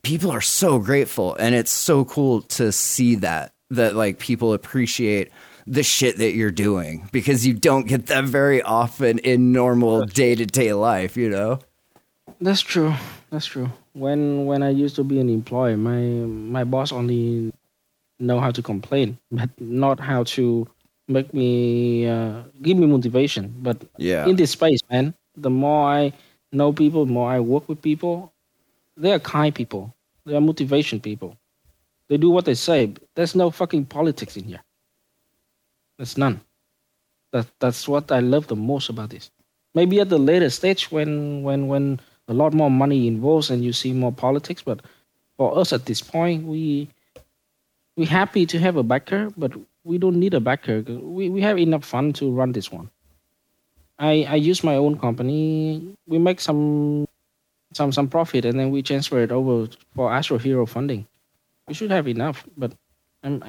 people 0.03 0.31
are 0.31 0.41
so 0.41 0.79
grateful 0.79 1.35
and 1.37 1.55
it's 1.55 1.71
so 1.71 2.05
cool 2.05 2.43
to 2.43 2.71
see 2.73 3.15
that 3.15 3.53
that 3.71 3.97
like 3.97 4.19
people 4.19 4.53
appreciate 4.53 5.31
the 5.67 5.83
shit 5.83 6.19
that 6.19 6.33
you're 6.33 6.51
doing 6.51 7.09
because 7.13 7.47
you 7.47 7.55
don't 7.55 7.87
get 7.87 8.07
that 8.07 8.25
very 8.25 8.63
often 8.63 9.19
in 9.19 9.53
normal 9.53 10.05
day 10.05 10.35
to 10.35 10.47
day 10.47 10.73
life, 10.73 11.17
you 11.17 11.31
know? 11.31 11.61
That's 12.41 12.61
true. 12.61 12.95
That's 13.31 13.47
true. 13.47 13.71
When 13.93 14.47
when 14.47 14.63
I 14.63 14.71
used 14.71 14.97
to 14.97 15.05
be 15.05 15.21
an 15.21 15.29
employee, 15.29 15.77
my 15.77 16.01
my 16.01 16.65
boss 16.65 16.93
only 16.93 17.53
know 18.19 18.41
how 18.41 18.51
to 18.51 18.63
complain, 18.63 19.19
but 19.31 19.51
not 19.61 20.01
how 20.01 20.25
to 20.37 20.67
make 21.09 21.33
me 21.33 22.07
uh, 22.07 22.43
give 22.61 22.77
me 22.77 22.87
motivation. 22.87 23.55
But 23.59 23.85
yeah, 23.97 24.27
in 24.27 24.37
this 24.37 24.51
space, 24.51 24.81
man, 24.91 25.15
the 25.37 25.51
more 25.51 25.89
I 25.89 26.13
know 26.53 26.73
people, 26.73 27.07
the 27.07 27.13
more 27.13 27.31
I 27.31 27.41
work 27.41 27.69
with 27.69 27.83
people, 27.83 28.33
they 28.97 29.13
are 29.13 29.19
kind 29.19 29.55
people. 29.55 29.95
They 30.25 30.37
are 30.37 30.41
motivation 30.41 31.01
people. 31.01 31.37
They 32.09 32.17
do 32.17 32.31
what 32.31 32.45
they 32.45 32.55
say. 32.55 32.93
There's 33.15 33.35
no 33.35 33.51
fucking 33.51 33.87
politics 33.87 34.37
in 34.37 34.45
here. 34.45 34.63
There's 35.97 36.19
none. 36.19 36.41
That 37.33 37.47
that's 37.59 37.89
what 37.89 38.13
I 38.13 38.21
love 38.21 38.47
the 38.47 38.57
most 38.57 38.89
about 38.91 39.11
this. 39.11 39.31
Maybe 39.75 40.01
at 40.01 40.11
the 40.11 40.19
later 40.19 40.51
stage 40.51 40.91
when 40.91 41.43
when 41.43 41.69
when 41.69 42.01
a 42.29 42.35
lot 42.35 42.53
more 42.53 42.71
money 42.71 43.07
involves 43.07 43.51
and 43.51 43.65
you 43.65 43.73
see 43.73 43.93
more 43.93 44.13
politics, 44.13 44.63
but 44.63 44.81
for 45.37 45.57
us 45.59 45.73
at 45.73 45.87
this 45.87 46.03
point, 46.03 46.45
we 46.45 46.89
we 47.97 48.05
happy 48.05 48.47
to 48.47 48.59
have 48.59 48.77
a 48.77 48.83
backer, 48.83 49.31
but 49.37 49.53
we 49.85 49.99
don't 49.99 50.17
need 50.17 50.35
a 50.35 50.41
backer. 50.41 50.83
We 50.83 51.29
we 51.29 51.41
have 51.41 51.59
enough 51.59 51.85
fun 51.85 52.13
to 52.15 52.31
run 52.31 52.53
this 52.53 52.71
one. 52.71 52.91
I 54.03 54.27
I 54.29 54.35
use 54.35 54.65
my 54.65 54.75
own 54.75 54.99
company. 54.99 55.95
We 56.07 56.19
make 56.19 56.41
some 56.41 57.07
some 57.73 57.93
some 57.93 58.09
profit 58.09 58.45
and 58.45 58.59
then 58.59 58.71
we 58.71 58.83
transfer 58.83 59.23
it 59.23 59.31
over 59.31 59.71
for 59.95 60.13
Astro 60.13 60.39
Hero 60.39 60.67
funding. 60.67 61.07
We 61.69 61.75
should 61.75 61.93
have 61.93 62.09
enough, 62.09 62.45
but 62.59 62.75
I'm 63.23 63.43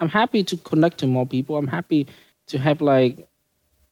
I'm 0.00 0.08
happy 0.08 0.42
to 0.42 0.56
connect 0.56 0.98
to 0.98 1.06
more 1.06 1.26
people. 1.26 1.56
I'm 1.56 1.68
happy 1.68 2.08
to 2.48 2.58
have 2.58 2.80
like 2.80 3.28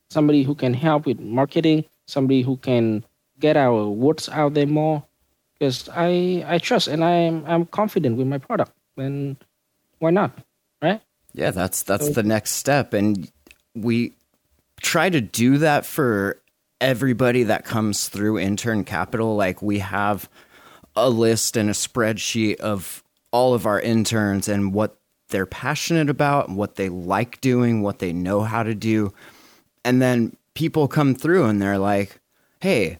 somebody 0.09 0.43
who 0.43 0.55
can 0.55 0.73
help 0.73 1.05
with 1.05 1.21
marketing, 1.21 1.85
somebody 2.07 2.41
who 2.41 2.57
can 2.57 3.05
get 3.39 3.59
our 3.59 3.87
words 3.87 4.29
out 4.31 4.55
there 4.55 4.67
more. 4.67 5.05
Because 5.55 5.91
I 5.93 6.43
I 6.49 6.57
trust 6.57 6.89
and 6.89 7.05
I'm 7.05 7.45
I'm 7.45 7.67
confident 7.67 8.17
with 8.17 8.27
my 8.27 8.39
product. 8.39 8.73
And 8.97 9.37
why 10.01 10.11
not? 10.11 10.33
Right? 10.81 11.03
Yeah, 11.35 11.51
that's 11.51 11.83
that's 11.85 12.07
so, 12.07 12.13
the 12.13 12.23
next 12.25 12.53
step. 12.53 12.95
And 12.95 13.31
we 13.77 14.17
try 14.83 15.09
to 15.09 15.21
do 15.21 15.59
that 15.59 15.87
for 15.87 16.43
everybody 16.81 17.45
that 17.45 17.65
comes 17.65 18.09
through 18.09 18.39
intern 18.39 18.85
capital. 18.85 19.37
Like 19.37 19.63
we 19.63 19.79
have 19.79 20.29
a 20.95 21.09
list 21.09 21.57
and 21.57 21.71
a 21.71 21.73
spreadsheet 21.73 22.57
of 22.57 23.03
all 23.31 23.55
of 23.55 23.65
our 23.65 23.81
interns 23.81 24.49
and 24.49 24.75
what 24.75 24.99
they're 25.29 25.47
passionate 25.47 26.11
about, 26.11 26.51
what 26.51 26.75
they 26.75 26.89
like 26.89 27.41
doing, 27.41 27.81
what 27.81 28.01
they 28.01 28.13
know 28.13 28.43
how 28.43 28.63
to 28.63 28.75
do. 28.75 29.13
And 29.85 30.03
then 30.03 30.37
people 30.55 30.89
come 30.89 31.15
through 31.15 31.45
and 31.47 31.63
they're 31.63 31.79
like, 31.79 32.21
hey, 32.61 32.99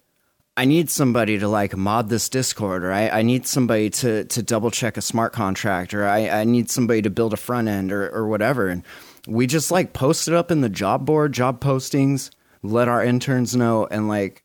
I 0.57 0.65
need 0.65 0.91
somebody 0.91 1.39
to 1.39 1.49
like 1.49 1.77
mod 1.77 2.09
this 2.09 2.29
Discord, 2.29 2.85
or 2.85 2.93
I, 2.93 3.09
I 3.09 3.23
need 3.23 3.47
somebody 3.47 3.89
to 3.91 4.25
to 4.25 4.43
double 4.43 4.71
check 4.71 4.99
a 4.99 5.03
smart 5.03 5.33
contract, 5.33 5.95
or 5.95 6.07
I, 6.07 6.29
I 6.29 6.45
need 6.45 6.71
somebody 6.71 7.01
to 7.03 7.11
build 7.11 7.33
a 7.33 7.39
front 7.39 7.69
end 7.69 7.91
or, 7.91 8.11
or 8.11 8.29
whatever. 8.29 8.69
And 8.69 8.83
we 9.27 9.47
just 9.47 9.71
like 9.71 9.93
post 9.93 10.29
it 10.29 10.35
up 10.35 10.51
in 10.51 10.61
the 10.61 10.69
job 10.69 11.07
board, 11.07 11.33
job 11.33 11.61
postings, 11.61 12.31
let 12.63 12.89
our 12.89 13.05
interns 13.05 13.57
know, 13.57 13.87
and 13.87 14.09
like 14.09 14.43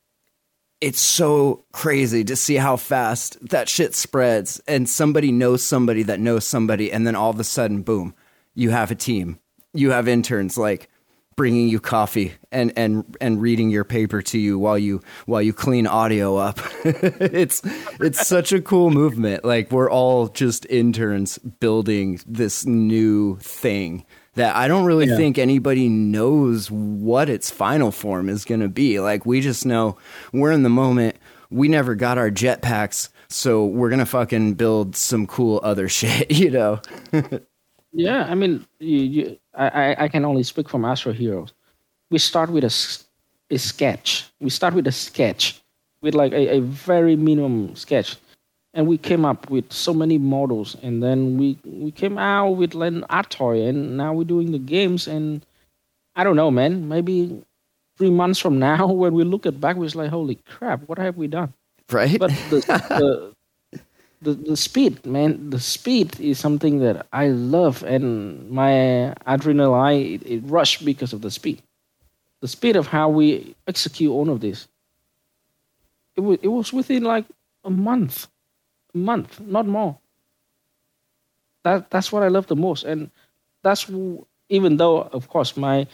it's 0.79 0.99
so 0.99 1.65
crazy 1.71 2.23
to 2.23 2.35
see 2.35 2.55
how 2.55 2.77
fast 2.77 3.37
that 3.49 3.67
shit 3.67 3.95
spreads 3.95 4.61
and 4.67 4.87
somebody 4.87 5.31
knows 5.31 5.65
somebody 5.65 6.03
that 6.03 6.19
knows 6.19 6.45
somebody 6.45 6.91
and 6.91 7.07
then 7.07 7.15
all 7.15 7.31
of 7.31 7.39
a 7.39 7.43
sudden 7.43 7.81
boom 7.81 8.13
you 8.57 8.71
have 8.71 8.89
a 8.91 8.95
team. 8.95 9.39
You 9.73 9.91
have 9.91 10.07
interns 10.07 10.57
like 10.57 10.89
bringing 11.35 11.69
you 11.69 11.79
coffee 11.79 12.33
and 12.51 12.73
and 12.75 13.15
and 13.21 13.39
reading 13.39 13.69
your 13.69 13.83
paper 13.83 14.23
to 14.23 14.39
you 14.39 14.57
while 14.57 14.79
you 14.79 15.01
while 15.27 15.41
you 15.41 15.53
clean 15.53 15.85
audio 15.85 16.35
up. 16.35 16.59
It's 16.83 17.61
it's 17.99 18.27
such 18.27 18.51
a 18.51 18.61
cool 18.61 18.89
movement. 18.89 19.45
Like 19.45 19.71
we're 19.71 19.91
all 19.91 20.27
just 20.27 20.65
interns 20.65 21.37
building 21.37 22.19
this 22.25 22.65
new 22.65 23.37
thing 23.37 24.05
that 24.37 24.55
I 24.55 24.67
don't 24.67 24.85
really 24.85 25.07
yeah. 25.07 25.17
think 25.17 25.37
anybody 25.37 25.89
knows 25.89 26.71
what 26.71 27.27
its 27.27 27.49
final 27.49 27.91
form 27.91 28.29
is 28.29 28.45
going 28.45 28.61
to 28.61 28.69
be. 28.69 28.99
Like 28.99 29.25
we 29.25 29.41
just 29.41 29.65
know 29.65 29.97
we're 30.31 30.51
in 30.51 30.63
the 30.63 30.69
moment. 30.69 31.17
We 31.49 31.67
never 31.67 31.95
got 31.95 32.17
our 32.17 32.29
jetpacks, 32.29 33.09
so 33.29 33.65
we're 33.65 33.89
gonna 33.89 34.05
fucking 34.05 34.55
build 34.55 34.97
some 34.97 35.25
cool 35.27 35.61
other 35.63 35.87
shit, 35.97 36.29
you 36.29 36.51
know. 36.51 36.81
yeah, 37.93 38.25
I 38.29 38.35
mean, 38.35 38.65
you, 38.79 38.99
you, 38.99 39.39
I, 39.53 39.95
I 39.97 40.07
can 40.09 40.25
only 40.25 40.43
speak 40.43 40.67
from 40.67 40.83
Astro 40.83 41.13
Heroes. 41.13 41.53
We 42.09 42.17
start 42.17 42.49
with 42.49 42.65
a, 42.65 43.53
a 43.53 43.57
sketch. 43.57 44.29
We 44.41 44.49
start 44.49 44.73
with 44.73 44.87
a 44.87 44.91
sketch, 44.91 45.61
with 46.01 46.15
like 46.15 46.33
a, 46.33 46.57
a 46.57 46.59
very 46.59 47.15
minimum 47.15 47.75
sketch 47.75 48.17
and 48.77 48.85
we 48.85 48.97
came 48.99 49.25
up 49.25 49.49
with 49.49 49.73
so 49.73 49.91
many 49.91 50.19
models 50.19 50.77
and 50.83 51.01
then 51.01 51.35
we 51.37 51.57
we 51.65 51.91
came 51.91 52.17
out 52.19 52.51
with 52.51 52.75
an 52.75 53.03
art 53.09 53.31
toy 53.31 53.65
and 53.67 53.97
now 53.97 54.13
we're 54.13 54.23
doing 54.23 54.51
the 54.51 54.59
games 54.59 55.07
and 55.07 55.45
i 56.15 56.23
don't 56.23 56.35
know 56.35 56.51
man. 56.51 56.87
Maybe 56.87 57.43
three 57.97 58.11
months 58.11 58.39
from 58.39 58.59
now 58.59 58.85
when 59.01 59.13
we 59.13 59.23
look 59.23 59.45
at 59.47 59.59
back 59.59 59.75
we're 59.75 59.89
like 59.89 60.11
holy 60.11 60.35
crap 60.45 60.87
what 60.87 60.99
have 60.99 61.17
we 61.17 61.27
done? 61.27 61.53
Right? 61.91 62.19
But 62.19 62.29
the, 62.51 62.59
the 63.01 63.33
the, 64.21 64.33
the 64.33 64.57
speed 64.57 65.03
man 65.05 65.49
the 65.49 65.59
speed 65.59 66.19
is 66.19 66.39
something 66.39 66.79
that 66.79 67.05
i 67.13 67.27
love 67.27 67.83
and 67.83 68.49
my 68.49 69.13
adrenaline 69.25 70.15
it, 70.15 70.21
it 70.25 70.41
rushed 70.45 70.85
because 70.85 71.13
of 71.13 71.21
the 71.21 71.31
speed. 71.31 71.61
The 72.41 72.47
speed 72.47 72.75
of 72.75 72.85
how 72.85 73.09
we 73.09 73.55
execute 73.67 74.11
all 74.11 74.29
of 74.29 74.41
this. 74.41 74.67
It 76.15 76.21
was, 76.21 76.37
it 76.43 76.49
was 76.49 76.71
within 76.71 77.03
like 77.03 77.25
a 77.63 77.71
month 77.71 78.27
month, 78.97 79.39
not 79.41 79.67
more. 79.67 79.97
That 81.63 81.89
that's 81.89 82.11
what 82.11 82.23
I 82.23 82.27
love 82.27 82.47
the 82.47 82.55
most, 82.55 82.83
and 82.83 83.09
that's 83.63 83.89
even 84.49 84.77
though, 84.77 85.01
of 85.01 85.29
course, 85.29 85.57
my 85.57 85.87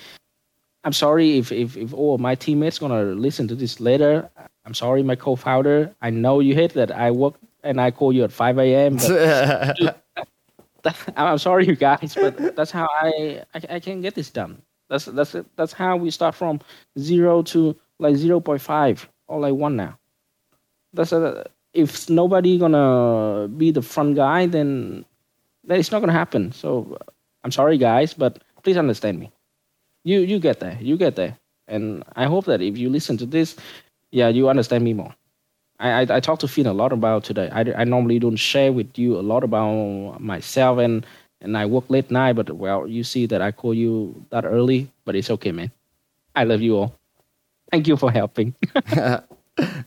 I'm 0.84 0.94
sorry 0.94 1.38
if 1.38 1.52
if, 1.52 1.78
if 1.78 1.94
all 1.94 2.18
my 2.18 2.36
teammates 2.36 2.80
gonna 2.80 3.04
listen 3.04 3.48
to 3.48 3.56
this 3.56 3.80
later. 3.80 4.30
I'm 4.66 4.74
sorry, 4.74 5.04
my 5.04 5.16
co-founder. 5.16 5.94
I 6.02 6.10
know 6.10 6.40
you 6.40 6.56
hate 6.56 6.74
that 6.74 6.92
I 6.92 7.12
work 7.12 7.36
and 7.64 7.82
I 7.82 7.92
call 7.92 8.14
you 8.14 8.24
at 8.24 8.32
5 8.32 8.60
a.m. 8.60 8.98
I'm 11.18 11.38
sorry, 11.38 11.66
you 11.66 11.76
guys, 11.76 12.16
but 12.16 12.56
that's 12.56 12.72
how 12.72 12.88
I, 13.02 13.44
I 13.54 13.76
I 13.76 13.80
can 13.80 14.02
get 14.02 14.16
this 14.16 14.30
done. 14.30 14.62
That's 14.90 15.06
that's 15.06 15.36
that's 15.56 15.74
how 15.74 15.98
we 15.98 16.12
start 16.12 16.36
from 16.36 16.60
zero 17.00 17.42
to 17.44 17.76
like 18.00 18.16
0.5 18.16 19.06
or 19.28 19.40
like 19.40 19.54
one 19.54 19.76
now. 19.76 19.98
That's 20.94 21.14
a 21.14 21.46
if 21.74 22.10
nobody 22.10 22.58
gonna 22.58 23.48
be 23.48 23.72
the 23.72 23.82
front 23.82 24.16
guy, 24.16 24.46
then 24.46 25.06
then 25.64 25.80
it's 25.80 25.92
not 25.92 26.00
gonna 26.00 26.14
happen. 26.14 26.52
So 26.52 26.98
I'm 27.44 27.52
sorry, 27.52 27.78
guys, 27.78 28.14
but 28.14 28.44
please 28.64 28.78
understand 28.78 29.20
me. 29.20 29.32
You 30.04 30.20
you 30.22 30.40
get 30.40 30.60
there, 30.60 30.78
you 30.82 30.98
get 30.98 31.16
there, 31.16 31.38
and 31.68 32.04
I 32.16 32.26
hope 32.26 32.46
that 32.46 32.62
if 32.62 32.78
you 32.78 32.90
listen 32.90 33.18
to 33.18 33.26
this, 33.26 33.56
yeah, 34.12 34.30
you 34.30 34.50
understand 34.50 34.84
me 34.84 34.94
more. 34.94 35.16
I 35.80 36.02
I, 36.04 36.18
I 36.18 36.20
talked 36.20 36.42
to 36.42 36.48
Finn 36.48 36.68
a 36.68 36.74
lot 36.74 36.94
about 36.94 37.24
today. 37.24 37.50
I, 37.52 37.62
I 37.82 37.84
normally 37.86 38.20
don't 38.20 38.36
share 38.38 38.72
with 38.74 38.98
you 38.98 39.18
a 39.20 39.24
lot 39.24 39.44
about 39.44 40.20
myself 40.20 40.80
and 40.80 41.06
and 41.42 41.58
I 41.58 41.66
work 41.66 41.86
late 41.90 42.10
night, 42.12 42.34
but 42.34 42.52
well, 42.56 42.88
you 42.88 43.04
see 43.04 43.26
that 43.28 43.42
I 43.42 43.52
call 43.52 43.74
you 43.74 44.26
that 44.30 44.46
early, 44.46 44.90
but 45.06 45.16
it's 45.16 45.30
okay, 45.30 45.52
man. 45.52 45.72
I 46.36 46.46
love 46.46 46.62
you 46.62 46.78
all. 46.78 46.96
Thank 47.72 47.88
you 47.88 47.98
for 47.98 48.12
helping. 48.12 48.56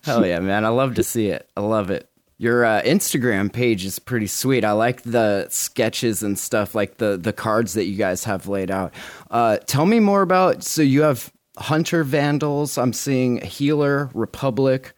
Hell 0.05 0.27
yeah, 0.27 0.39
man. 0.41 0.65
I 0.65 0.69
love 0.69 0.95
to 0.95 1.03
see 1.03 1.29
it. 1.29 1.49
I 1.57 1.61
love 1.61 1.91
it. 1.91 2.09
Your 2.39 2.65
uh, 2.67 2.83
Instagram 2.83 3.51
page 3.51 3.85
is 3.85 3.99
pretty 3.99 4.27
sweet. 4.27 4.65
I 4.65 4.73
like 4.73 5.03
the 5.03 5.47
sketches 5.49 6.23
and 6.23 6.39
stuff, 6.39 6.75
like 6.75 6.99
the 6.99 7.17
the 7.17 7.33
cards 7.33 7.73
that 7.75 7.87
you 7.87 7.97
guys 7.97 8.25
have 8.25 8.47
laid 8.47 8.71
out. 8.71 8.93
Uh, 9.31 9.57
tell 9.67 9.87
me 9.87 10.01
more 10.01 10.21
about. 10.23 10.63
So 10.63 10.83
you 10.83 11.03
have 11.03 11.33
Hunter 11.57 12.05
Vandals. 12.05 12.77
I'm 12.77 12.93
seeing 12.93 13.41
Healer 13.41 14.11
Republic, 14.13 14.93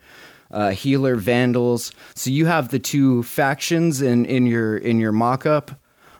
uh, 0.50 0.70
Healer 0.70 1.14
Vandals. 1.14 1.92
So 2.16 2.30
you 2.30 2.46
have 2.46 2.70
the 2.70 2.80
two 2.80 3.22
factions 3.22 4.02
in 4.02 4.26
in 4.26 4.46
your 4.46 4.76
in 4.76 4.98
your 4.98 5.12
mock-up. 5.12 5.70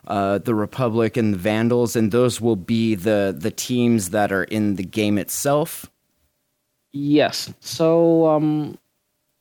Uh, 0.07 0.39
the 0.39 0.55
Republic 0.55 1.17
and 1.17 1.33
the 1.33 1.37
Vandals, 1.37 1.95
and 1.95 2.11
those 2.11 2.39
will 2.39 2.55
be 2.55 2.95
the 2.95 3.35
the 3.37 3.51
teams 3.51 4.11
that 4.11 4.31
are 4.31 4.45
in 4.45 4.75
the 4.75 4.83
game 4.83 5.17
itself. 5.17 5.91
Yes. 6.91 7.53
So 7.59 8.27
um, 8.27 8.77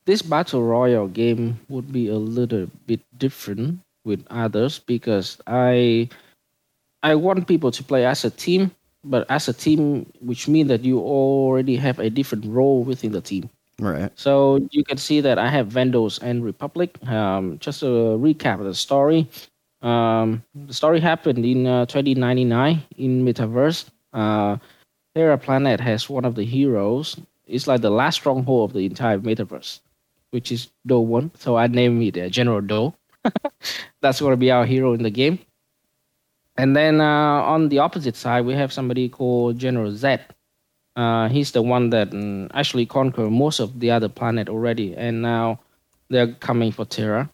this 0.06 0.22
battle 0.22 0.62
royale 0.62 1.08
game 1.08 1.60
would 1.68 1.92
be 1.92 2.08
a 2.08 2.16
little 2.16 2.68
bit 2.86 3.00
different 3.18 3.80
with 4.04 4.24
others 4.30 4.78
because 4.78 5.38
I 5.46 6.08
I 7.02 7.14
want 7.14 7.48
people 7.48 7.70
to 7.72 7.84
play 7.84 8.06
as 8.06 8.24
a 8.24 8.30
team, 8.30 8.72
but 9.04 9.28
as 9.30 9.48
a 9.48 9.52
team, 9.54 10.06
which 10.20 10.48
means 10.48 10.68
that 10.68 10.84
you 10.84 11.00
already 11.00 11.76
have 11.76 11.98
a 11.98 12.10
different 12.10 12.46
role 12.46 12.84
within 12.84 13.12
the 13.12 13.20
team. 13.20 13.50
Right. 13.80 14.10
So 14.16 14.58
you 14.72 14.84
can 14.84 14.98
see 14.98 15.20
that 15.20 15.38
I 15.38 15.48
have 15.48 15.68
Vandals 15.68 16.18
and 16.18 16.44
Republic. 16.44 16.98
Um, 17.06 17.58
just 17.60 17.82
a 17.82 18.18
recap 18.18 18.58
of 18.60 18.66
the 18.66 18.74
story. 18.74 19.28
Um, 19.82 20.42
the 20.54 20.74
story 20.74 21.00
happened 21.00 21.44
in 21.46 21.66
uh, 21.66 21.86
2099 21.86 22.82
in 22.96 23.24
Metaverse. 23.24 23.86
Uh, 24.12 24.56
Terra 25.14 25.38
Planet 25.38 25.80
has 25.80 26.08
one 26.10 26.24
of 26.24 26.34
the 26.34 26.44
heroes. 26.44 27.16
It's 27.48 27.66
like 27.66 27.80
the 27.80 27.90
last 27.90 28.16
stronghold 28.16 28.70
of 28.70 28.74
the 28.74 28.86
entire 28.86 29.18
Metaverse, 29.18 29.80
which 30.30 30.52
is 30.52 30.68
Do 30.86 30.94
Kwon. 30.94 31.30
So 31.38 31.56
I 31.56 31.66
named 31.66 32.02
it 32.02 32.18
uh, 32.20 32.28
General 32.28 32.60
Do. 32.60 32.94
That's 34.00 34.20
going 34.20 34.32
to 34.32 34.36
be 34.36 34.50
our 34.50 34.64
hero 34.64 34.92
in 34.92 35.02
the 35.02 35.10
game. 35.10 35.38
And 36.56 36.74
then 36.74 37.00
uh, 37.00 37.04
on 37.04 37.68
the 37.68 37.78
opposite 37.78 38.16
side, 38.16 38.44
we 38.44 38.54
have 38.54 38.72
somebody 38.72 39.08
called 39.08 39.58
General 39.58 39.92
Z. 39.92 40.18
Uh, 40.96 41.28
he's 41.28 41.52
the 41.52 41.62
one 41.62 41.90
that 41.90 42.10
mm, 42.10 42.50
actually 42.52 42.84
conquered 42.84 43.30
most 43.30 43.60
of 43.60 43.78
the 43.78 43.92
other 43.92 44.08
planet 44.08 44.48
already, 44.48 44.96
and 44.96 45.22
now 45.22 45.60
they're 46.10 46.32
coming 46.32 46.72
for 46.72 46.84
Terra, 46.84 47.30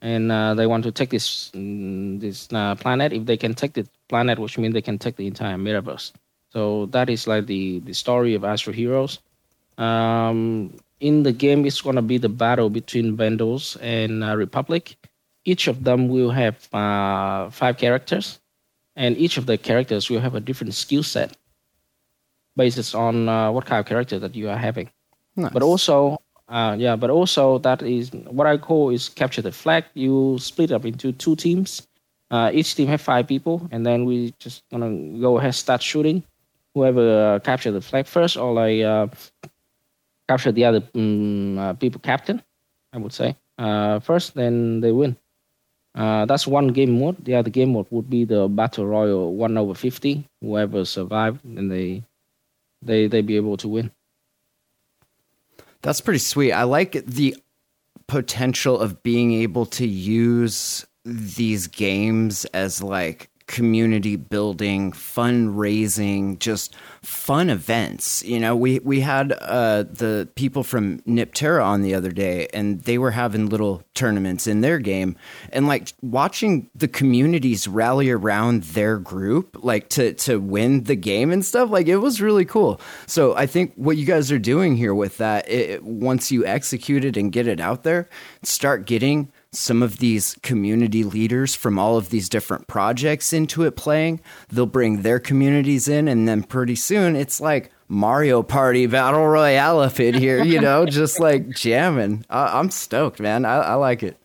and 0.00 0.32
uh, 0.32 0.54
they 0.54 0.66
want 0.66 0.82
to 0.82 0.90
take 0.90 1.10
this 1.10 1.52
mm, 1.54 2.18
this 2.18 2.48
uh, 2.52 2.74
planet. 2.74 3.12
If 3.12 3.26
they 3.26 3.36
can 3.36 3.54
take 3.54 3.74
the 3.74 3.86
planet, 4.08 4.40
which 4.40 4.58
means 4.58 4.74
they 4.74 4.82
can 4.82 4.98
take 4.98 5.14
the 5.14 5.28
entire 5.28 5.56
metaverse. 5.56 6.10
So 6.54 6.86
that 6.94 7.10
is 7.10 7.26
like 7.26 7.46
the 7.46 7.80
the 7.80 7.92
story 7.92 8.34
of 8.34 8.44
Astro 8.44 8.72
Heroes. 8.72 9.18
Um, 9.76 10.70
in 11.00 11.24
the 11.24 11.32
game, 11.32 11.66
it's 11.66 11.82
gonna 11.82 12.00
be 12.00 12.16
the 12.16 12.28
battle 12.30 12.70
between 12.70 13.16
Vandals 13.16 13.76
and 13.82 14.22
uh, 14.22 14.36
Republic. 14.36 14.96
Each 15.44 15.66
of 15.66 15.82
them 15.82 16.08
will 16.08 16.30
have 16.30 16.72
uh, 16.72 17.50
five 17.50 17.76
characters, 17.76 18.38
and 18.94 19.18
each 19.18 19.36
of 19.36 19.46
the 19.46 19.58
characters 19.58 20.08
will 20.08 20.20
have 20.20 20.36
a 20.36 20.40
different 20.40 20.74
skill 20.74 21.02
set 21.02 21.36
based 22.56 22.94
on 22.94 23.28
uh, 23.28 23.50
what 23.50 23.66
kind 23.66 23.80
of 23.80 23.86
character 23.86 24.20
that 24.20 24.36
you 24.36 24.48
are 24.48 24.56
having. 24.56 24.88
Nice. 25.34 25.52
But 25.52 25.62
also, 25.64 26.22
uh, 26.48 26.76
yeah, 26.78 26.94
but 26.94 27.10
also 27.10 27.58
that 27.66 27.82
is 27.82 28.14
what 28.30 28.46
I 28.46 28.58
call 28.58 28.90
is 28.90 29.08
capture 29.08 29.42
the 29.42 29.50
flag. 29.50 29.84
You 29.94 30.38
split 30.38 30.70
up 30.70 30.86
into 30.86 31.10
two 31.10 31.34
teams. 31.34 31.82
Uh, 32.30 32.50
each 32.54 32.76
team 32.76 32.86
have 32.86 33.00
five 33.00 33.26
people, 33.26 33.66
and 33.72 33.84
then 33.84 34.04
we 34.04 34.32
just 34.38 34.62
gonna 34.70 35.18
go 35.18 35.38
ahead 35.38 35.50
and 35.50 35.54
start 35.54 35.82
shooting. 35.82 36.22
Whoever 36.74 37.34
uh, 37.34 37.38
capture 37.38 37.70
the 37.70 37.80
flag 37.80 38.06
first, 38.06 38.36
or 38.36 38.52
like 38.52 38.82
uh, 38.82 39.06
capture 40.28 40.52
the 40.52 40.64
other 40.64 40.82
um, 40.94 41.76
people 41.78 42.00
captain, 42.00 42.42
I 42.92 42.98
would 42.98 43.12
say 43.12 43.36
first, 44.02 44.34
then 44.34 44.80
they 44.80 44.92
win. 44.92 45.16
Uh, 45.94 46.26
that's 46.26 46.46
one 46.46 46.68
game 46.68 46.98
mode. 46.98 47.24
The 47.24 47.36
other 47.36 47.50
game 47.50 47.72
mode 47.72 47.86
would 47.90 48.10
be 48.10 48.24
the 48.24 48.48
battle 48.48 48.86
royal 48.86 49.34
one 49.36 49.56
over 49.56 49.74
fifty. 49.74 50.28
Whoever 50.40 50.84
survived, 50.84 51.40
then 51.44 51.68
they 51.68 52.02
they 52.82 53.06
they 53.06 53.22
be 53.22 53.36
able 53.36 53.56
to 53.58 53.68
win. 53.68 53.92
That's 55.82 56.00
pretty 56.00 56.18
sweet. 56.18 56.52
I 56.52 56.64
like 56.64 56.92
the 57.06 57.36
potential 58.08 58.80
of 58.80 59.02
being 59.02 59.32
able 59.32 59.66
to 59.66 59.86
use 59.86 60.84
these 61.04 61.68
games 61.68 62.44
as 62.46 62.82
like 62.82 63.30
community 63.46 64.16
building, 64.16 64.90
fundraising, 64.92 66.38
just 66.38 66.74
fun 67.02 67.50
events. 67.50 68.24
You 68.24 68.40
know, 68.40 68.56
we 68.56 68.78
we 68.80 69.00
had 69.00 69.32
uh, 69.32 69.82
the 69.82 70.28
people 70.34 70.62
from 70.62 71.00
Niptera 71.00 71.64
on 71.64 71.82
the 71.82 71.94
other 71.94 72.10
day, 72.10 72.48
and 72.54 72.80
they 72.82 72.96
were 72.96 73.10
having 73.10 73.48
little 73.48 73.82
tournaments 73.94 74.46
in 74.46 74.60
their 74.60 74.78
game, 74.78 75.16
and 75.50 75.66
like 75.66 75.92
watching 76.00 76.70
the 76.74 76.88
communities 76.88 77.68
rally 77.68 78.10
around 78.10 78.62
their 78.64 78.98
group, 78.98 79.56
like 79.62 79.88
to 79.90 80.14
to 80.14 80.38
win 80.38 80.84
the 80.84 80.96
game 80.96 81.30
and 81.30 81.44
stuff. 81.44 81.70
Like 81.70 81.86
it 81.86 81.98
was 81.98 82.20
really 82.20 82.44
cool. 82.44 82.80
So 83.06 83.36
I 83.36 83.46
think 83.46 83.72
what 83.76 83.96
you 83.96 84.06
guys 84.06 84.32
are 84.32 84.38
doing 84.38 84.76
here 84.76 84.94
with 84.94 85.18
that, 85.18 85.48
it, 85.50 85.84
once 85.84 86.32
you 86.32 86.46
execute 86.46 87.04
it 87.04 87.16
and 87.16 87.30
get 87.30 87.46
it 87.46 87.60
out 87.60 87.82
there, 87.82 88.08
start 88.42 88.86
getting 88.86 89.30
some 89.56 89.82
of 89.82 89.98
these 89.98 90.36
community 90.42 91.04
leaders 91.04 91.54
from 91.54 91.78
all 91.78 91.96
of 91.96 92.10
these 92.10 92.28
different 92.28 92.66
projects 92.66 93.32
into 93.32 93.62
it 93.62 93.76
playing. 93.76 94.20
They'll 94.48 94.66
bring 94.66 95.02
their 95.02 95.18
communities 95.18 95.88
in, 95.88 96.08
and 96.08 96.26
then 96.28 96.42
pretty 96.42 96.74
soon 96.76 97.16
it's 97.16 97.40
like 97.40 97.70
Mario 97.88 98.42
Party 98.42 98.86
Battle 98.86 99.26
Royale 99.26 99.80
up 99.80 100.00
in 100.00 100.14
here, 100.14 100.42
you 100.42 100.60
know, 100.60 100.86
just 101.00 101.20
like 101.20 101.50
jamming. 101.50 102.24
I- 102.30 102.58
I'm 102.58 102.70
stoked, 102.70 103.20
man. 103.20 103.44
I-, 103.44 103.60
I 103.60 103.74
like 103.74 104.02
it. 104.02 104.16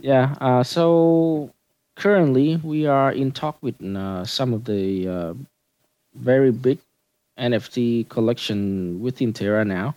Yeah. 0.00 0.34
Uh, 0.40 0.62
so 0.62 1.52
currently 1.94 2.56
we 2.56 2.86
are 2.86 3.12
in 3.12 3.32
talk 3.32 3.56
with 3.62 3.82
uh, 3.82 4.24
some 4.24 4.52
of 4.52 4.64
the 4.64 5.08
uh, 5.08 5.34
very 6.14 6.52
big 6.52 6.78
NFT 7.38 8.08
collection 8.08 9.00
within 9.00 9.32
Terra 9.32 9.64
now. 9.64 9.96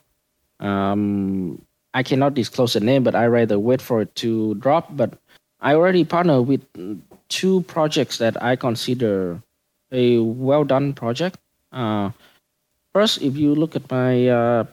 Um, 0.60 1.62
I 1.94 2.04
cannot 2.04 2.34
disclose 2.34 2.74
the 2.74 2.80
name, 2.80 3.04
but 3.04 3.16
I 3.16 3.26
rather 3.26 3.58
wait 3.58 3.82
for 3.82 4.02
it 4.02 4.14
to 4.16 4.56
drop. 4.56 4.96
But 4.96 5.18
I 5.62 5.74
already 5.74 6.04
partner 6.06 6.42
with 6.42 6.62
two 7.30 7.62
projects 7.64 8.18
that 8.18 8.42
I 8.42 8.56
consider 8.56 9.42
a 9.92 10.20
well 10.20 10.64
done 10.64 10.94
project. 10.94 11.38
Uh, 11.72 12.12
first, 12.94 13.22
if 13.22 13.36
you 13.38 13.56
look 13.56 13.76
at 13.76 13.90
my 13.90 14.28
uh, 14.28 14.64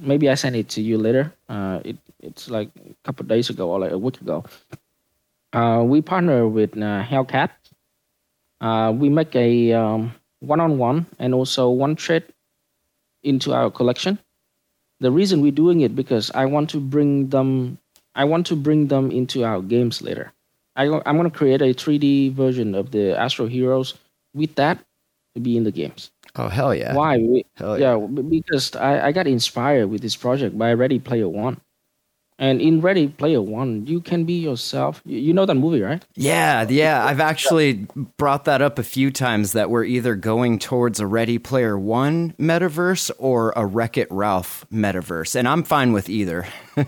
maybe 0.00 0.30
I 0.30 0.34
send 0.34 0.56
it 0.56 0.68
to 0.70 0.80
you 0.82 0.98
later. 0.98 1.32
Uh, 1.48 1.80
it 1.84 1.96
it's 2.20 2.48
like 2.48 2.70
a 2.76 2.94
couple 3.04 3.26
days 3.26 3.50
ago 3.50 3.70
or 3.70 3.80
like 3.80 3.90
a 3.90 3.98
week 3.98 4.20
ago. 4.20 4.44
Uh, 5.52 5.82
we 5.84 6.00
partner 6.00 6.48
with 6.48 6.76
uh, 6.76 7.02
Hellcat. 7.02 7.50
Uh, 8.60 8.92
we 8.94 9.08
make 9.08 9.34
a 9.34 9.72
um, 9.72 10.14
one-on-one 10.38 11.06
and 11.18 11.34
also 11.34 11.68
one 11.68 11.96
trade 11.96 12.24
into 13.24 13.52
our 13.52 13.70
collection 13.70 14.18
the 15.02 15.10
reason 15.10 15.42
we're 15.42 15.52
doing 15.52 15.80
it 15.82 15.94
because 15.94 16.30
I 16.30 16.46
want 16.46 16.70
to 16.70 16.80
bring 16.80 17.28
them 17.28 17.78
I 18.14 18.24
want 18.24 18.46
to 18.48 18.56
bring 18.56 18.88
them 18.88 19.10
into 19.10 19.44
our 19.44 19.60
games 19.60 20.00
later. 20.02 20.32
I, 20.76 20.84
I'm 20.84 21.16
going 21.16 21.30
to 21.30 21.36
create 21.36 21.60
a 21.60 21.74
3D 21.74 22.32
version 22.32 22.74
of 22.74 22.90
the 22.92 23.18
Astro 23.18 23.46
Heroes 23.46 23.94
with 24.34 24.54
that 24.56 24.78
to 25.34 25.40
be 25.40 25.56
in 25.56 25.64
the 25.64 25.72
games. 25.72 26.10
Oh 26.36 26.48
hell 26.48 26.74
yeah! 26.74 26.94
Why? 26.94 27.18
We, 27.18 27.44
Hell 27.56 27.78
yeah, 27.78 27.96
b- 27.96 28.22
because 28.22 28.74
I, 28.76 29.08
I 29.08 29.12
got 29.12 29.26
inspired 29.26 29.88
with 29.88 30.00
this 30.00 30.16
project 30.16 30.56
by 30.56 30.72
Ready 30.72 30.98
Player 30.98 31.28
One. 31.28 31.60
And 32.38 32.60
in 32.60 32.80
Ready 32.80 33.08
Player 33.08 33.40
One, 33.40 33.86
you 33.86 34.00
can 34.00 34.24
be 34.24 34.34
yourself. 34.34 35.00
You, 35.04 35.32
know 35.32 35.46
that 35.46 35.54
movie, 35.54 35.82
right? 35.82 36.04
Yeah, 36.14 36.66
yeah. 36.68 37.04
I've 37.04 37.20
actually 37.20 37.86
brought 38.16 38.46
that 38.46 38.60
up 38.60 38.78
a 38.78 38.82
few 38.82 39.10
times 39.10 39.52
that 39.52 39.70
we're 39.70 39.84
either 39.84 40.16
going 40.16 40.58
towards 40.58 40.98
a 40.98 41.06
Ready 41.06 41.38
Player 41.38 41.78
One 41.78 42.32
metaverse 42.40 43.10
or 43.18 43.52
a 43.54 43.64
Wreck 43.64 43.96
It 43.96 44.08
Ralph 44.10 44.66
metaverse, 44.72 45.36
and 45.36 45.46
I'm 45.46 45.62
fine 45.62 45.92
with 45.92 46.08
either. 46.08 46.46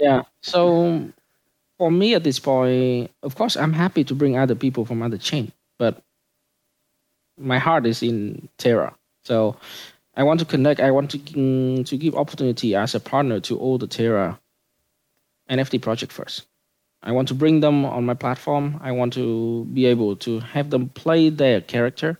Yeah. 0.00 0.22
So 0.42 1.10
for 1.78 1.90
me 1.90 2.14
at 2.14 2.24
this 2.24 2.38
point, 2.38 3.10
of 3.22 3.36
course, 3.36 3.56
I'm 3.56 3.72
happy 3.72 4.02
to 4.04 4.14
bring 4.14 4.36
other 4.36 4.54
people 4.54 4.84
from 4.84 5.02
other 5.02 5.18
chain, 5.18 5.52
but 5.78 6.02
my 7.38 7.58
heart 7.58 7.86
is 7.86 8.02
in 8.02 8.48
Terra. 8.56 8.94
So 9.24 9.56
I 10.16 10.22
want 10.22 10.40
to 10.40 10.46
connect. 10.46 10.80
I 10.80 10.90
want 10.90 11.10
to 11.10 11.18
mm, 11.18 11.86
to 11.86 11.96
give 11.98 12.16
opportunity 12.16 12.74
as 12.74 12.94
a 12.94 13.00
partner 13.00 13.40
to 13.40 13.58
all 13.58 13.76
the 13.76 13.86
Terra 13.86 14.39
NFT 15.50 15.82
project 15.82 16.12
first. 16.12 16.46
I 17.02 17.12
want 17.12 17.28
to 17.28 17.34
bring 17.34 17.60
them 17.60 17.84
on 17.84 18.04
my 18.04 18.14
platform. 18.14 18.78
I 18.82 18.92
want 18.92 19.12
to 19.14 19.64
be 19.72 19.86
able 19.86 20.16
to 20.16 20.40
have 20.40 20.70
them 20.70 20.88
play 20.90 21.30
their 21.30 21.60
character 21.60 22.18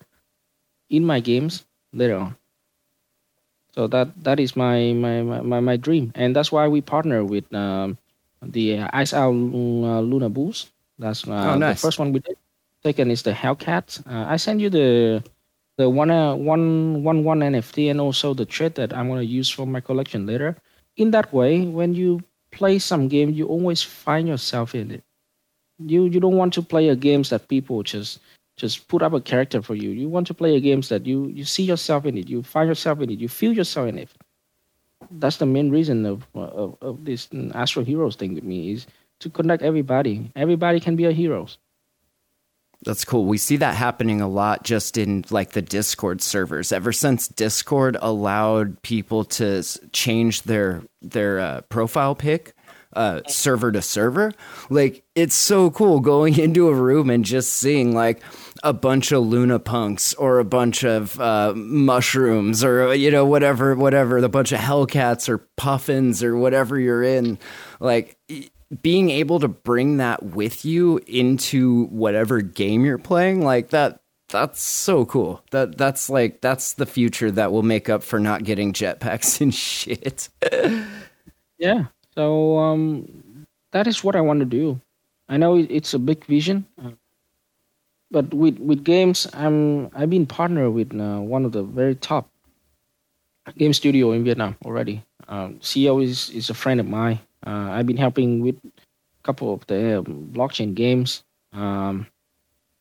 in 0.88 1.04
my 1.04 1.20
games 1.20 1.64
later 1.92 2.16
on. 2.16 2.36
So 3.74 3.86
that 3.88 4.10
that 4.24 4.40
is 4.40 4.56
my 4.56 4.92
my, 4.92 5.22
my, 5.22 5.60
my, 5.60 5.76
dream, 5.76 6.10
and 6.16 6.34
that's 6.34 6.50
why 6.50 6.66
we 6.66 6.80
partner 6.80 7.24
with 7.24 7.46
um, 7.54 7.98
the 8.42 8.80
Ice 8.92 9.14
Owl 9.14 9.30
uh, 9.84 10.00
Luna 10.00 10.28
Bulls. 10.28 10.70
That's 10.98 11.26
uh, 11.26 11.54
Oh, 11.54 11.58
nice. 11.58 11.80
the 11.80 11.86
first 11.86 11.98
one 11.98 12.12
we 12.12 12.18
did. 12.18 12.36
Second 12.82 13.10
is 13.10 13.22
the 13.22 13.32
Hellcat. 13.32 14.02
Uh, 14.10 14.26
I 14.28 14.36
send 14.36 14.60
you 14.60 14.70
the 14.70 15.22
the 15.78 15.88
one 15.88 16.10
uh, 16.10 16.34
one 16.34 17.04
one 17.04 17.22
one 17.22 17.40
NFT 17.40 17.90
and 17.90 18.00
also 18.00 18.34
the 18.34 18.44
trade 18.44 18.74
that 18.74 18.92
I'm 18.92 19.08
gonna 19.08 19.22
use 19.22 19.48
for 19.48 19.66
my 19.66 19.80
collection 19.80 20.26
later. 20.26 20.56
In 20.96 21.12
that 21.12 21.32
way, 21.32 21.62
when 21.62 21.94
you 21.94 22.20
play 22.52 22.78
some 22.78 23.08
game, 23.08 23.30
you 23.30 23.46
always 23.46 23.82
find 23.82 24.28
yourself 24.28 24.74
in 24.74 24.90
it. 24.90 25.04
You 25.78 26.06
you 26.06 26.20
don't 26.20 26.36
want 26.36 26.52
to 26.54 26.62
play 26.62 26.88
a 26.88 26.96
games 26.96 27.30
that 27.30 27.48
people 27.48 27.82
just 27.82 28.20
just 28.56 28.88
put 28.88 29.02
up 29.02 29.14
a 29.14 29.20
character 29.20 29.62
for 29.62 29.74
you. 29.74 29.90
You 29.90 30.08
want 30.08 30.26
to 30.26 30.34
play 30.34 30.56
a 30.56 30.60
games 30.60 30.88
that 30.90 31.06
you 31.06 31.28
you 31.28 31.44
see 31.44 31.62
yourself 31.62 32.04
in 32.04 32.18
it. 32.18 32.28
You 32.28 32.42
find 32.42 32.68
yourself 32.68 33.00
in 33.00 33.10
it. 33.10 33.18
You 33.18 33.28
feel 33.28 33.52
yourself 33.52 33.88
in 33.88 33.98
it. 33.98 34.10
That's 35.12 35.38
the 35.38 35.46
main 35.46 35.70
reason 35.70 36.04
of 36.04 36.26
of, 36.34 36.76
of 36.82 37.04
this 37.04 37.28
Astro 37.54 37.84
Heroes 37.84 38.16
thing 38.16 38.34
with 38.34 38.44
me 38.44 38.72
is 38.72 38.86
to 39.20 39.30
connect 39.30 39.62
everybody. 39.62 40.30
Everybody 40.36 40.80
can 40.80 40.96
be 40.96 41.06
a 41.06 41.12
heroes. 41.12 41.58
That's 42.82 43.04
cool. 43.04 43.26
We 43.26 43.36
see 43.36 43.56
that 43.58 43.74
happening 43.74 44.22
a 44.22 44.28
lot 44.28 44.64
just 44.64 44.96
in 44.96 45.24
like 45.30 45.50
the 45.50 45.60
Discord 45.60 46.22
servers. 46.22 46.72
Ever 46.72 46.92
since 46.92 47.28
Discord 47.28 47.98
allowed 48.00 48.80
people 48.80 49.24
to 49.24 49.62
change 49.92 50.42
their 50.42 50.82
their 51.02 51.40
uh, 51.40 51.60
profile 51.62 52.14
pic 52.14 52.54
uh, 52.94 53.20
server 53.28 53.70
to 53.70 53.82
server, 53.82 54.32
like 54.70 55.04
it's 55.14 55.34
so 55.34 55.70
cool 55.70 56.00
going 56.00 56.38
into 56.38 56.68
a 56.68 56.74
room 56.74 57.10
and 57.10 57.22
just 57.22 57.52
seeing 57.52 57.94
like 57.94 58.22
a 58.62 58.72
bunch 58.72 59.12
of 59.12 59.26
Luna 59.26 59.58
punks 59.58 60.14
or 60.14 60.38
a 60.38 60.44
bunch 60.44 60.82
of 60.82 61.20
uh, 61.20 61.52
mushrooms 61.54 62.64
or 62.64 62.94
you 62.94 63.10
know 63.10 63.26
whatever 63.26 63.74
whatever, 63.74 64.22
the 64.22 64.30
bunch 64.30 64.52
of 64.52 64.58
Hellcats 64.58 65.28
or 65.28 65.46
puffins 65.58 66.22
or 66.22 66.34
whatever 66.34 66.80
you're 66.80 67.02
in, 67.02 67.38
like 67.78 68.16
being 68.82 69.10
able 69.10 69.40
to 69.40 69.48
bring 69.48 69.96
that 69.96 70.22
with 70.22 70.64
you 70.64 71.00
into 71.06 71.86
whatever 71.86 72.40
game 72.40 72.84
you're 72.84 72.98
playing 72.98 73.44
like 73.44 73.70
that 73.70 74.00
that's 74.28 74.62
so 74.62 75.04
cool 75.04 75.42
that 75.50 75.76
that's 75.76 76.08
like 76.08 76.40
that's 76.40 76.74
the 76.74 76.86
future 76.86 77.30
that 77.32 77.50
will 77.50 77.64
make 77.64 77.88
up 77.88 78.02
for 78.02 78.20
not 78.20 78.44
getting 78.44 78.72
jetpacks 78.72 79.40
and 79.40 79.54
shit 79.54 80.28
Yeah. 81.60 81.84
So 82.14 82.58
um, 82.58 83.46
that 83.72 83.86
is 83.86 84.02
what 84.02 84.16
I 84.16 84.20
want 84.22 84.40
to 84.40 84.46
do. 84.46 84.80
I 85.28 85.36
know 85.36 85.56
it's 85.56 85.94
a 85.94 85.98
big 85.98 86.24
vision, 86.24 86.66
uh, 86.82 86.90
but 88.10 88.34
with 88.34 88.58
with 88.58 88.82
games, 88.82 89.28
I'm 89.32 89.90
I've 89.94 90.10
been 90.10 90.26
partnered 90.26 90.72
with 90.72 90.92
uh, 90.98 91.20
one 91.20 91.44
of 91.44 91.52
the 91.52 91.62
very 91.62 91.94
top 91.94 92.28
game 93.56 93.72
studio 93.72 94.10
in 94.10 94.24
Vietnam 94.24 94.56
already. 94.64 95.04
Um, 95.28 95.60
CEO 95.60 96.02
is 96.02 96.30
is 96.30 96.50
a 96.50 96.54
friend 96.54 96.80
of 96.80 96.88
mine. 96.88 97.20
Uh, 97.46 97.70
I've 97.70 97.86
been 97.86 97.96
helping 97.96 98.40
with 98.40 98.56
a 98.64 99.22
couple 99.22 99.52
of 99.52 99.66
the 99.66 99.98
um, 99.98 100.30
blockchain 100.32 100.74
games. 100.74 101.22
Um, 101.52 102.06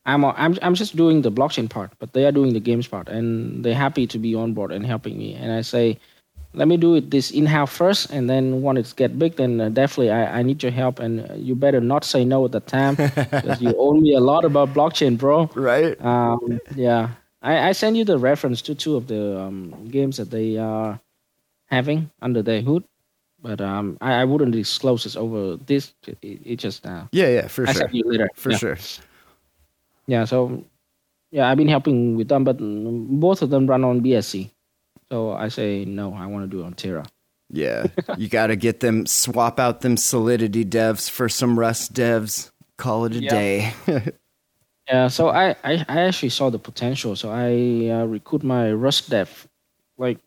I'm, 0.06 0.26
I'm 0.26 0.58
I'm 0.62 0.76
just 0.76 0.96
doing 0.96 1.22
the 1.22 1.32
blockchain 1.32 1.70
part, 1.70 1.92
but 2.00 2.14
they 2.14 2.26
are 2.26 2.32
doing 2.32 2.54
the 2.54 2.60
games 2.60 2.88
part, 2.88 3.10
and 3.10 3.64
they're 3.64 3.76
happy 3.76 4.08
to 4.08 4.18
be 4.18 4.34
on 4.36 4.54
board 4.54 4.72
and 4.72 4.86
helping 4.86 5.18
me. 5.18 5.36
And 5.36 5.52
I 5.52 5.62
say, 5.62 6.00
let 6.54 6.68
me 6.68 6.78
do 6.78 6.96
it 6.96 7.12
this 7.12 7.32
in-house 7.32 7.72
first 7.72 8.10
and 8.10 8.30
then 8.30 8.62
when 8.62 8.76
it's 8.78 8.94
get 8.94 9.18
big 9.20 9.36
then 9.36 9.62
uh, 9.62 9.70
definitely 9.70 10.12
I, 10.12 10.40
I 10.40 10.44
need 10.44 10.64
your 10.64 10.72
help 10.72 11.00
and 11.00 11.30
uh, 11.30 11.34
you 11.36 11.56
better 11.56 11.80
not 11.80 12.04
say 12.04 12.26
no 12.26 12.46
at 12.46 12.52
the 12.52 12.60
time 12.60 12.96
because 13.32 13.62
you 13.62 13.74
owe 13.78 13.94
me 13.94 14.14
a 14.14 14.20
lot 14.20 14.46
about 14.46 14.74
blockchain 14.74 15.18
bro 15.18 15.50
right 15.54 16.00
um, 16.04 16.60
yeah 16.76 17.10
I, 17.42 17.70
I 17.70 17.72
send 17.74 17.98
you 17.98 18.04
the 18.04 18.18
reference 18.18 18.62
to 18.64 18.76
two 18.76 18.96
of 18.96 19.08
the 19.08 19.40
um, 19.40 19.88
games 19.90 20.18
that 20.18 20.32
they 20.32 20.58
are 20.58 21.00
having 21.68 22.10
under 22.22 22.42
their 22.42 22.62
hood 22.62 22.84
but 23.42 23.62
um, 23.62 23.98
I, 24.02 24.22
I 24.22 24.26
wouldn't 24.26 24.52
disclose 24.52 25.04
this 25.04 25.16
over 25.16 25.58
this 25.66 25.94
it, 26.08 26.18
it 26.22 26.56
just 26.58 26.86
uh, 26.86 27.06
yeah 27.12 27.28
yeah 27.28 27.48
for 27.48 27.68
I 27.68 27.74
sure 27.74 27.90
you 27.92 28.04
later 28.06 28.30
for 28.36 28.52
yeah. 28.52 28.58
sure 28.58 28.78
yeah 30.08 30.26
so 30.26 30.64
yeah 31.32 31.50
I've 31.50 31.58
been 31.58 31.68
helping 31.70 32.16
with 32.16 32.28
them 32.28 32.44
but 32.44 32.58
both 32.60 33.42
of 33.42 33.50
them 33.50 33.68
run 33.68 33.84
on 33.84 34.02
BSC 34.02 34.50
so 35.12 35.32
I 35.32 35.48
say 35.50 35.86
no 35.86 36.14
I 36.14 36.26
want 36.26 36.44
to 36.44 36.48
do 36.56 36.64
it 36.64 36.66
on 36.66 36.74
Terra 36.74 37.06
yeah 37.50 37.88
you 38.18 38.28
gotta 38.28 38.56
get 38.56 38.80
them 38.80 39.06
swap 39.06 39.60
out 39.60 39.82
them 39.82 39.98
solidity 39.98 40.66
devs 40.66 41.10
for 41.10 41.30
some 41.30 41.58
rust 41.58 41.94
devs 41.94 42.52
call 42.78 43.06
it 43.06 43.16
a 43.16 43.20
Yeah. 43.22 43.30
day 43.30 43.74
Yeah, 44.90 45.08
so 45.08 45.30
I, 45.30 45.52
I, 45.64 45.86
I 45.88 46.02
actually 46.02 46.30
saw 46.30 46.50
the 46.50 46.58
potential. 46.58 47.16
So 47.16 47.30
I 47.30 47.94
uh, 47.94 48.06
recruit 48.06 48.42
my 48.42 48.72
Rust 48.72 49.12
dev 49.12 49.48
like 50.00 50.18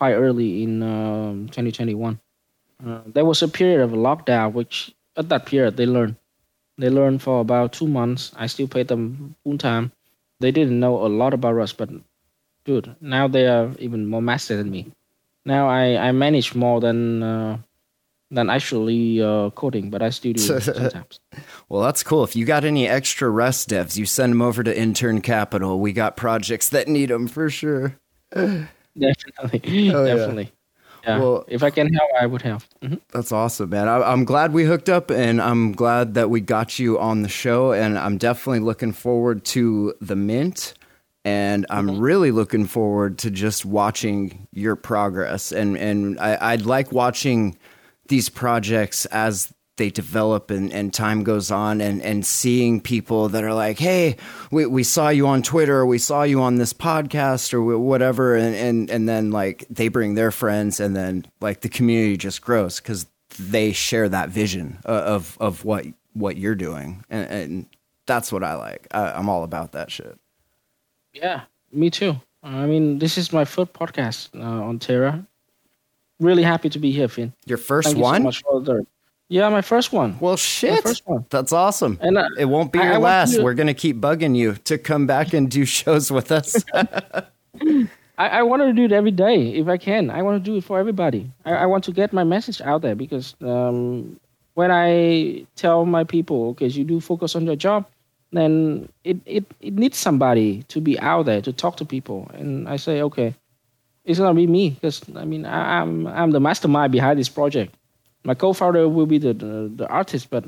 quite 0.00 0.14
early 0.14 0.64
in 0.64 0.82
um, 0.82 1.46
2021. 1.46 2.18
Uh, 2.84 3.00
there 3.06 3.24
was 3.24 3.42
a 3.42 3.48
period 3.48 3.80
of 3.80 3.90
lockdown, 3.92 4.52
which 4.52 4.94
at 5.16 5.28
that 5.28 5.46
period 5.46 5.76
they 5.76 5.86
learned. 5.86 6.16
They 6.78 6.90
learned 6.90 7.22
for 7.22 7.40
about 7.40 7.72
two 7.72 7.86
months. 7.86 8.32
I 8.36 8.46
still 8.46 8.66
paid 8.66 8.88
them 8.88 9.36
full 9.44 9.58
time. 9.58 9.92
They 10.40 10.50
didn't 10.50 10.80
know 10.80 11.04
a 11.04 11.08
lot 11.08 11.34
about 11.34 11.54
Rust, 11.54 11.76
but 11.76 11.90
dude, 12.64 12.96
now 13.00 13.28
they 13.28 13.46
are 13.46 13.70
even 13.78 14.06
more 14.06 14.22
master 14.22 14.56
than 14.56 14.70
me. 14.70 14.90
Now 15.44 15.68
I, 15.68 15.96
I 15.96 16.12
manage 16.12 16.54
more 16.54 16.80
than 16.80 17.22
uh, 17.22 17.58
than 18.30 18.48
actually 18.48 19.22
uh, 19.22 19.50
coding, 19.50 19.90
but 19.90 20.02
I 20.02 20.10
still 20.10 20.32
do 20.32 20.54
it 20.54 20.62
sometimes. 20.62 21.20
Well, 21.68 21.82
that's 21.82 22.02
cool. 22.02 22.24
If 22.24 22.34
you 22.34 22.44
got 22.44 22.64
any 22.64 22.88
extra 22.88 23.28
Rust 23.28 23.68
devs, 23.68 23.96
you 23.96 24.06
send 24.06 24.32
them 24.32 24.42
over 24.42 24.64
to 24.64 24.76
Intern 24.76 25.20
Capital. 25.20 25.78
We 25.78 25.92
got 25.92 26.16
projects 26.16 26.70
that 26.70 26.88
need 26.88 27.10
them 27.10 27.28
for 27.28 27.50
sure. 27.50 27.98
Definitely, 28.98 29.90
Oh, 29.90 30.04
definitely. 30.04 30.44
Yeah. 30.44 30.50
Well- 31.06 31.44
if 31.48 31.62
I 31.62 31.70
can 31.70 31.92
help, 31.92 32.10
I 32.20 32.26
would 32.26 32.42
help. 32.42 32.62
Mhm. 32.82 33.00
That's 33.12 33.32
awesome, 33.32 33.70
man. 33.70 33.88
I, 33.88 34.02
I'm 34.12 34.24
glad 34.24 34.52
we 34.52 34.64
hooked 34.64 34.88
up, 34.88 35.10
and 35.10 35.40
I'm 35.40 35.72
glad 35.72 36.14
that 36.14 36.30
we 36.30 36.40
got 36.40 36.78
you 36.78 36.98
on 36.98 37.22
the 37.22 37.28
show. 37.28 37.72
And 37.72 37.98
I'm 37.98 38.18
definitely 38.18 38.60
looking 38.60 38.92
forward 38.92 39.44
to 39.46 39.94
the 40.00 40.16
mint, 40.16 40.74
and 41.24 41.66
I'm 41.70 41.98
really 41.98 42.30
looking 42.30 42.66
forward 42.66 43.18
to 43.18 43.30
just 43.30 43.64
watching 43.64 44.46
your 44.52 44.76
progress. 44.76 45.52
And 45.52 45.76
and 45.76 46.18
I, 46.20 46.38
I'd 46.52 46.62
like 46.66 46.92
watching 46.92 47.56
these 48.08 48.28
projects 48.28 49.06
as 49.06 49.52
they 49.76 49.90
develop 49.90 50.50
and, 50.50 50.72
and 50.72 50.92
time 50.92 51.24
goes 51.24 51.50
on 51.50 51.80
and, 51.80 52.02
and 52.02 52.26
seeing 52.26 52.80
people 52.80 53.28
that 53.30 53.42
are 53.42 53.54
like, 53.54 53.78
hey, 53.78 54.16
we, 54.50 54.66
we 54.66 54.82
saw 54.82 55.08
you 55.08 55.26
on 55.26 55.42
Twitter, 55.42 55.78
or 55.78 55.86
we 55.86 55.98
saw 55.98 56.22
you 56.22 56.42
on 56.42 56.56
this 56.56 56.72
podcast 56.72 57.54
or 57.54 57.78
whatever. 57.78 58.36
And, 58.36 58.54
and, 58.54 58.90
and 58.90 59.08
then 59.08 59.30
like 59.30 59.64
they 59.70 59.88
bring 59.88 60.14
their 60.14 60.30
friends 60.30 60.78
and 60.78 60.94
then 60.94 61.26
like 61.40 61.62
the 61.62 61.68
community 61.68 62.16
just 62.16 62.42
grows 62.42 62.80
because 62.80 63.06
they 63.38 63.72
share 63.72 64.08
that 64.10 64.28
vision 64.28 64.78
uh, 64.84 64.90
of, 64.92 65.38
of 65.40 65.64
what, 65.64 65.86
what 66.12 66.36
you're 66.36 66.54
doing. 66.54 67.04
And, 67.08 67.30
and 67.30 67.66
that's 68.06 68.30
what 68.30 68.44
I 68.44 68.54
like. 68.54 68.86
I, 68.90 69.12
I'm 69.12 69.28
all 69.28 69.42
about 69.42 69.72
that 69.72 69.90
shit. 69.90 70.18
Yeah, 71.14 71.42
me 71.72 71.88
too. 71.88 72.20
I 72.42 72.66
mean, 72.66 72.98
this 72.98 73.16
is 73.16 73.32
my 73.32 73.44
first 73.44 73.72
podcast 73.72 74.28
uh, 74.38 74.64
on 74.64 74.78
Terra. 74.78 75.26
Really 76.20 76.42
happy 76.42 76.68
to 76.68 76.78
be 76.78 76.90
here, 76.92 77.08
Finn. 77.08 77.32
Your 77.46 77.58
first 77.58 77.86
Thank 77.86 77.98
you 77.98 78.02
one? 78.02 78.20
so 78.20 78.24
much 78.24 78.42
for 78.42 78.60
the. 78.60 78.86
Yeah, 79.28 79.48
my 79.48 79.62
first 79.62 79.92
one. 79.92 80.18
Well, 80.20 80.36
shit. 80.36 80.82
first 80.82 81.02
one. 81.06 81.24
That's 81.30 81.52
awesome. 81.52 81.98
And, 82.02 82.18
uh, 82.18 82.28
it 82.38 82.44
won't 82.46 82.70
be 82.72 82.78
I- 82.80 82.84
your 82.84 82.92
I 82.94 82.98
want 82.98 83.04
last. 83.04 83.34
to- 83.36 83.42
We're 83.42 83.54
going 83.54 83.66
to 83.68 83.74
keep 83.74 83.96
bugging 83.98 84.36
you 84.36 84.54
to 84.64 84.76
come 84.78 85.06
back 85.06 85.32
and 85.32 85.50
do 85.50 85.64
shows 85.78 86.10
with 86.10 86.30
us. 86.30 86.62
I, 86.74 88.28
I 88.28 88.42
want 88.42 88.62
to 88.62 88.72
do 88.74 88.84
it 88.84 88.92
every 88.92 89.10
day 89.10 89.54
if 89.54 89.68
I 89.68 89.78
can. 89.78 90.10
I 90.10 90.20
want 90.22 90.44
to 90.44 90.50
do 90.50 90.56
it 90.58 90.64
for 90.64 90.78
everybody. 90.78 91.30
I, 91.46 91.52
I 91.52 91.66
want 91.66 91.84
to 91.84 91.92
get 91.92 92.12
my 92.12 92.24
message 92.24 92.60
out 92.60 92.82
there 92.82 92.94
because 92.94 93.34
um, 93.40 94.20
when 94.54 94.70
I 94.70 95.46
tell 95.56 95.86
my 95.86 96.04
people, 96.04 96.48
okay, 96.50 96.66
you 96.66 96.84
do 96.84 97.00
focus 97.00 97.34
on 97.34 97.46
your 97.46 97.56
job, 97.56 97.86
then 98.32 98.88
it, 99.04 99.16
it, 99.24 99.44
it 99.60 99.74
needs 99.74 99.96
somebody 99.98 100.62
to 100.64 100.80
be 100.80 100.98
out 101.00 101.24
there 101.26 101.40
to 101.40 101.52
talk 101.54 101.76
to 101.78 101.84
people. 101.86 102.30
And 102.34 102.68
I 102.68 102.76
say, 102.76 103.00
okay, 103.02 103.34
it's 104.04 104.18
gonna 104.18 104.34
be 104.34 104.46
me 104.46 104.70
because 104.70 105.00
I 105.16 105.24
mean 105.24 105.46
I, 105.46 105.80
I'm 105.80 106.06
I'm 106.08 106.32
the 106.32 106.40
mastermind 106.40 106.90
behind 106.92 107.18
this 107.20 107.28
project. 107.28 107.74
My 108.24 108.34
co-founder 108.34 108.88
will 108.88 109.06
be 109.06 109.18
the 109.18 109.32
the, 109.34 109.72
the 109.74 109.88
artist, 109.88 110.30
but 110.30 110.44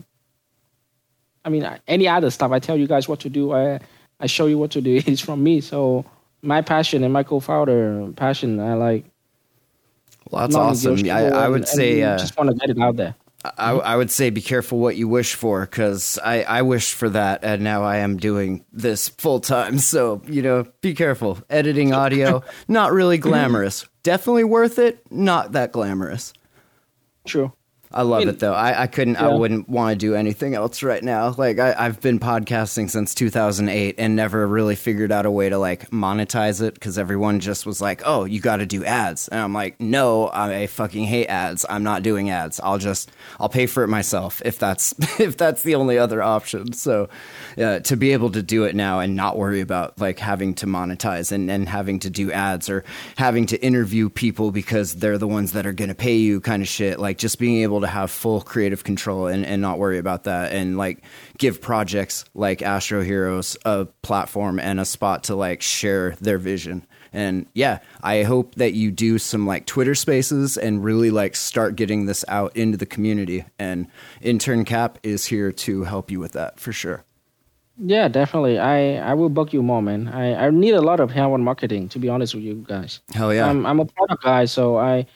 I 1.44 1.48
mean 1.50 1.68
any 1.88 2.08
other 2.08 2.30
stuff 2.30 2.52
I 2.52 2.58
tell 2.58 2.76
you 2.76 2.86
guys 2.86 3.08
what 3.08 3.20
to 3.20 3.28
do. 3.30 3.52
I 3.52 3.80
I 4.20 4.26
show 4.26 4.46
you 4.46 4.58
what 4.58 4.70
to 4.72 4.80
do. 4.80 5.00
It's 5.06 5.20
from 5.20 5.42
me. 5.42 5.60
So 5.60 6.04
my 6.42 6.62
passion 6.62 7.02
and 7.04 7.12
my 7.12 7.22
co-founder 7.22 8.12
passion, 8.16 8.60
I 8.60 8.74
like. 8.74 9.04
well, 10.30 10.42
that's 10.42 10.54
awesome. 10.54 11.08
I, 11.10 11.28
I 11.30 11.48
would 11.48 11.62
and 11.62 11.68
say. 11.68 11.96
we 11.96 12.02
Uh, 12.02 12.18
just 12.18 12.36
want 12.36 12.50
to 12.50 12.56
get 12.56 12.70
it 12.70 12.78
out 12.80 12.96
there. 12.96 13.14
I, 13.58 13.72
I 13.72 13.96
would 13.96 14.10
say 14.10 14.30
be 14.30 14.40
careful 14.40 14.78
what 14.78 14.96
you 14.96 15.06
wish 15.06 15.34
for 15.34 15.66
because 15.66 16.18
I, 16.24 16.44
I 16.44 16.62
wished 16.62 16.94
for 16.94 17.10
that 17.10 17.44
and 17.44 17.62
now 17.62 17.82
I 17.82 17.98
am 17.98 18.16
doing 18.16 18.64
this 18.72 19.08
full 19.10 19.38
time. 19.40 19.78
So, 19.78 20.22
you 20.26 20.40
know, 20.40 20.64
be 20.80 20.94
careful. 20.94 21.38
Editing 21.50 21.92
audio, 21.92 22.42
not 22.68 22.92
really 22.92 23.18
glamorous. 23.18 23.84
Definitely 24.02 24.44
worth 24.44 24.78
it, 24.78 25.00
not 25.10 25.52
that 25.52 25.72
glamorous. 25.72 26.32
True. 27.26 27.52
I 27.94 28.02
love 28.02 28.20
mean, 28.20 28.28
it 28.28 28.40
though. 28.40 28.52
I, 28.52 28.82
I 28.82 28.86
couldn't, 28.88 29.16
I 29.16 29.28
wouldn't 29.32 29.68
want 29.68 29.92
to 29.92 29.96
do 29.96 30.16
anything 30.16 30.54
else 30.56 30.82
right 30.82 31.02
now. 31.02 31.32
Like, 31.38 31.60
I, 31.60 31.76
I've 31.78 32.00
been 32.00 32.18
podcasting 32.18 32.90
since 32.90 33.14
2008 33.14 33.94
and 33.98 34.16
never 34.16 34.44
really 34.48 34.74
figured 34.74 35.12
out 35.12 35.26
a 35.26 35.30
way 35.30 35.48
to 35.48 35.58
like 35.58 35.90
monetize 35.90 36.60
it 36.60 36.74
because 36.74 36.98
everyone 36.98 37.38
just 37.38 37.64
was 37.66 37.80
like, 37.80 38.02
oh, 38.04 38.24
you 38.24 38.40
got 38.40 38.56
to 38.56 38.66
do 38.66 38.84
ads. 38.84 39.28
And 39.28 39.40
I'm 39.40 39.52
like, 39.52 39.80
no, 39.80 40.28
I 40.28 40.66
fucking 40.66 41.04
hate 41.04 41.28
ads. 41.28 41.64
I'm 41.70 41.84
not 41.84 42.02
doing 42.02 42.30
ads. 42.30 42.58
I'll 42.58 42.78
just, 42.78 43.12
I'll 43.38 43.48
pay 43.48 43.66
for 43.66 43.84
it 43.84 43.88
myself 43.88 44.42
if 44.44 44.58
that's, 44.58 44.92
if 45.20 45.36
that's 45.36 45.62
the 45.62 45.76
only 45.76 45.96
other 45.96 46.20
option. 46.20 46.72
So, 46.72 47.08
uh, 47.56 47.78
to 47.78 47.96
be 47.96 48.12
able 48.12 48.32
to 48.32 48.42
do 48.42 48.64
it 48.64 48.74
now 48.74 48.98
and 48.98 49.14
not 49.14 49.38
worry 49.38 49.60
about 49.60 50.00
like 50.00 50.18
having 50.18 50.54
to 50.54 50.66
monetize 50.66 51.30
and, 51.30 51.48
and 51.48 51.68
having 51.68 52.00
to 52.00 52.10
do 52.10 52.32
ads 52.32 52.68
or 52.68 52.82
having 53.16 53.46
to 53.46 53.62
interview 53.62 54.10
people 54.10 54.50
because 54.50 54.96
they're 54.96 55.18
the 55.18 55.28
ones 55.28 55.52
that 55.52 55.64
are 55.64 55.72
going 55.72 55.90
to 55.90 55.94
pay 55.94 56.16
you 56.16 56.40
kind 56.40 56.60
of 56.60 56.68
shit. 56.68 56.98
Like 56.98 57.18
just 57.18 57.38
being 57.38 57.62
able 57.62 57.83
to 57.84 57.90
have 57.90 58.10
full 58.10 58.40
creative 58.40 58.84
control 58.84 59.26
and, 59.26 59.44
and 59.46 59.62
not 59.62 59.78
worry 59.78 59.98
about 59.98 60.24
that 60.24 60.52
and 60.52 60.76
like 60.76 61.02
give 61.38 61.60
projects 61.60 62.24
like 62.34 62.62
Astro 62.62 63.02
Heroes 63.02 63.56
a 63.64 63.86
platform 64.02 64.58
and 64.58 64.80
a 64.80 64.84
spot 64.84 65.24
to 65.24 65.36
like 65.36 65.62
share 65.62 66.16
their 66.20 66.38
vision. 66.38 66.86
And 67.12 67.46
yeah, 67.54 67.78
I 68.02 68.24
hope 68.24 68.56
that 68.56 68.72
you 68.72 68.90
do 68.90 69.18
some 69.18 69.46
like 69.46 69.66
Twitter 69.66 69.94
spaces 69.94 70.56
and 70.56 70.82
really 70.82 71.10
like 71.10 71.36
start 71.36 71.76
getting 71.76 72.06
this 72.06 72.24
out 72.26 72.56
into 72.56 72.76
the 72.76 72.86
community. 72.86 73.44
And 73.58 73.86
Intern 74.20 74.64
Cap 74.64 74.98
is 75.04 75.26
here 75.26 75.52
to 75.52 75.84
help 75.84 76.10
you 76.10 76.18
with 76.18 76.32
that 76.32 76.58
for 76.58 76.72
sure. 76.72 77.04
Yeah, 77.76 78.08
definitely. 78.08 78.58
I, 78.58 78.96
I 78.96 79.14
will 79.14 79.28
book 79.28 79.52
you 79.52 79.62
more, 79.62 79.82
man. 79.82 80.08
I, 80.08 80.46
I 80.46 80.50
need 80.50 80.74
a 80.74 80.80
lot 80.80 81.00
of 81.00 81.10
help 81.10 81.32
on 81.32 81.42
marketing, 81.42 81.88
to 81.90 81.98
be 81.98 82.08
honest 82.08 82.34
with 82.34 82.44
you 82.44 82.64
guys. 82.66 83.00
Hell 83.12 83.34
yeah. 83.34 83.48
I'm, 83.48 83.66
I'm 83.66 83.80
a 83.80 83.84
product 83.84 84.22
guy, 84.22 84.44
so 84.44 84.76
I, 84.76 85.06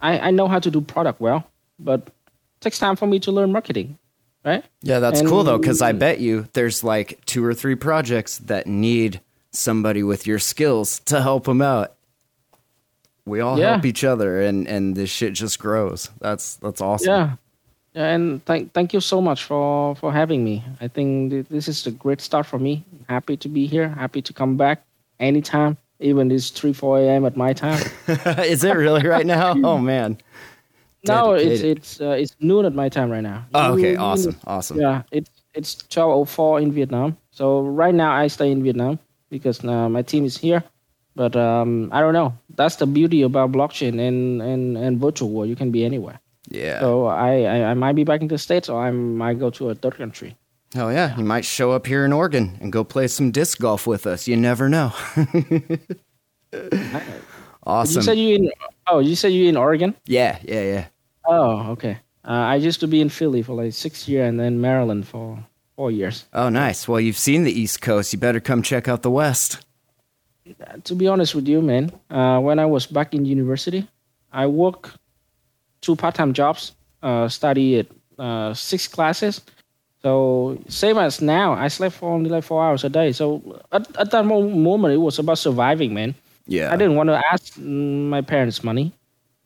I, 0.00 0.18
I 0.18 0.30
know 0.30 0.48
how 0.48 0.58
to 0.58 0.70
do 0.70 0.80
product 0.80 1.20
well, 1.20 1.44
but 1.78 2.08
takes 2.60 2.78
time 2.78 2.96
for 2.96 3.06
me 3.06 3.18
to 3.20 3.32
learn 3.32 3.52
marketing, 3.52 3.98
right? 4.44 4.64
Yeah, 4.82 4.98
that's 5.00 5.20
And- 5.20 5.28
cool 5.28 5.44
though, 5.44 5.58
because 5.58 5.80
I 5.82 5.92
bet 5.92 6.20
you 6.20 6.46
there's 6.52 6.82
like 6.84 7.20
two 7.26 7.44
or 7.44 7.54
three 7.54 7.74
projects 7.74 8.38
that 8.38 8.66
need 8.66 9.20
somebody 9.50 10.02
with 10.02 10.26
your 10.26 10.38
skills 10.38 11.00
to 11.06 11.20
help 11.22 11.44
them 11.44 11.62
out. 11.62 11.94
We 13.24 13.40
all 13.40 13.58
Yeah. 13.58 13.72
help 13.72 13.84
each 13.84 14.04
other, 14.04 14.40
and 14.40 14.66
and 14.66 14.94
this 14.96 15.10
shit 15.10 15.34
just 15.34 15.58
grows. 15.58 16.10
That's 16.20 16.56
that's 16.56 16.80
awesome. 16.80 17.08
Yeah. 17.08 17.30
Yeah, 17.94 18.14
and 18.14 18.44
thank 18.44 18.72
thank 18.72 18.92
you 18.92 19.00
so 19.00 19.20
much 19.20 19.44
for 19.44 19.94
for 19.96 20.12
having 20.12 20.44
me. 20.44 20.62
I 20.80 20.88
think 20.88 21.30
th- 21.30 21.46
this 21.50 21.68
is 21.68 21.86
a 21.86 21.90
great 21.90 22.20
start 22.20 22.46
for 22.46 22.58
me. 22.58 22.84
Happy 23.08 23.36
to 23.36 23.48
be 23.48 23.66
here. 23.66 23.88
Happy 23.88 24.22
to 24.22 24.32
come 24.32 24.56
back 24.56 24.82
anytime, 25.20 25.76
even 26.00 26.30
it's 26.30 26.50
three 26.50 26.72
four 26.72 26.98
a.m. 26.98 27.24
at 27.26 27.36
my 27.36 27.52
time. 27.52 27.82
Is 28.44 28.62
it 28.64 28.76
really 28.76 29.06
right 29.06 29.26
now? 29.26 29.54
Oh 29.64 29.78
man. 29.78 30.16
No, 31.08 31.32
it's 31.32 31.62
it's 31.62 32.00
uh, 32.00 32.10
it's 32.10 32.34
noon 32.40 32.64
at 32.64 32.74
my 32.74 32.88
time 32.88 33.10
right 33.10 33.22
now. 33.22 33.46
Oh, 33.54 33.74
okay, 33.74 33.96
awesome, 33.96 34.36
awesome. 34.46 34.80
Yeah, 34.80 35.02
it's 35.10 35.30
it's 35.54 35.74
twelve 35.74 36.12
oh 36.12 36.24
four 36.24 36.60
in 36.60 36.72
Vietnam. 36.72 37.16
So 37.30 37.60
right 37.60 37.94
now 37.94 38.12
I 38.12 38.28
stay 38.28 38.50
in 38.50 38.62
Vietnam 38.62 38.98
because 39.30 39.64
uh, 39.64 39.88
my 39.88 40.02
team 40.02 40.24
is 40.24 40.36
here. 40.36 40.62
But 41.14 41.34
um, 41.34 41.88
I 41.92 42.00
don't 42.00 42.12
know. 42.12 42.38
That's 42.54 42.76
the 42.76 42.86
beauty 42.86 43.22
about 43.22 43.50
blockchain 43.50 43.98
and, 43.98 44.40
and, 44.40 44.76
and 44.78 45.00
virtual 45.00 45.30
world. 45.30 45.48
You 45.48 45.56
can 45.56 45.72
be 45.72 45.84
anywhere. 45.84 46.20
Yeah. 46.48 46.78
So 46.78 47.06
I, 47.06 47.42
I, 47.42 47.70
I 47.70 47.74
might 47.74 47.94
be 47.94 48.04
back 48.04 48.20
in 48.20 48.28
the 48.28 48.38
States 48.38 48.68
or 48.68 48.80
I 48.80 48.92
might 48.92 49.40
go 49.40 49.50
to 49.50 49.70
a 49.70 49.74
third 49.74 49.96
country. 49.96 50.36
Hell 50.74 50.92
yeah. 50.92 51.16
You 51.16 51.24
might 51.24 51.44
show 51.44 51.72
up 51.72 51.86
here 51.86 52.04
in 52.04 52.12
Oregon 52.12 52.56
and 52.60 52.72
go 52.72 52.84
play 52.84 53.08
some 53.08 53.32
disc 53.32 53.58
golf 53.58 53.84
with 53.84 54.06
us. 54.06 54.28
You 54.28 54.36
never 54.36 54.68
know. 54.68 54.92
awesome. 57.66 57.96
You 57.96 58.02
said 58.02 58.18
you 58.18 58.36
in 58.36 58.50
oh 58.86 59.00
you 59.00 59.16
said 59.16 59.32
you 59.32 59.48
in 59.48 59.56
Oregon? 59.56 59.96
yeah, 60.06 60.38
yeah, 60.44 60.62
yeah. 60.62 60.86
Oh, 61.28 61.70
okay. 61.72 61.98
Uh, 62.24 62.30
I 62.32 62.56
used 62.56 62.80
to 62.80 62.88
be 62.88 63.00
in 63.00 63.10
Philly 63.10 63.42
for 63.42 63.54
like 63.54 63.72
six 63.72 64.08
years 64.08 64.28
and 64.28 64.40
then 64.40 64.60
Maryland 64.60 65.06
for 65.06 65.38
four 65.76 65.90
years. 65.90 66.24
Oh, 66.32 66.48
nice. 66.48 66.88
Well, 66.88 67.00
you've 67.00 67.18
seen 67.18 67.44
the 67.44 67.52
East 67.52 67.82
Coast. 67.82 68.12
You 68.12 68.18
better 68.18 68.40
come 68.40 68.62
check 68.62 68.88
out 68.88 69.02
the 69.02 69.10
West. 69.10 69.64
To 70.84 70.94
be 70.94 71.06
honest 71.06 71.34
with 71.34 71.46
you, 71.46 71.60
man, 71.60 71.92
uh, 72.10 72.40
when 72.40 72.58
I 72.58 72.64
was 72.64 72.86
back 72.86 73.14
in 73.14 73.26
university, 73.26 73.86
I 74.32 74.46
worked 74.46 74.96
two 75.82 75.94
part-time 75.94 76.32
jobs, 76.32 76.72
uh, 77.02 77.28
study 77.28 77.80
at 77.80 77.86
uh, 78.18 78.54
six 78.54 78.88
classes. 78.88 79.42
So 80.02 80.58
same 80.68 80.96
as 80.96 81.20
now, 81.20 81.52
I 81.52 81.68
slept 81.68 81.96
for 81.96 82.10
only 82.10 82.30
like 82.30 82.44
four 82.44 82.64
hours 82.64 82.84
a 82.84 82.88
day. 82.88 83.12
So 83.12 83.60
at, 83.72 83.86
at 83.98 84.10
that 84.12 84.24
moment, 84.24 84.94
it 84.94 84.98
was 84.98 85.18
about 85.18 85.38
surviving, 85.38 85.92
man. 85.92 86.14
Yeah. 86.46 86.72
I 86.72 86.76
didn't 86.76 86.96
want 86.96 87.10
to 87.10 87.20
ask 87.30 87.54
mm, 87.54 88.08
my 88.08 88.22
parents 88.22 88.64
money, 88.64 88.92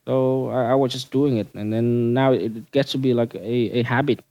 so 0.07 0.48
I, 0.50 0.70
I 0.70 0.74
was 0.74 0.92
just 0.92 1.11
doing 1.11 1.36
it. 1.36 1.48
And 1.55 1.72
then 1.72 2.12
now 2.12 2.32
it 2.32 2.70
gets 2.72 2.92
to 2.92 2.98
be 2.98 3.14
like 3.14 3.34
a, 3.34 3.78
a 3.78 3.82
habit. 3.82 4.24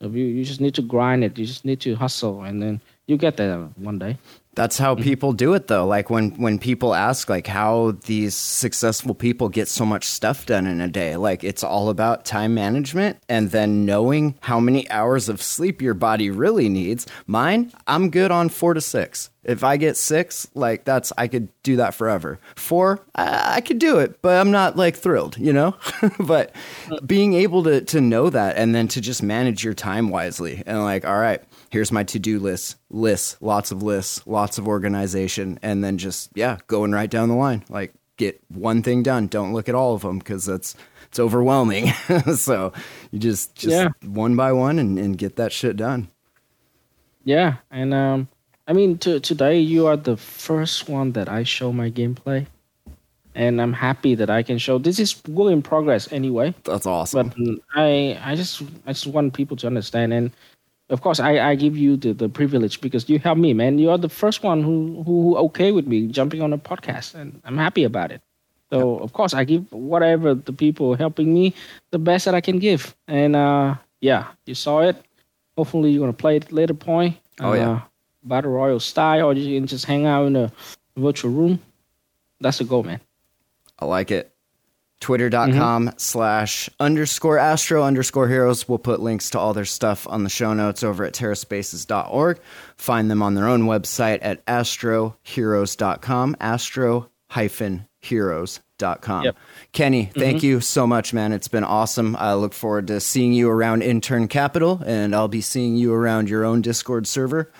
Of 0.00 0.14
you, 0.14 0.26
you 0.26 0.44
just 0.44 0.60
need 0.60 0.74
to 0.76 0.82
grind 0.82 1.24
it. 1.24 1.36
You 1.36 1.44
just 1.44 1.64
need 1.64 1.80
to 1.80 1.96
hustle, 1.96 2.42
and 2.44 2.62
then 2.62 2.80
you 3.06 3.16
get 3.16 3.36
there 3.36 3.58
one 3.76 3.98
day. 3.98 4.16
That's 4.58 4.76
how 4.76 4.96
mm-hmm. 4.96 5.04
people 5.04 5.32
do 5.34 5.54
it 5.54 5.68
though. 5.68 5.86
Like 5.86 6.10
when 6.10 6.30
when 6.30 6.58
people 6.58 6.92
ask 6.92 7.30
like 7.30 7.46
how 7.46 7.92
these 8.06 8.34
successful 8.34 9.14
people 9.14 9.48
get 9.48 9.68
so 9.68 9.86
much 9.86 10.04
stuff 10.04 10.46
done 10.46 10.66
in 10.66 10.80
a 10.80 10.88
day, 10.88 11.16
like 11.16 11.44
it's 11.44 11.62
all 11.62 11.90
about 11.90 12.24
time 12.24 12.54
management 12.54 13.18
and 13.28 13.52
then 13.52 13.84
knowing 13.84 14.34
how 14.40 14.58
many 14.58 14.90
hours 14.90 15.28
of 15.28 15.40
sleep 15.40 15.80
your 15.80 15.94
body 15.94 16.28
really 16.28 16.68
needs. 16.68 17.06
Mine, 17.28 17.70
I'm 17.86 18.10
good 18.10 18.32
on 18.32 18.48
4 18.48 18.74
to 18.74 18.80
6. 18.80 19.30
If 19.44 19.62
I 19.62 19.76
get 19.76 19.96
6, 19.96 20.48
like 20.54 20.84
that's 20.84 21.12
I 21.16 21.28
could 21.28 21.50
do 21.62 21.76
that 21.76 21.94
forever. 21.94 22.40
4, 22.56 22.98
I, 23.14 23.56
I 23.58 23.60
could 23.60 23.78
do 23.78 23.98
it, 23.98 24.20
but 24.22 24.40
I'm 24.40 24.50
not 24.50 24.76
like 24.76 24.96
thrilled, 24.96 25.38
you 25.38 25.52
know? 25.52 25.76
but 26.18 26.52
being 27.06 27.34
able 27.34 27.62
to 27.62 27.82
to 27.82 28.00
know 28.00 28.28
that 28.28 28.56
and 28.56 28.74
then 28.74 28.88
to 28.88 29.00
just 29.00 29.22
manage 29.22 29.62
your 29.62 29.74
time 29.74 30.10
wisely 30.10 30.64
and 30.66 30.82
like 30.82 31.06
all 31.06 31.20
right, 31.20 31.44
here's 31.70 31.92
my 31.92 32.02
to-do 32.04 32.38
list 32.38 32.76
lists 32.90 33.36
lots 33.40 33.70
of 33.70 33.82
lists 33.82 34.26
lots 34.26 34.58
of 34.58 34.66
organization 34.66 35.58
and 35.62 35.84
then 35.84 35.98
just 35.98 36.30
yeah 36.34 36.58
going 36.66 36.92
right 36.92 37.10
down 37.10 37.28
the 37.28 37.34
line. 37.34 37.64
Like 37.68 37.94
get 38.16 38.40
one 38.48 38.82
thing 38.82 39.02
done. 39.02 39.26
Don't 39.28 39.52
look 39.52 39.68
at 39.68 39.74
all 39.74 39.94
of 39.94 40.02
them 40.02 40.18
because 40.18 40.44
that's 40.46 40.74
it's 41.08 41.18
overwhelming. 41.18 41.92
So 42.36 42.72
you 43.10 43.18
just 43.18 43.54
just 43.54 43.74
Yeah. 43.74 43.88
one 44.04 44.36
by 44.36 44.52
one 44.52 44.78
and, 44.78 44.98
and 44.98 45.16
get 45.16 45.36
that 45.36 45.52
shit 45.52 45.76
done. 45.76 46.08
Yeah, 47.24 47.56
and 47.70 47.92
um, 47.92 48.28
I 48.66 48.72
mean, 48.72 48.98
to, 48.98 49.20
today 49.20 49.58
you 49.60 49.86
are 49.86 49.96
the 49.96 50.16
first 50.16 50.88
one 50.88 51.12
that 51.12 51.28
I 51.28 51.42
show 51.42 51.72
my 51.72 51.90
gameplay, 51.90 52.46
and 53.34 53.60
I'm 53.60 53.72
happy 53.74 54.14
that 54.14 54.30
I 54.30 54.42
can 54.42 54.56
show. 54.58 54.78
This 54.78 54.98
is 54.98 55.22
work 55.28 55.52
in 55.52 55.60
progress 55.62 56.10
anyway, 56.12 56.54
that's 56.64 56.86
awesome. 56.86 57.28
But 57.28 57.36
mm, 57.36 57.58
I 57.74 58.18
I 58.24 58.34
just 58.34 58.62
I 58.86 58.92
just 58.92 59.06
want 59.06 59.34
people 59.34 59.56
to 59.58 59.66
understand, 59.66 60.12
and 60.14 60.30
of 60.90 61.00
course 61.00 61.20
I, 61.20 61.38
I 61.50 61.54
give 61.54 61.76
you 61.76 61.96
the, 61.96 62.12
the 62.12 62.28
privilege 62.28 62.80
because 62.80 63.08
you 63.08 63.18
help 63.18 63.38
me, 63.38 63.52
man. 63.52 63.78
You 63.78 63.90
are 63.90 63.98
the 63.98 64.08
first 64.08 64.42
one 64.42 64.62
who 64.62 65.02
who, 65.02 65.22
who 65.22 65.36
okay 65.36 65.72
with 65.72 65.86
me 65.86 66.08
jumping 66.08 66.42
on 66.42 66.52
a 66.52 66.58
podcast, 66.58 67.14
and 67.14 67.40
I'm 67.44 67.56
happy 67.58 67.84
about 67.84 68.10
it. 68.10 68.22
So 68.70 68.98
of 68.98 69.12
course 69.12 69.34
I 69.34 69.44
give 69.44 69.70
whatever 69.72 70.34
the 70.34 70.52
people 70.52 70.94
helping 70.94 71.32
me 71.32 71.54
the 71.90 71.98
best 71.98 72.24
that 72.24 72.34
I 72.34 72.40
can 72.40 72.58
give, 72.58 72.94
and 73.06 73.36
uh, 73.36 73.76
yeah, 74.00 74.26
you 74.46 74.54
saw 74.54 74.80
it. 74.80 74.96
Hopefully 75.56 75.90
you're 75.90 76.00
gonna 76.00 76.12
play 76.12 76.36
it 76.36 76.52
later 76.52 76.74
point. 76.74 77.16
Oh, 77.40 77.52
yeah. 77.52 77.70
uh, 77.70 77.80
battle 78.24 78.52
royal 78.52 78.80
style, 78.80 79.26
or 79.26 79.32
you 79.34 79.58
can 79.58 79.66
just 79.66 79.84
hang 79.84 80.06
out 80.06 80.26
in 80.26 80.36
a 80.36 80.52
virtual 80.96 81.30
room. 81.30 81.60
That's 82.40 82.58
the 82.58 82.64
goal, 82.64 82.82
man. 82.82 83.00
i 83.78 83.84
like 83.84 84.10
it 84.10 84.32
twitter.com 85.00 85.92
slash 85.96 86.68
underscore 86.80 87.38
astro 87.38 87.82
underscore 87.84 88.28
heroes. 88.28 88.68
We'll 88.68 88.78
put 88.78 89.00
links 89.00 89.30
to 89.30 89.38
all 89.38 89.54
their 89.54 89.64
stuff 89.64 90.06
on 90.08 90.24
the 90.24 90.30
show 90.30 90.52
notes 90.54 90.82
over 90.82 91.04
at 91.04 91.12
terraspaces.org 91.14 92.40
find 92.76 93.10
them 93.10 93.22
on 93.22 93.34
their 93.34 93.46
own 93.48 93.62
website 93.62 94.18
at 94.22 94.44
astroheroes.com 94.46 96.36
astro 96.40 97.08
hyphen 97.30 97.86
heroes.com 98.00 99.24
Yep. 99.24 99.36
kenny 99.72 100.10
thank 100.14 100.42
you 100.42 100.60
so 100.60 100.86
much 100.86 101.12
man. 101.12 101.32
It's 101.32 101.48
been 101.48 101.64
awesome. 101.64 102.14
I 102.16 102.34
look 102.34 102.52
forward 102.52 102.86
to 102.88 103.00
seeing 103.00 103.32
you 103.32 103.50
around 103.50 103.82
intern 103.82 104.28
capital 104.28 104.80
and 104.86 105.14
i'll 105.14 105.26
be 105.28 105.40
seeing 105.40 105.76
you 105.76 105.92
around 105.92 106.28
your 106.30 106.44
own 106.44 106.62
discord 106.62 107.06
server. 107.06 107.50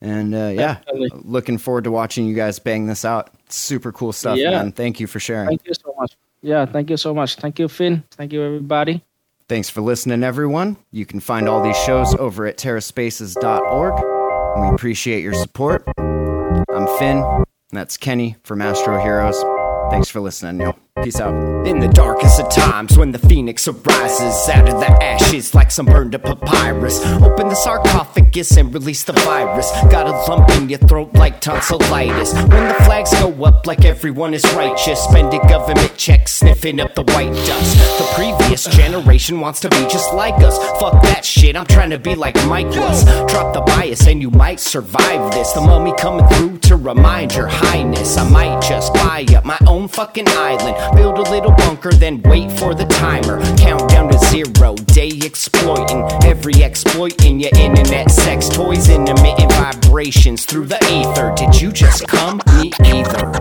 And 0.00 0.34
uh, 0.34 0.50
yeah 0.54 0.74
Definitely. 0.86 1.10
looking 1.24 1.58
forward 1.58 1.84
to 1.84 1.90
watching 1.92 2.26
you 2.26 2.34
guys 2.34 2.58
bang 2.58 2.86
this 2.86 3.04
out. 3.04 3.30
Super 3.48 3.92
cool 3.92 4.12
stuff 4.12 4.36
Yeah. 4.38 4.50
man. 4.50 4.72
Thank 4.72 4.98
you 5.00 5.06
for 5.06 5.20
sharing. 5.20 5.48
Thank 5.48 5.66
you 5.66 5.74
so 5.74 5.94
much. 5.98 6.16
Yeah, 6.42 6.66
thank 6.66 6.90
you 6.90 6.96
so 6.96 7.14
much. 7.14 7.36
Thank 7.36 7.58
you, 7.58 7.68
Finn. 7.68 8.02
Thank 8.12 8.32
you, 8.32 8.42
everybody. 8.42 9.02
Thanks 9.48 9.68
for 9.70 9.80
listening, 9.80 10.22
everyone. 10.24 10.76
You 10.90 11.06
can 11.06 11.20
find 11.20 11.48
all 11.48 11.62
these 11.62 11.76
shows 11.84 12.14
over 12.16 12.46
at 12.46 12.56
terraspaces.org. 12.58 13.94
We 14.62 14.74
appreciate 14.74 15.22
your 15.22 15.34
support. 15.34 15.84
I'm 15.98 16.86
Finn. 16.98 17.18
and 17.18 17.44
That's 17.70 17.96
Kenny 17.96 18.36
from 18.42 18.60
Astro 18.62 19.00
Heroes. 19.00 19.40
Thanks 19.90 20.08
for 20.08 20.20
listening, 20.20 20.60
yo. 20.60 20.74
Peace 21.02 21.20
out. 21.20 21.66
In 21.66 21.80
the 21.80 21.88
darkest 21.88 22.38
of 22.38 22.48
times, 22.48 22.96
when 22.96 23.10
the 23.10 23.18
phoenix 23.18 23.66
arises 23.66 24.48
out 24.48 24.68
of 24.68 24.78
the 24.78 24.88
ashes 25.02 25.52
like 25.52 25.72
some 25.72 25.86
burned 25.86 26.14
up 26.14 26.22
papyrus, 26.22 27.04
open 27.22 27.48
the 27.48 27.56
sarcophagus 27.56 28.56
and 28.56 28.72
release 28.72 29.02
the 29.02 29.12
virus. 29.12 29.68
Got 29.90 30.06
a 30.06 30.12
lump 30.30 30.48
in 30.50 30.68
your 30.68 30.78
throat 30.78 31.12
like 31.14 31.40
tonsillitis. 31.40 32.34
When 32.34 32.68
the 32.68 32.74
flags 32.84 33.12
go 33.14 33.32
up 33.44 33.66
like 33.66 33.84
everyone 33.84 34.32
is 34.32 34.44
righteous, 34.54 35.00
spend 35.00 35.34
a 35.34 35.38
government 35.48 35.96
check 35.96 36.28
sniffing 36.28 36.78
up 36.78 36.94
the 36.94 37.02
white 37.02 37.32
dust. 37.46 37.98
The 37.98 38.08
previous 38.14 38.64
generation 38.66 39.40
wants 39.40 39.58
to 39.60 39.68
be 39.70 39.82
just 39.88 40.14
like 40.14 40.38
us. 40.44 40.56
Fuck 40.78 41.02
that 41.02 41.24
shit, 41.24 41.56
I'm 41.56 41.66
trying 41.66 41.90
to 41.90 41.98
be 41.98 42.14
like 42.14 42.36
Mike 42.46 42.66
was. 42.66 43.04
Drop 43.26 43.54
the 43.54 43.62
bias 43.62 44.06
and 44.06 44.20
you 44.20 44.30
might 44.30 44.60
survive 44.60 45.32
this. 45.32 45.50
The 45.52 45.62
mummy 45.62 45.94
coming 45.98 46.28
through 46.28 46.58
to 46.58 46.76
remind 46.76 47.34
your 47.34 47.48
highness. 47.48 48.16
I 48.16 48.28
might 48.28 48.60
just 48.62 48.94
buy 48.94 49.26
up 49.34 49.44
my 49.44 49.58
own 49.66 49.88
fucking 49.88 50.28
island. 50.28 50.91
Build 50.94 51.18
a 51.18 51.30
little 51.30 51.52
bunker, 51.52 51.92
then 51.92 52.22
wait 52.22 52.50
for 52.52 52.74
the 52.74 52.84
timer. 52.86 53.40
Count 53.56 53.88
down 53.90 54.10
to 54.10 54.18
zero, 54.18 54.74
day 54.74 55.10
exploiting. 55.24 56.02
Every 56.24 56.62
exploit 56.62 57.24
in 57.24 57.40
your 57.40 57.50
internet 57.56 58.10
sex 58.10 58.48
toys, 58.48 58.88
intermittent 58.88 59.52
vibrations 59.52 60.44
through 60.44 60.66
the 60.66 60.78
ether. 60.90 61.32
Did 61.36 61.60
you 61.60 61.72
just 61.72 62.06
come? 62.08 62.40
Me 62.56 62.72
either. 62.84 63.32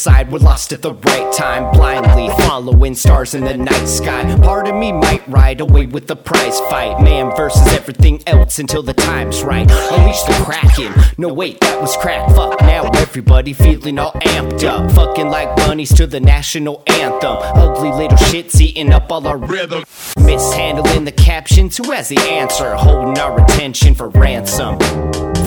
Side, 0.00 0.32
we're 0.32 0.38
lost 0.38 0.72
at 0.72 0.80
the 0.80 0.94
right 0.94 1.32
time, 1.32 1.70
blindly 1.72 2.28
following 2.44 2.94
stars 2.94 3.34
in 3.34 3.44
the 3.44 3.56
night 3.56 3.86
sky. 3.86 4.24
Part 4.38 4.66
of 4.66 4.74
me 4.74 4.92
might 4.92 5.26
ride 5.28 5.60
away 5.60 5.86
with 5.86 6.06
the 6.06 6.16
prize 6.16 6.58
fight, 6.70 7.02
man 7.02 7.34
versus 7.36 7.66
everything 7.74 8.22
else 8.26 8.58
until 8.58 8.82
the 8.82 8.94
time's 8.94 9.42
right. 9.42 9.70
Unleash 9.70 10.22
the 10.22 10.32
kraken. 10.44 10.92
No 11.18 11.32
wait, 11.32 11.60
that 11.60 11.80
was 11.80 11.94
crack. 11.96 12.28
Fuck 12.34 12.60
now, 12.62 12.90
everybody 12.96 13.52
feeling 13.52 13.98
all 13.98 14.12
amped 14.12 14.64
up, 14.64 14.90
fucking 14.92 15.28
like 15.28 15.54
bunnies 15.56 15.92
to 15.94 16.06
the 16.06 16.20
national 16.20 16.82
anthem. 16.86 17.36
Ugly 17.36 17.90
little 17.90 18.18
shits 18.18 18.58
eating 18.60 18.92
up 18.92 19.12
all 19.12 19.26
our 19.26 19.38
rhythm. 19.38 19.84
Mishandling 20.18 21.04
the 21.04 21.12
captions, 21.12 21.76
who 21.76 21.90
has 21.90 22.08
the 22.08 22.20
answer? 22.20 22.74
Holding 22.74 23.18
our 23.18 23.42
attention 23.44 23.94
for 23.94 24.08
ransom. 24.08 24.78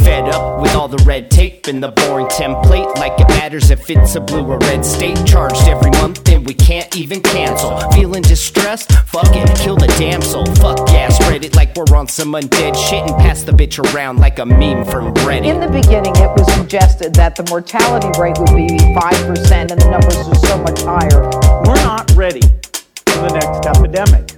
Fed 0.03 0.27
up 0.27 0.61
with 0.61 0.75
all 0.75 0.89
the 0.89 1.01
red 1.05 1.31
tape 1.31 1.67
and 1.67 1.81
the 1.81 1.89
boring 1.89 2.27
template. 2.27 2.93
Like 2.97 3.17
it 3.19 3.27
matters 3.29 3.71
if 3.71 3.89
it's 3.89 4.15
a 4.15 4.21
blue 4.21 4.42
or 4.49 4.57
red 4.59 4.85
state. 4.85 5.17
Charged 5.25 5.67
every 5.67 5.91
month 5.91 6.27
and 6.29 6.45
we 6.45 6.53
can't 6.53 6.95
even 6.95 7.21
cancel. 7.21 7.79
Feeling 7.91 8.21
distressed? 8.21 8.91
Fuck 9.07 9.35
it, 9.35 9.57
kill 9.57 9.75
the 9.75 9.87
damsel. 9.99 10.45
Fuck 10.55 10.89
yeah, 10.89 11.09
spread 11.09 11.45
it 11.45 11.55
like 11.55 11.75
we're 11.75 11.95
on 11.95 12.07
some 12.07 12.33
undead 12.33 12.75
shit 12.75 13.03
and 13.03 13.15
pass 13.17 13.43
the 13.43 13.51
bitch 13.51 13.79
around 13.93 14.17
like 14.17 14.39
a 14.39 14.45
meme 14.45 14.85
from 14.85 15.13
Reddit. 15.25 15.45
In 15.45 15.59
the 15.59 15.67
beginning, 15.67 16.15
it 16.17 16.29
was 16.37 16.51
suggested 16.53 17.13
that 17.15 17.35
the 17.35 17.43
mortality 17.49 18.09
rate 18.19 18.37
would 18.39 18.55
be 18.55 18.67
5% 18.67 19.71
and 19.71 19.81
the 19.81 19.89
numbers 19.89 20.17
are 20.17 20.35
so 20.35 20.57
much 20.57 20.81
higher. 20.81 21.21
We're 21.65 21.83
not 21.83 22.11
ready 22.15 22.41
for 22.41 23.19
the 23.19 23.33
next 23.33 23.65
epidemic. 23.65 24.32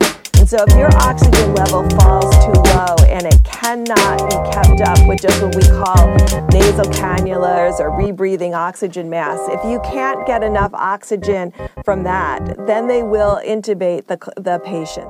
And 0.45 0.49
so 0.51 0.63
if 0.67 0.77
your 0.77 0.95
oxygen 0.97 1.55
level 1.55 1.89
falls 1.97 2.29
too 2.45 2.51
low 2.51 2.95
and 3.07 3.25
it 3.25 3.43
cannot 3.43 4.29
be 4.29 4.51
kept 4.51 4.79
up 4.81 5.07
with 5.07 5.19
just 5.19 5.41
what 5.41 5.55
we 5.55 5.63
call 5.63 6.07
nasal 6.49 6.85
cannulas 6.85 7.79
or 7.79 7.89
rebreathing 7.89 8.55
oxygen 8.55 9.09
masks, 9.09 9.47
if 9.49 9.65
you 9.65 9.79
can't 9.79 10.23
get 10.27 10.43
enough 10.43 10.71
oxygen 10.75 11.51
from 11.83 12.03
that, 12.03 12.67
then 12.67 12.85
they 12.85 13.01
will 13.01 13.41
intubate 13.43 14.05
the, 14.05 14.19
the 14.39 14.59
patient. 14.63 15.09